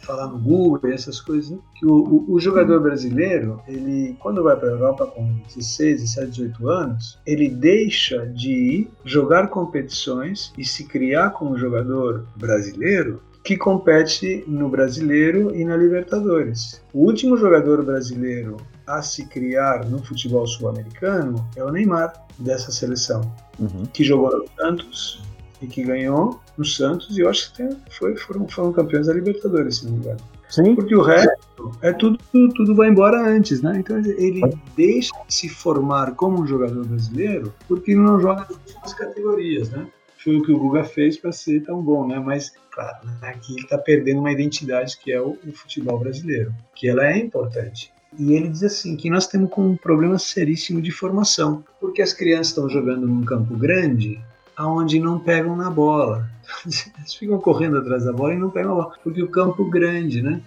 falar 0.02 0.28
no 0.28 0.38
Google 0.38 0.90
e 0.90 0.94
essas 0.94 1.20
coisas, 1.20 1.52
né? 1.52 1.58
que 1.76 1.86
o, 1.86 1.94
o, 1.94 2.34
o, 2.34 2.40
jogador 2.40 2.80
brasileiro, 2.80 3.62
ele 3.68 4.16
quando 4.20 4.44
vai 4.44 4.56
para 4.56 4.70
a 4.70 4.72
Europa 4.72 5.08
com 5.08 5.40
16, 5.56 6.02
17, 6.02 6.32
18 6.32 6.70
anos, 6.70 7.20
ele 7.26 7.50
deixa 7.50 8.26
de 8.26 8.88
jogar 9.04 9.50
competições 9.50 10.54
e 10.58 10.64
se 10.64 10.86
criar 10.86 11.32
como 11.32 11.58
jogador 11.58 12.26
brasileiro 12.36 13.22
que 13.44 13.56
compete 13.56 14.44
no 14.46 14.68
Brasileiro 14.68 15.56
e 15.56 15.64
na 15.64 15.78
Libertadores. 15.78 16.82
O 16.94 17.06
último 17.06 17.38
jogador 17.38 17.82
brasileiro 17.82 18.58
a 18.86 19.02
se 19.02 19.26
criar 19.26 19.86
no 19.86 20.04
futebol 20.04 20.46
sul-americano 20.46 21.48
é 21.56 21.64
o 21.64 21.72
Neymar, 21.72 22.14
dessa 22.38 22.72
seleção, 22.72 23.22
uhum. 23.58 23.86
que 23.92 24.04
jogou 24.04 24.38
no 24.38 24.46
Santos, 24.56 25.22
e 25.62 25.68
que 25.68 25.84
ganhou 25.84 26.40
no 26.58 26.66
Santos, 26.66 27.18
e 27.18 27.22
eu 27.22 27.30
acho 27.30 27.54
que 27.54 27.68
foi, 27.90 28.16
foram, 28.16 28.48
foram 28.48 28.72
campeões 28.72 29.08
da 29.08 29.14
Libertadores, 29.14 29.78
se 29.78 29.86
não 29.86 29.94
me 29.94 30.00
engano. 30.00 30.20
Sim. 30.50 30.76
Porque 30.76 30.96
o 30.96 31.02
resto 31.02 31.72
é 31.82 31.92
tudo, 31.92 32.18
tudo 32.32 32.76
vai 32.76 32.90
embora 32.90 33.20
antes, 33.20 33.62
né? 33.62 33.74
Então 33.78 33.98
ele 33.98 34.42
deixa 34.76 35.12
de 35.28 35.34
se 35.34 35.50
formar 35.50 36.16
como 36.16 36.42
um 36.42 36.48
jogador 36.48 36.86
brasileiro 36.86 37.54
porque 37.68 37.94
não 37.94 38.20
joga 38.20 38.42
nas 38.42 38.52
últimas 38.52 38.94
categorias, 38.94 39.70
né? 39.70 39.88
Foi 40.24 40.38
o 40.38 40.44
que 40.44 40.52
o 40.52 40.58
Guga 40.58 40.84
fez 40.84 41.18
para 41.18 41.32
ser 41.32 41.64
tão 41.64 41.82
bom, 41.82 42.08
né? 42.08 42.20
Mas, 42.20 42.54
claro, 42.72 42.98
aqui 43.22 43.54
ele 43.54 43.64
está 43.64 43.78
perdendo 43.78 44.20
uma 44.20 44.32
identidade 44.32 44.98
que 44.98 45.12
é 45.12 45.22
o, 45.22 45.38
o 45.46 45.52
futebol 45.54 46.00
brasileiro, 46.00 46.54
que 46.76 46.88
ela 46.88 47.06
é 47.06 47.18
importante. 47.18 47.94
E 48.18 48.34
ele 48.34 48.50
diz 48.50 48.64
assim 48.64 48.96
que 48.96 49.10
nós 49.10 49.28
temos 49.28 49.50
um 49.58 49.76
problema 49.76 50.18
seríssimo 50.18 50.82
de 50.82 50.92
formação, 50.92 51.64
porque 51.80 52.02
as 52.02 52.14
crianças 52.14 52.48
estão 52.48 52.70
jogando 52.70 53.06
num 53.06 53.24
campo 53.24 53.56
grande 53.56 54.20
aonde 54.58 55.00
não 55.00 55.20
pegam 55.20 55.56
na 55.56 55.70
bola. 55.70 56.28
Eles 56.66 57.14
ficam 57.14 57.38
correndo 57.40 57.78
atrás 57.78 58.06
da 58.06 58.12
bola 58.12 58.34
e 58.34 58.38
não 58.38 58.50
pegam 58.50 58.72
a 58.72 58.76
bola, 58.76 58.94
porque 59.04 59.22
o 59.22 59.30
campo 59.30 59.66
grande, 59.66 60.22
né? 60.22 60.42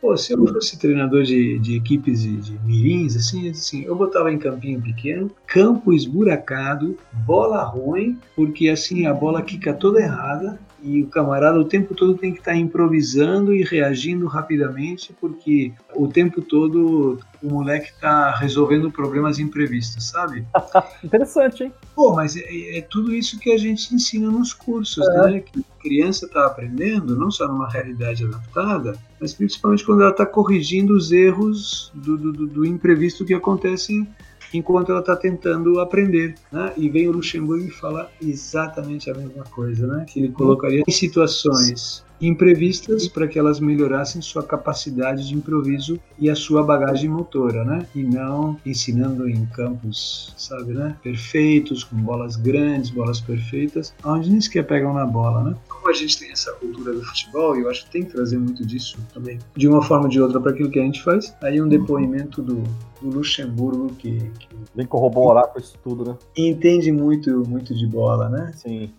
Pô, 0.00 0.16
se 0.16 0.32
eu 0.32 0.46
fosse 0.46 0.78
treinador 0.78 1.22
de, 1.22 1.58
de 1.58 1.76
equipes 1.76 2.22
de, 2.22 2.36
de 2.36 2.58
mirins, 2.64 3.16
assim, 3.16 3.48
assim, 3.48 3.84
eu 3.84 3.96
botava 3.96 4.30
em 4.30 4.38
campinho 4.38 4.82
pequeno, 4.82 5.30
campo 5.46 5.92
esburacado, 5.92 6.96
bola 7.24 7.64
ruim, 7.64 8.18
porque 8.36 8.68
assim 8.68 9.06
a 9.06 9.14
bola 9.14 9.42
quica 9.42 9.72
toda 9.72 10.00
errada, 10.00 10.58
e 10.82 11.02
o 11.02 11.08
camarada 11.08 11.58
o 11.58 11.64
tempo 11.64 11.94
todo 11.94 12.14
tem 12.14 12.32
que 12.32 12.38
estar 12.38 12.52
tá 12.52 12.56
improvisando 12.56 13.54
e 13.54 13.62
reagindo 13.62 14.26
rapidamente, 14.26 15.14
porque 15.20 15.72
o 15.94 16.08
tempo 16.08 16.40
todo 16.40 17.18
o 17.42 17.48
moleque 17.48 17.90
está 17.90 18.34
resolvendo 18.36 18.90
problemas 18.90 19.38
imprevistos, 19.38 20.08
sabe? 20.08 20.44
Interessante, 21.02 21.64
hein? 21.64 21.72
Pô, 21.94 22.14
mas 22.14 22.36
é, 22.36 22.78
é, 22.78 22.82
tudo 22.82 23.14
isso 23.14 23.38
que 23.38 23.50
a 23.52 23.58
gente 23.58 23.94
ensina 23.94 24.30
nos 24.30 24.52
cursos, 24.52 25.06
é. 25.06 25.30
né? 25.30 25.40
Que 25.40 25.60
a 25.60 25.82
criança 25.82 26.26
está 26.26 26.46
aprendendo, 26.46 27.16
não 27.16 27.30
só 27.30 27.46
numa 27.46 27.68
realidade 27.68 28.24
adaptada, 28.24 28.96
mas 29.20 29.34
principalmente 29.34 29.84
quando 29.84 30.02
ela 30.02 30.10
está 30.10 30.26
corrigindo 30.26 30.94
os 30.94 31.12
erros 31.12 31.92
do, 31.94 32.16
do, 32.16 32.46
do 32.46 32.66
imprevisto 32.66 33.24
que 33.24 33.34
acontecem 33.34 34.08
enquanto 34.52 34.90
ela 34.90 35.00
está 35.00 35.16
tentando 35.16 35.80
aprender. 35.80 36.34
Né? 36.50 36.72
E 36.76 36.88
vem 36.88 37.08
o 37.08 37.12
Luxemburgo 37.12 37.66
e 37.66 37.70
fala 37.70 38.10
exatamente 38.20 39.10
a 39.10 39.14
mesma 39.14 39.44
coisa, 39.44 39.86
né? 39.86 40.04
que 40.08 40.20
ele 40.20 40.30
colocaria 40.30 40.82
em 40.86 40.92
situações 40.92 42.04
imprevistas 42.20 43.08
para 43.08 43.26
que 43.26 43.38
elas 43.38 43.60
melhorassem 43.60 44.20
sua 44.20 44.42
capacidade 44.42 45.26
de 45.26 45.34
improviso 45.34 46.00
e 46.18 46.28
a 46.28 46.34
sua 46.34 46.62
bagagem 46.62 47.08
motora, 47.08 47.64
né? 47.64 47.86
E 47.94 48.02
não 48.02 48.58
ensinando 48.64 49.28
em 49.28 49.46
campos, 49.46 50.34
sabe, 50.36 50.72
né? 50.72 50.96
Perfeitos, 51.02 51.84
com 51.84 51.96
bolas 51.96 52.36
grandes, 52.36 52.90
bolas 52.90 53.20
perfeitas, 53.20 53.94
onde 54.04 54.30
nem 54.30 54.40
sequer 54.40 54.66
pegam 54.66 54.92
na 54.92 55.06
bola, 55.06 55.42
né? 55.44 55.56
Como 55.68 55.88
a 55.88 55.92
gente 55.92 56.18
tem 56.18 56.30
essa 56.30 56.52
cultura 56.52 56.92
do 56.92 57.02
futebol, 57.02 57.56
e 57.56 57.60
eu 57.62 57.70
acho 57.70 57.84
que 57.86 57.90
tem 57.90 58.02
que 58.04 58.12
trazer 58.12 58.38
muito 58.38 58.64
disso 58.66 58.98
também, 59.12 59.38
de 59.56 59.68
uma 59.68 59.82
forma 59.82 60.04
ou 60.04 60.10
de 60.10 60.20
outra, 60.20 60.40
para 60.40 60.52
aquilo 60.52 60.70
que 60.70 60.78
a 60.78 60.84
gente 60.84 61.02
faz, 61.02 61.34
aí 61.42 61.60
um 61.60 61.68
depoimento 61.68 62.42
do, 62.42 62.62
do 63.00 63.10
Luxemburgo 63.10 63.94
que, 63.94 64.18
que 64.38 64.48
vem 64.74 64.86
corroborar 64.86 65.48
com 65.48 65.58
isso 65.58 65.76
tudo, 65.82 66.04
né? 66.04 66.16
Entende 66.36 66.90
muito, 66.90 67.48
muito 67.48 67.74
de 67.74 67.86
bola, 67.86 68.28
né? 68.28 68.52
Sim. 68.56 68.90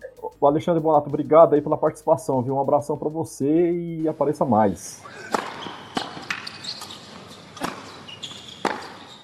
Alexandre 0.46 0.80
Bonato, 0.80 1.08
obrigado 1.08 1.54
aí 1.54 1.60
pela 1.60 1.76
participação, 1.76 2.42
viu? 2.42 2.54
Um 2.54 2.60
abração 2.60 2.96
para 2.96 3.08
você 3.08 3.72
e 3.72 4.08
apareça 4.08 4.44
mais. 4.44 5.02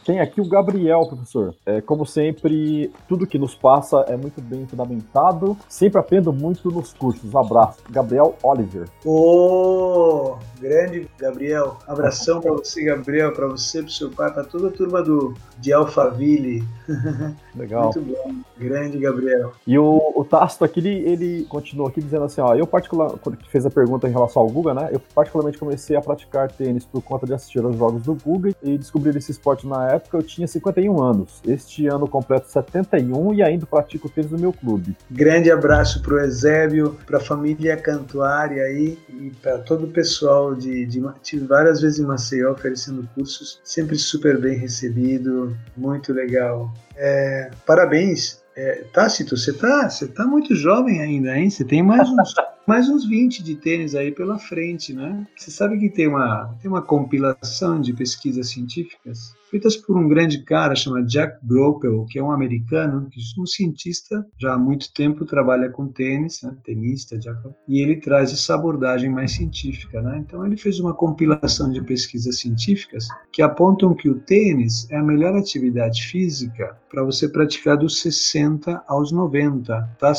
Tem 0.07 0.21
aqui 0.21 0.40
o 0.40 0.49
Gabriel, 0.49 1.05
professor. 1.05 1.53
É, 1.66 1.81
como 1.81 2.07
sempre, 2.07 2.92
tudo 3.09 3.27
que 3.27 3.37
nos 3.38 3.57
passa 3.57 4.05
é 4.07 4.16
muito 4.16 4.40
bem 4.40 4.64
fundamentado. 4.64 5.57
Sempre 5.69 5.99
aprendo 5.99 6.33
muito 6.33 6.71
nos 6.71 6.92
cursos. 6.92 7.35
Abraço. 7.35 7.83
Gabriel 7.90 8.37
Oliver. 8.45 8.88
Ô, 9.05 10.37
oh, 10.37 10.38
Grande 10.61 11.09
Gabriel. 11.19 11.77
Abração 11.87 12.40
para 12.40 12.53
você, 12.53 12.85
Gabriel, 12.85 13.33
para 13.33 13.47
você, 13.47 13.83
para 13.83 13.90
seu 13.90 14.11
pai, 14.11 14.33
para 14.33 14.45
toda 14.45 14.69
a 14.69 14.71
turma 14.71 15.03
do, 15.03 15.35
de 15.59 15.73
Alphaville. 15.73 16.64
Legal. 17.55 17.85
Muito 17.95 18.01
bom. 18.01 18.35
Grande 18.59 18.99
Gabriel. 18.99 19.53
E 19.66 19.79
o, 19.79 20.12
o 20.14 20.25
Tasto 20.25 20.64
aqui, 20.64 20.81
ele, 20.81 21.09
ele 21.09 21.45
continuou 21.45 21.88
aqui 21.88 22.01
dizendo 22.01 22.25
assim, 22.25 22.40
ó, 22.40 22.55
eu 22.55 22.66
particular, 22.66 23.11
quando 23.19 23.38
fez 23.47 23.66
a 23.66 23.71
pergunta 23.71 24.09
em 24.09 24.12
relação 24.12 24.42
ao 24.42 24.49
Guga, 24.49 24.75
né, 24.75 24.88
eu 24.92 25.01
particularmente 25.14 25.59
comecei 25.59 25.97
a 25.97 26.01
praticar 26.01 26.51
tênis 26.51 26.85
por 26.85 27.03
conta 27.03 27.26
de 27.26 27.35
assistir 27.35 27.62
aos 27.64 27.76
jogos 27.76 28.03
do 28.03 28.14
Guga 28.14 28.55
e 28.62 28.78
descobrir 28.78 29.16
esse 29.16 29.30
esporte 29.30 29.66
na 29.66 29.89
época, 29.89 29.95
eu 30.12 30.22
tinha 30.22 30.47
51 30.47 31.03
anos. 31.03 31.40
Este 31.47 31.86
ano 31.86 32.09
completo 32.09 32.49
71 32.49 33.34
e 33.34 33.42
ainda 33.42 33.66
pratico 33.66 34.09
tênis 34.09 34.30
no 34.30 34.38
meu 34.38 34.53
clube. 34.53 34.97
Grande 35.11 35.51
abraço 35.51 36.03
pro 36.03 36.18
Eusébio, 36.18 36.97
pra 37.07 37.20
família 37.20 37.76
Cantuária 37.76 38.62
aí 38.62 38.99
e 39.09 39.30
para 39.42 39.59
todo 39.59 39.84
o 39.84 39.88
pessoal 39.88 40.55
de, 40.55 40.86
de, 40.86 41.03
de 41.22 41.38
várias 41.40 41.80
vezes 41.80 41.99
em 41.99 42.05
Maceió 42.05 42.53
oferecendo 42.53 43.09
cursos, 43.14 43.61
sempre 43.64 43.97
super 43.97 44.38
bem 44.38 44.57
recebido, 44.57 45.57
muito 45.76 46.12
legal. 46.12 46.72
É, 46.97 47.51
parabéns 47.66 48.44
é, 48.57 48.84
Tácito, 48.90 49.36
você 49.36 49.53
tá, 49.53 49.88
você 49.88 50.09
tá 50.09 50.24
muito 50.24 50.55
jovem 50.55 51.03
ainda, 51.03 51.36
hein? 51.36 51.51
Você 51.51 51.62
tem 51.62 51.82
mais 51.82 52.09
uns, 52.09 52.34
mais 52.67 52.89
uns 52.89 53.07
20 53.07 53.45
de 53.45 53.55
tênis 53.55 53.95
aí 53.95 54.11
pela 54.11 54.39
frente, 54.39 54.93
né? 54.93 55.27
Você 55.37 55.51
sabe 55.51 55.79
que 55.79 55.89
tem 55.89 56.09
uma, 56.09 56.53
tem 56.61 56.69
uma 56.69 56.83
compilação 56.83 57.81
de 57.81 57.93
pesquisas 57.93 58.51
científicas 58.51 59.35
feitas 59.51 59.77
por 59.77 59.97
um 59.97 60.09
grande 60.09 60.43
cara 60.43 60.75
chamado 60.75 61.07
Jack 61.07 61.39
Gropel, 61.45 62.05
que 62.11 62.19
é 62.19 62.23
um 62.23 62.31
americano, 62.31 63.09
que 63.11 63.21
é 63.21 63.41
um 63.41 63.47
cientista, 63.47 64.27
já 64.39 64.55
há 64.55 64.59
muito 64.59 64.93
tempo 64.93 65.25
trabalha 65.25 65.69
com 65.71 65.87
tênis, 65.87 66.43
né, 66.43 66.55
tenista, 66.64 67.19
Jack, 67.19 67.39
e 67.69 67.81
ele 67.81 67.97
traz 67.97 68.33
essa 68.33 68.55
abordagem 68.55 69.11
mais 69.11 69.33
científica. 69.33 70.03
Né? 70.03 70.19
Então 70.19 70.45
ele 70.45 70.57
fez 70.57 70.81
uma 70.81 70.95
compilação 70.95 71.71
de 71.71 71.83
pesquisas 71.83 72.39
científicas 72.39 73.07
que 73.33 73.43
apontam 73.43 73.95
que 73.95 74.09
o 74.09 74.19
tênis 74.19 74.91
é 74.91 74.97
a 74.97 75.03
melhor 75.03 75.35
atividade 75.37 76.03
física 76.03 76.77
para 76.91 77.03
você 77.03 77.29
praticar 77.29 77.77
dos 77.77 78.01
60 78.01 78.85
aos 78.87 79.12
90. 79.12 79.91
Tá, 79.99 80.11
é 80.11 80.12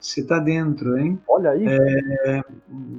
você 0.00 0.20
está 0.20 0.38
dentro, 0.38 0.98
hein? 0.98 1.18
Olha 1.28 1.50
aí. 1.50 1.66
É, 1.66 1.77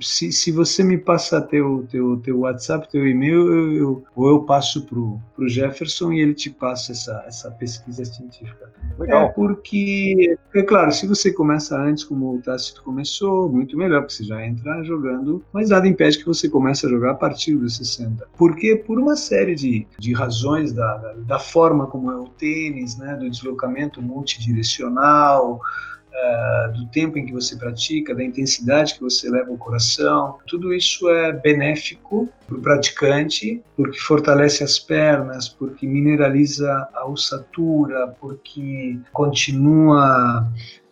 se, 0.01 0.32
se 0.32 0.51
você 0.51 0.84
me 0.84 0.97
passar 0.97 1.41
teu, 1.41 1.86
teu, 1.89 2.17
teu 2.17 2.39
WhatsApp, 2.39 2.89
teu 2.89 3.07
e-mail, 3.07 3.51
eu, 3.51 3.73
eu, 3.73 4.03
ou 4.15 4.30
eu 4.30 4.43
passo 4.43 4.86
pro, 4.86 5.19
pro 5.36 5.49
Jefferson 5.49 6.11
e 6.11 6.21
ele 6.21 6.34
te 6.34 6.49
passa 6.49 6.91
essa, 6.91 7.23
essa 7.27 7.51
pesquisa 7.51 8.03
científica. 8.05 8.71
Legal. 8.97 9.25
É 9.25 9.30
porque, 9.30 10.38
é 10.53 10.61
claro, 10.63 10.91
se 10.91 11.07
você 11.07 11.32
começa 11.32 11.77
antes, 11.77 12.03
como 12.03 12.36
o 12.36 12.41
Tácito 12.41 12.84
começou, 12.84 13.49
muito 13.49 13.77
melhor, 13.77 14.01
porque 14.01 14.13
você 14.13 14.23
já 14.23 14.45
entra 14.45 14.84
jogando, 14.84 15.43
mas 15.53 15.69
nada 15.69 15.88
impede 15.88 16.19
que 16.19 16.25
você 16.25 16.49
comece 16.49 16.86
a 16.86 16.89
jogar 16.89 17.11
a 17.11 17.15
partir 17.15 17.55
dos 17.55 17.77
60. 17.77 18.27
Porque 18.38 18.75
por 18.75 18.99
uma 18.99 19.15
série 19.15 19.55
de, 19.55 19.88
de 19.97 20.13
razões 20.13 20.73
da, 20.73 20.97
da, 20.97 21.13
da 21.13 21.39
forma 21.39 21.88
como 21.88 22.11
é 22.11 22.15
o 22.15 22.27
tênis, 22.27 22.97
né, 22.97 23.15
do 23.15 23.30
deslocamento 23.30 24.01
multidirecional, 24.01 25.61
uh, 26.14 26.72
do 26.74 26.86
tempo 26.88 27.18
em 27.18 27.26
que 27.26 27.34
você 27.34 27.55
pratica, 27.55 28.16
da 28.16 28.24
intensidade 28.24 28.95
que 28.95 29.01
você 29.01 29.30
leva 29.30 29.49
ao 29.49 29.57
coração. 29.57 30.38
Tudo 30.47 30.74
isso 30.74 31.10
é 31.10 31.32
benéfico 31.32 32.30
para 32.47 32.57
o 32.57 32.62
praticante, 32.62 33.62
porque 33.76 33.99
fortalece 33.99 34.64
as 34.64 34.80
pernas, 34.80 35.47
porque 35.47 35.86
mineraliza 35.86 36.88
a 36.93 37.05
ossatura, 37.07 38.07
porque 38.20 38.97
continua 39.12 40.47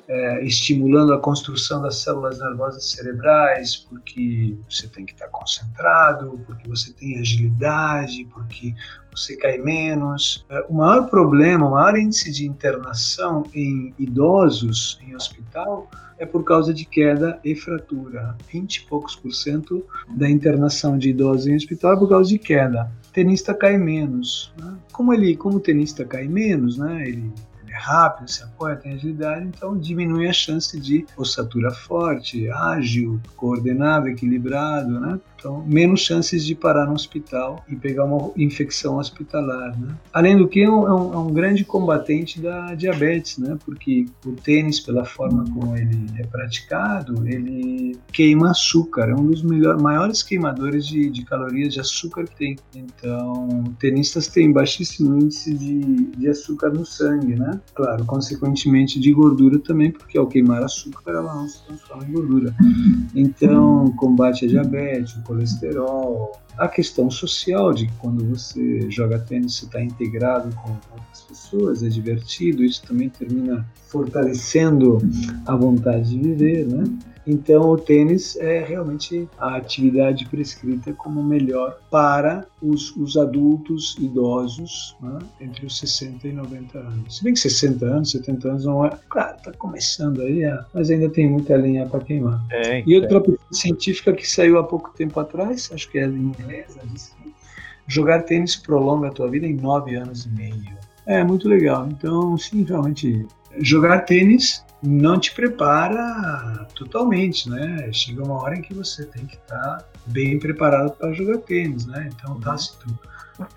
é, 0.08 0.44
estimulando 0.46 1.14
a 1.14 1.20
construção 1.20 1.82
das 1.82 1.98
células 1.98 2.40
nervosas 2.40 2.86
cerebrais, 2.86 3.76
porque 3.76 4.56
você 4.70 4.88
tem 4.88 5.06
que 5.06 5.14
estar 5.14 5.28
concentrado, 5.28 6.40
porque 6.46 6.68
você 6.68 6.94
tem 6.94 7.20
agilidade, 7.20 8.26
porque 8.34 8.74
você 9.12 9.36
cai 9.36 9.58
menos. 9.58 10.46
É, 10.50 10.66
o 10.70 10.76
maior 10.76 11.10
problema, 11.10 11.68
o 11.68 11.72
maior 11.72 11.98
índice 11.98 12.32
de 12.32 12.46
internação 12.46 13.44
em 13.54 13.94
idosos 14.00 15.00
em 15.06 15.16
hospital 15.16 15.90
é 16.20 16.26
por 16.26 16.44
causa 16.44 16.74
de 16.74 16.86
queda 16.86 17.40
e 17.44 17.56
fratura. 17.56 18.36
20 18.52 18.76
e 18.76 18.82
poucos 18.86 19.16
por 19.16 19.32
cento 19.34 19.86
da 20.16 20.30
internação 20.30 20.98
de 20.98 21.10
idosos 21.10 21.48
em 21.48 21.56
hospital 21.56 21.94
é 21.94 21.98
por 21.98 22.10
causa 22.10 22.30
de 22.30 22.40
queda. 22.40 22.92
O 23.10 23.14
tenista 23.14 23.54
cai 23.54 23.78
menos. 23.78 24.54
Né? 24.58 24.74
Como 24.92 25.14
ele, 25.14 25.36
como 25.36 25.58
o 25.58 25.60
tenista 25.60 26.06
cai 26.06 26.28
menos, 26.28 26.78
né? 26.78 27.04
ele 27.08 27.32
rápido, 27.78 28.30
se 28.30 28.44
apoia, 28.44 28.76
tem 28.76 28.94
agilidade, 28.94 29.46
então 29.46 29.78
diminui 29.78 30.28
a 30.28 30.34
chance 30.34 30.80
de 30.80 31.06
ossatura 31.16 31.72
forte, 31.72 32.50
ágil, 32.50 33.20
coordenado, 33.36 34.08
equilibrado, 34.08 35.00
né? 35.00 35.20
Então, 35.40 35.64
menos 35.66 36.02
chances 36.02 36.44
de 36.44 36.56
parar 36.56 36.88
no 36.88 36.94
hospital 36.94 37.64
e 37.70 37.76
pegar 37.76 38.06
uma 38.06 38.32
infecção 38.36 38.98
hospitalar, 38.98 39.80
né? 39.80 39.96
Além 40.12 40.36
do 40.36 40.48
que, 40.48 40.62
é 40.62 40.70
um, 40.70 41.14
é 41.14 41.18
um 41.18 41.32
grande 41.32 41.64
combatente 41.64 42.42
da 42.42 42.74
diabetes, 42.74 43.38
né? 43.38 43.58
Porque 43.64 44.06
o 44.26 44.32
tênis, 44.32 44.80
pela 44.80 45.06
forma 45.06 45.46
como 45.54 45.78
ele 45.78 46.08
é 46.18 46.26
praticado, 46.26 47.28
ele 47.28 47.98
queima 48.12 48.52
açúcar, 48.52 49.10
é 49.10 49.16
um 49.16 49.26
dos 49.28 49.44
melhor, 49.44 49.80
maiores 49.80 50.24
queimadores 50.24 50.88
de, 50.88 51.10
de 51.10 51.24
calorias 51.24 51.74
de 51.74 51.80
açúcar 51.80 52.24
que 52.26 52.36
tem. 52.36 52.56
Então, 52.76 53.64
tenistas 53.80 54.28
têm 54.28 54.52
baixíssimo 54.52 55.16
índice 55.18 55.54
de, 55.54 55.80
de 56.18 56.28
açúcar 56.28 56.70
no 56.70 56.86
sangue, 56.86 57.36
né? 57.36 57.62
Claro, 57.74 58.06
consequentemente 58.06 59.00
de 59.00 59.14
gordura 59.14 59.60
também, 59.60 59.92
porque 59.92 60.18
ao 60.18 60.28
queimar 60.28 60.64
açúcar 60.64 61.12
ela 61.12 61.36
não 61.36 61.48
se 61.48 61.64
transforma 61.66 62.06
em 62.06 62.12
gordura. 62.12 62.56
Então, 63.14 63.92
combate 63.98 64.46
a 64.46 64.48
diabetes, 64.48 65.16
o 65.16 65.22
colesterol, 65.22 66.32
a 66.58 66.68
questão 66.68 67.12
social 67.12 67.72
de 67.74 67.86
que 67.86 67.94
quando 68.00 68.26
você 68.26 68.90
joga 68.90 69.20
tênis 69.20 69.56
você 69.56 69.66
está 69.66 69.82
integrado 69.82 70.54
com 70.56 70.72
outras 70.72 71.22
pessoas, 71.28 71.84
é 71.84 71.88
divertido, 71.88 72.64
isso 72.64 72.82
também 72.84 73.10
termina 73.10 73.64
fortalecendo 73.88 74.98
a 75.46 75.56
vontade 75.56 76.10
de 76.10 76.20
viver, 76.20 76.66
né? 76.66 76.84
Então, 77.28 77.70
o 77.72 77.78
tênis 77.78 78.38
é 78.38 78.64
realmente 78.64 79.28
a 79.38 79.58
atividade 79.58 80.26
prescrita 80.30 80.94
como 80.94 81.22
melhor 81.22 81.78
para 81.92 82.48
os, 82.62 82.96
os 82.96 83.18
adultos 83.18 83.98
idosos 84.00 84.96
né, 85.02 85.20
entre 85.42 85.66
os 85.66 85.78
60 85.78 86.26
e 86.26 86.32
90 86.32 86.80
anos. 86.80 87.18
Se 87.18 87.24
bem 87.26 87.34
que 87.34 87.40
60 87.42 87.86
anos, 87.86 88.12
70 88.12 88.48
anos 88.48 88.66
não 88.66 88.86
é. 88.86 88.98
Claro, 89.10 89.36
está 89.36 89.52
começando 89.52 90.22
aí, 90.22 90.44
é, 90.44 90.58
mas 90.74 90.90
ainda 90.90 91.10
tem 91.10 91.30
muita 91.30 91.58
linha 91.58 91.86
para 91.86 92.00
queimar. 92.00 92.42
É, 92.50 92.82
e 92.88 92.96
outra 92.96 93.20
é. 93.20 93.38
científica 93.52 94.14
que 94.14 94.28
saiu 94.28 94.58
há 94.58 94.64
pouco 94.64 94.94
tempo 94.96 95.20
atrás, 95.20 95.70
acho 95.74 95.92
que 95.92 96.00
é 96.00 96.06
inglesa, 96.06 96.80
diz 96.86 97.14
que 97.22 97.34
jogar 97.88 98.24
tênis 98.24 98.56
prolonga 98.56 99.10
a 99.10 99.12
tua 99.12 99.30
vida 99.30 99.46
em 99.46 99.56
9 99.56 99.96
anos 99.96 100.26
e 100.26 100.30
meio. 100.30 100.78
É 101.06 101.24
muito 101.24 101.48
legal. 101.50 101.88
Então, 101.90 102.38
sim, 102.38 102.64
realmente, 102.64 103.26
jogar 103.60 104.00
tênis 104.02 104.64
não 104.84 105.20
te 105.20 105.34
prepara 105.34 106.68
totalmente, 106.76 107.50
né? 107.50 107.92
Chega 107.92 108.24
uma 108.24 108.42
hora 108.42 108.56
em 108.56 108.62
que 108.62 108.74
você 108.74 109.06
tem 109.06 109.26
que 109.26 109.36
estar 109.36 109.88
bem 110.06 110.38
preparado 110.40 110.92
para 110.92 111.14
jogar 111.14 111.40
tênis, 111.40 111.86
né? 111.86 112.10
Então, 112.14 112.40
tá, 112.40 112.58
se 112.58 112.78
tu 112.80 112.88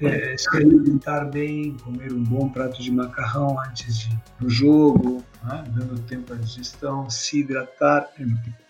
é, 0.00 0.36
se 0.36 0.56
alimentar 0.56 1.24
bem, 1.26 1.76
comer 1.78 2.12
um 2.12 2.22
bom 2.22 2.48
prato 2.48 2.82
de 2.82 2.90
macarrão 2.90 3.58
antes 3.60 3.98
de, 3.98 4.18
do 4.38 4.48
jogo, 4.48 5.24
né? 5.42 5.64
dando 5.68 5.98
tempo 6.02 6.32
à 6.32 6.36
digestão, 6.36 7.08
se 7.08 7.40
hidratar 7.40 8.08
é 8.18 8.24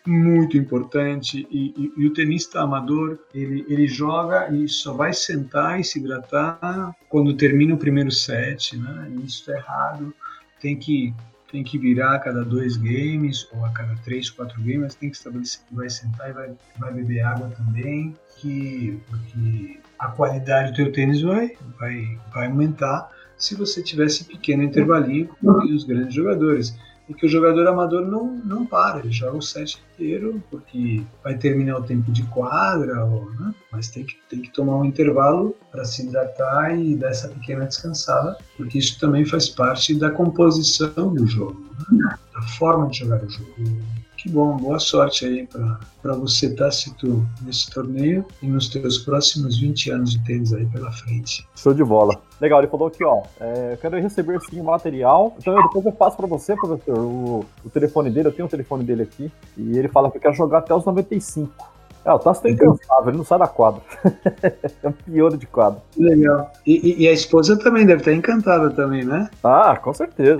muito 0.09 0.57
importante. 0.57 1.47
E, 1.51 1.75
e, 1.77 1.93
e, 1.97 2.07
o 2.07 2.13
tenista 2.13 2.61
amador 2.61 3.19
ele, 3.35 3.65
ele 3.69 3.89
joga 3.89 4.53
e 4.55 4.69
só 4.69 4.93
vai 4.93 5.13
sentar 5.13 5.81
e 5.81 5.85
se 5.85 5.99
hidratar 5.99 6.95
quando 7.09 7.37
termina 7.37 7.75
o 7.75 7.79
primeiro 7.79 8.11
set, 8.11 8.77
né? 8.77 9.11
E 9.11 9.27
isso 9.27 9.51
é 9.51 9.57
errado. 9.57 10.15
Tem 10.61 10.77
que 10.77 11.15
tem 11.51 11.65
que 11.65 11.79
virar 11.79 12.15
a 12.15 12.19
cada 12.19 12.45
dois 12.45 12.77
games 12.77 13.49
ou 13.53 13.65
a 13.65 13.71
cada 13.71 13.95
três, 14.05 14.31
quatro 14.31 14.61
games, 14.63 14.95
tem 14.95 15.11
que 15.11 15.17
estabelecer 15.17 15.61
que 15.69 15.75
vai 15.75 15.91
sentar 15.91 16.31
e 16.31 16.33
vai, 16.33 16.53
vai 16.79 16.93
beber 16.93 17.21
água 17.21 17.51
também, 17.51 18.17
que, 18.39 19.01
porque 19.09 19.81
a 19.99 20.09
qualidade 20.09 20.71
do 20.71 20.77
teu 20.77 20.93
tênis 20.93 21.21
vai, 21.23 21.57
vai, 21.79 22.19
vai 22.33 22.47
aumentar 22.47 23.11
se 23.37 23.55
você 23.55 23.83
tivesse 23.83 24.25
pequeno 24.25 24.63
intervalinho 24.63 25.29
com 25.41 25.51
os 25.51 25.85
grandes 25.85 26.15
jogadores 26.15 26.77
e 27.11 27.15
que 27.15 27.27
o 27.27 27.29
jogador 27.29 27.67
amador 27.67 28.07
não, 28.07 28.37
não 28.45 28.65
para, 28.65 29.01
ele 29.01 29.11
joga 29.11 29.37
o 29.37 29.43
set 29.43 29.83
inteiro, 29.93 30.41
porque 30.49 31.03
vai 31.25 31.37
terminar 31.37 31.79
o 31.79 31.83
tempo 31.83 32.13
de 32.13 32.23
quadra, 32.25 33.05
ou, 33.05 33.29
né? 33.33 33.53
mas 33.73 33.89
tem 33.89 34.05
que, 34.05 34.17
tem 34.29 34.41
que 34.41 34.53
tomar 34.53 34.77
um 34.77 34.85
intervalo 34.85 35.57
para 35.73 35.85
se 35.85 36.07
hidratar 36.07 36.79
e 36.79 36.95
dar 36.95 37.09
essa 37.09 37.29
pequena 37.29 37.67
descansada, 37.67 38.39
porque 38.57 38.79
isso 38.79 38.99
também 39.01 39.25
faz 39.25 39.49
parte 39.49 39.93
da 39.99 40.09
composição 40.13 41.13
do 41.13 41.27
jogo, 41.27 41.61
né? 41.91 42.17
da 42.33 42.43
forma 42.43 42.89
de 42.89 42.99
jogar 42.99 43.25
o 43.25 43.29
jogo. 43.29 43.55
Que 44.21 44.29
bom, 44.29 44.55
boa 44.59 44.79
sorte 44.79 45.25
aí 45.25 45.49
para 46.03 46.13
você, 46.13 46.55
Tácito, 46.55 47.27
nesse 47.41 47.71
torneio 47.71 48.23
e 48.43 48.47
nos 48.47 48.69
teus 48.69 48.99
próximos 48.99 49.59
20 49.59 49.93
anos 49.93 50.11
de 50.11 50.23
tênis 50.27 50.53
aí 50.53 50.67
pela 50.67 50.93
frente. 50.93 51.49
Show 51.57 51.73
de 51.73 51.83
bola. 51.83 52.21
Legal, 52.39 52.59
ele 52.61 52.69
falou 52.69 52.89
aqui, 52.89 53.03
ó, 53.03 53.23
é, 53.41 53.73
eu 53.73 53.79
quero 53.79 53.99
receber 53.99 54.39
sim 54.43 54.61
o 54.61 54.65
material, 54.65 55.35
então 55.39 55.57
eu, 55.57 55.63
depois 55.63 55.87
eu 55.87 55.93
passo 55.93 56.19
para 56.19 56.27
você, 56.27 56.55
professor, 56.55 56.99
o, 56.99 57.47
o, 57.65 57.71
telefone 57.71 58.11
dele, 58.11 58.29
eu 58.29 58.33
tenho 58.33 58.45
o 58.47 58.51
telefone 58.51 58.85
dele 58.85 59.05
aqui, 59.05 59.33
e 59.57 59.79
ele 59.79 59.89
fala 59.89 60.11
que 60.11 60.21
quer 60.21 60.35
jogar 60.35 60.59
até 60.59 60.75
os 60.75 60.85
95. 60.85 61.80
É, 62.05 62.13
o 62.13 62.19
Tasso 62.19 62.43
tá 62.43 62.51
incansável, 62.51 63.09
ele 63.09 63.19
não 63.19 63.25
sai 63.25 63.39
da 63.39 63.47
quadra. 63.47 63.83
é 64.83 64.89
um 64.89 64.93
pior 64.93 65.37
de 65.37 65.47
quadra. 65.47 65.83
Legal. 65.97 66.51
E, 66.67 67.05
e, 67.05 67.09
a 67.09 67.13
esposa 67.13 67.59
também 67.59 67.85
deve 67.85 68.01
estar 68.01 68.13
encantada 68.13 68.71
também, 68.71 69.05
né? 69.05 69.29
Ah, 69.45 69.77
com 69.77 69.93
certeza. 69.93 70.39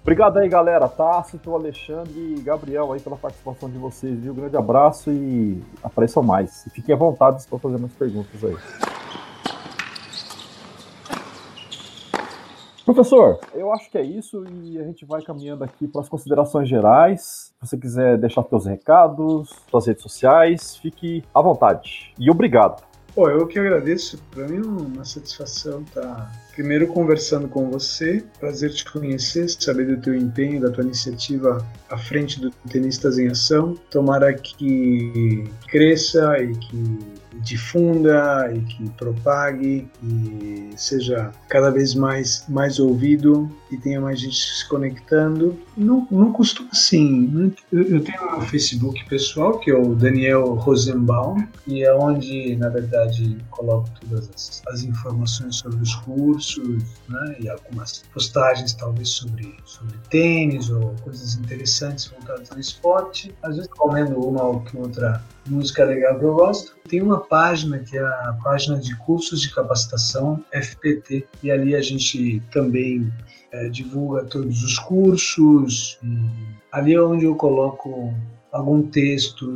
Obrigado 0.00 0.38
aí, 0.38 0.48
galera. 0.48 0.88
Tácito, 0.88 1.54
Alexandre 1.54 2.12
e 2.14 2.40
Gabriel 2.40 2.92
aí 2.92 3.00
pela 3.00 3.16
participação 3.16 3.68
de 3.68 3.78
vocês, 3.78 4.18
viu? 4.20 4.32
Um 4.32 4.36
grande 4.36 4.56
abraço 4.56 5.10
e 5.10 5.60
apareçam 5.82 6.22
mais. 6.22 6.66
E 6.66 6.70
fiquem 6.70 6.94
à 6.94 6.98
vontade 6.98 7.44
para 7.48 7.58
fazer 7.58 7.78
mais 7.78 7.92
perguntas 7.94 8.44
aí. 8.44 8.56
Professor, 12.84 13.38
eu 13.54 13.72
acho 13.72 13.90
que 13.90 13.96
é 13.96 14.02
isso 14.02 14.44
e 14.62 14.78
a 14.78 14.82
gente 14.82 15.04
vai 15.04 15.22
caminhando 15.22 15.62
aqui 15.62 15.86
para 15.86 16.00
as 16.00 16.08
considerações 16.08 16.68
gerais. 16.68 17.52
Se 17.60 17.68
você 17.68 17.78
quiser 17.78 18.18
deixar 18.18 18.42
seus 18.42 18.66
recados, 18.66 19.50
suas 19.70 19.86
redes 19.86 20.02
sociais, 20.02 20.76
fique 20.76 21.22
à 21.32 21.40
vontade. 21.40 22.12
E 22.18 22.28
obrigado. 22.30 22.82
Pô, 23.14 23.28
eu 23.28 23.46
que 23.46 23.58
agradeço. 23.58 24.18
Para 24.30 24.48
mim 24.48 24.56
é 24.56 24.66
uma 24.66 25.04
satisfação 25.04 25.82
estar 25.82 26.00
tá 26.00 26.32
primeiro 26.54 26.86
conversando 26.86 27.46
com 27.46 27.70
você. 27.70 28.24
Prazer 28.40 28.72
te 28.72 28.90
conhecer, 28.90 29.48
saber 29.50 29.86
do 29.86 30.00
teu 30.00 30.14
empenho, 30.14 30.62
da 30.62 30.70
tua 30.70 30.82
iniciativa 30.82 31.64
à 31.90 31.98
frente 31.98 32.40
do 32.40 32.50
Tenistas 32.70 33.18
em 33.18 33.28
Ação. 33.28 33.74
Tomara 33.90 34.32
que 34.32 35.44
cresça 35.68 36.38
e 36.42 36.56
que 36.56 36.98
difunda 37.40 38.52
e 38.54 38.60
que 38.60 38.90
propague 38.90 39.88
e 40.02 40.70
seja 40.76 41.32
cada 41.48 41.70
vez 41.70 41.94
mais 41.94 42.44
mais 42.48 42.78
ouvido 42.78 43.50
e 43.72 43.78
tenha 43.78 44.00
mais 44.00 44.20
gente 44.20 44.36
se 44.36 44.68
conectando. 44.68 45.58
Não, 45.76 46.06
não 46.10 46.32
costuma 46.32 46.68
assim. 46.72 47.54
Eu, 47.72 48.04
tenho 48.04 48.36
um 48.36 48.40
Facebook 48.42 49.04
pessoal 49.08 49.58
que 49.58 49.70
é 49.70 49.74
o 49.74 49.94
Daniel 49.94 50.54
Rosenbaum 50.54 51.46
e 51.66 51.82
é 51.82 51.94
onde 51.94 52.56
na 52.56 52.68
verdade 52.68 53.38
coloco 53.50 53.88
todas 54.00 54.30
as, 54.34 54.62
as 54.68 54.82
informações 54.82 55.56
sobre 55.56 55.82
os 55.82 55.94
cursos, 55.96 56.82
né, 57.08 57.36
e 57.40 57.48
algumas 57.48 58.02
postagens 58.12 58.74
talvez 58.74 59.08
sobre 59.08 59.56
sobre 59.64 59.96
tênis 60.10 60.70
ou 60.70 60.94
coisas 61.02 61.34
interessantes 61.34 62.06
voltadas 62.06 62.50
ao 62.50 62.58
esporte. 62.58 63.34
Às 63.42 63.56
vezes 63.56 63.70
comendo 63.70 64.18
uma 64.20 64.42
ou 64.42 64.60
que 64.60 64.76
outra 64.76 65.22
música 65.46 65.84
legal 65.84 66.18
que 66.18 66.24
eu 66.24 66.34
gosto. 66.34 66.74
Tem 66.88 67.00
uma 67.00 67.20
página 67.20 67.78
que 67.78 67.96
é 67.96 68.02
a 68.02 68.36
página 68.42 68.78
de 68.78 68.94
cursos 68.96 69.40
de 69.40 69.54
capacitação 69.54 70.44
FPT 70.52 71.26
e 71.42 71.50
ali 71.50 71.74
a 71.74 71.82
gente 71.82 72.42
também 72.50 73.12
é, 73.52 73.68
divulga 73.68 74.24
todos 74.24 74.62
os 74.62 74.78
cursos. 74.78 75.98
ali 76.72 76.94
é 76.94 77.00
onde 77.00 77.24
eu 77.24 77.34
coloco 77.34 78.12
algum 78.50 78.82
texto 78.82 79.46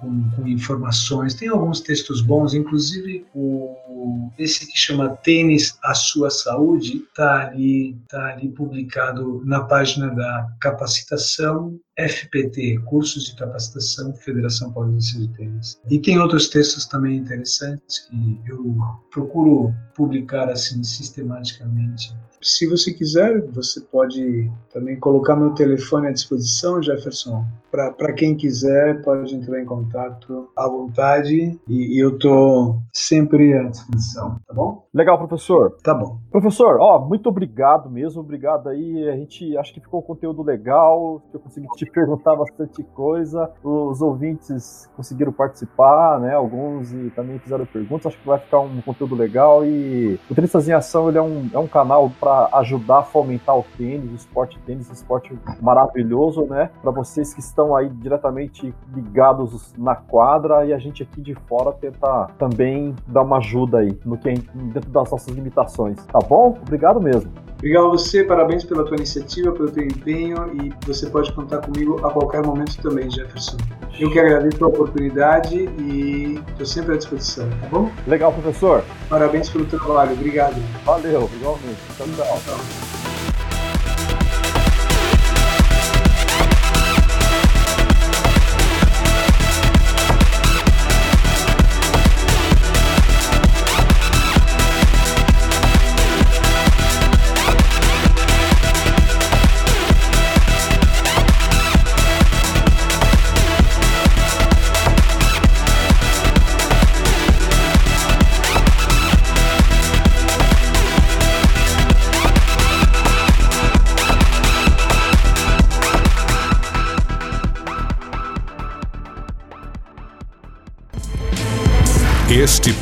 com, 0.00 0.30
com, 0.30 0.46
informações. 0.46 1.34
Tem 1.34 1.48
alguns 1.48 1.80
textos 1.80 2.20
bons, 2.20 2.52
inclusive 2.52 3.24
o, 3.32 4.30
esse 4.38 4.66
que 4.66 4.76
chama 4.76 5.16
Tênis 5.22 5.78
a 5.82 5.94
Sua 5.94 6.30
Saúde 6.30 6.96
está 6.96 7.46
ali, 7.46 7.96
tá 8.08 8.32
ali 8.32 8.48
publicado 8.48 9.42
na 9.44 9.60
página 9.60 10.08
da 10.08 10.48
capacitação 10.60 11.78
FPT, 12.08 12.78
Cursos 12.86 13.24
de 13.26 13.36
Capacitação 13.36 14.14
Federação 14.14 14.72
Paulista 14.72 15.18
de 15.18 15.28
Tênis. 15.28 15.80
E 15.90 15.98
tem 15.98 16.18
outros 16.18 16.48
textos 16.48 16.86
também 16.86 17.16
interessantes 17.16 18.08
que 18.08 18.40
eu 18.48 18.76
procuro 19.10 19.74
publicar 19.94 20.48
assim 20.48 20.82
sistematicamente 20.82 22.14
se 22.42 22.66
você 22.66 22.92
quiser, 22.92 23.42
você 23.48 23.80
pode 23.80 24.50
também 24.72 24.98
colocar 24.98 25.36
meu 25.36 25.50
telefone 25.50 26.08
à 26.08 26.12
disposição, 26.12 26.82
Jefferson. 26.82 27.44
Para 27.70 28.12
quem 28.14 28.36
quiser, 28.36 29.00
pode 29.02 29.32
entrar 29.32 29.60
em 29.60 29.64
contato 29.64 30.48
à 30.56 30.66
vontade 30.66 31.56
e, 31.68 31.96
e 31.96 32.02
eu 32.02 32.16
estou 32.16 32.78
sempre 32.92 33.56
à 33.56 33.62
disposição, 33.68 34.40
tá 34.44 34.52
bom? 34.52 34.84
Legal, 34.92 35.18
professor. 35.18 35.76
Tá 35.82 35.94
bom. 35.94 36.18
Professor, 36.32 36.78
ó, 36.80 36.98
muito 36.98 37.28
obrigado 37.28 37.88
mesmo, 37.88 38.22
obrigado 38.22 38.68
aí. 38.68 39.08
A 39.08 39.14
gente 39.14 39.56
acho 39.56 39.72
que 39.72 39.80
ficou 39.80 40.00
um 40.00 40.04
conteúdo 40.04 40.42
legal, 40.42 41.22
eu 41.32 41.38
consegui 41.38 41.68
te 41.76 41.86
perguntar 41.90 42.34
bastante 42.34 42.82
coisa. 42.94 43.50
Os 43.62 44.00
ouvintes 44.00 44.88
conseguiram 44.96 45.32
participar, 45.32 46.18
né? 46.20 46.34
Alguns 46.34 46.92
e 46.92 47.10
também 47.14 47.38
fizeram 47.38 47.66
perguntas. 47.66 48.06
Acho 48.06 48.18
que 48.18 48.26
vai 48.26 48.38
ficar 48.38 48.60
um 48.60 48.80
conteúdo 48.80 49.14
legal 49.14 49.64
e 49.64 50.18
o 50.30 50.34
Tenistas 50.34 50.68
em 50.68 50.72
Ação 50.72 51.08
ele 51.08 51.18
é 51.18 51.22
um, 51.22 51.50
é 51.52 51.58
um 51.58 51.66
canal 51.66 52.10
para 52.18 52.30
para 52.30 52.58
ajudar 52.58 52.98
a 52.98 53.02
fomentar 53.02 53.58
o 53.58 53.64
tênis, 53.76 54.12
o 54.12 54.14
esporte 54.14 54.58
tênis, 54.64 54.88
um 54.88 54.92
esporte 54.92 55.36
maravilhoso, 55.60 56.44
né? 56.44 56.70
Para 56.80 56.92
vocês 56.92 57.34
que 57.34 57.40
estão 57.40 57.74
aí 57.74 57.88
diretamente 57.88 58.72
ligados 58.94 59.74
na 59.76 59.96
quadra 59.96 60.64
e 60.64 60.72
a 60.72 60.78
gente 60.78 61.02
aqui 61.02 61.20
de 61.20 61.34
fora 61.48 61.72
tentar 61.72 62.30
também 62.38 62.94
dar 63.08 63.22
uma 63.22 63.38
ajuda 63.38 63.78
aí 63.78 63.98
no 64.04 64.16
que 64.16 64.28
é 64.28 64.34
dentro 64.34 64.90
das 64.90 65.10
nossas 65.10 65.34
limitações, 65.34 66.04
tá 66.06 66.20
bom? 66.20 66.56
Obrigado 66.62 67.00
mesmo. 67.00 67.30
Obrigado 67.58 67.88
a 67.88 67.90
você, 67.90 68.24
parabéns 68.24 68.64
pela 68.64 68.84
tua 68.84 68.96
iniciativa, 68.96 69.52
pelo 69.52 69.70
teu 69.70 69.84
empenho 69.84 70.36
e 70.54 70.72
você 70.86 71.10
pode 71.10 71.32
contar 71.32 71.58
comigo 71.58 71.79
a 72.04 72.10
qualquer 72.10 72.44
momento 72.44 72.76
também, 72.82 73.10
Jefferson. 73.10 73.56
Eu 73.98 74.10
que 74.10 74.18
agradeço 74.18 74.64
a 74.64 74.68
oportunidade 74.68 75.56
e 75.56 76.40
estou 76.48 76.64
sempre 76.64 76.94
à 76.94 76.96
disposição, 76.96 77.48
tá 77.60 77.68
bom? 77.70 77.90
Legal, 78.06 78.32
professor. 78.32 78.82
Parabéns 79.08 79.50
pelo 79.50 79.66
trabalho, 79.66 80.12
obrigado. 80.12 80.56
Valeu, 80.84 81.28
igualmente. 81.34 81.78
Tchau, 81.96 82.06
tchau. 82.16 82.40
tchau. 82.46 82.89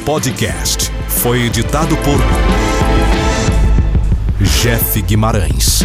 Podcast 0.08 0.90
foi 1.06 1.42
editado 1.42 1.94
por 1.98 2.18
Jeff 4.40 5.02
Guimarães. 5.02 5.84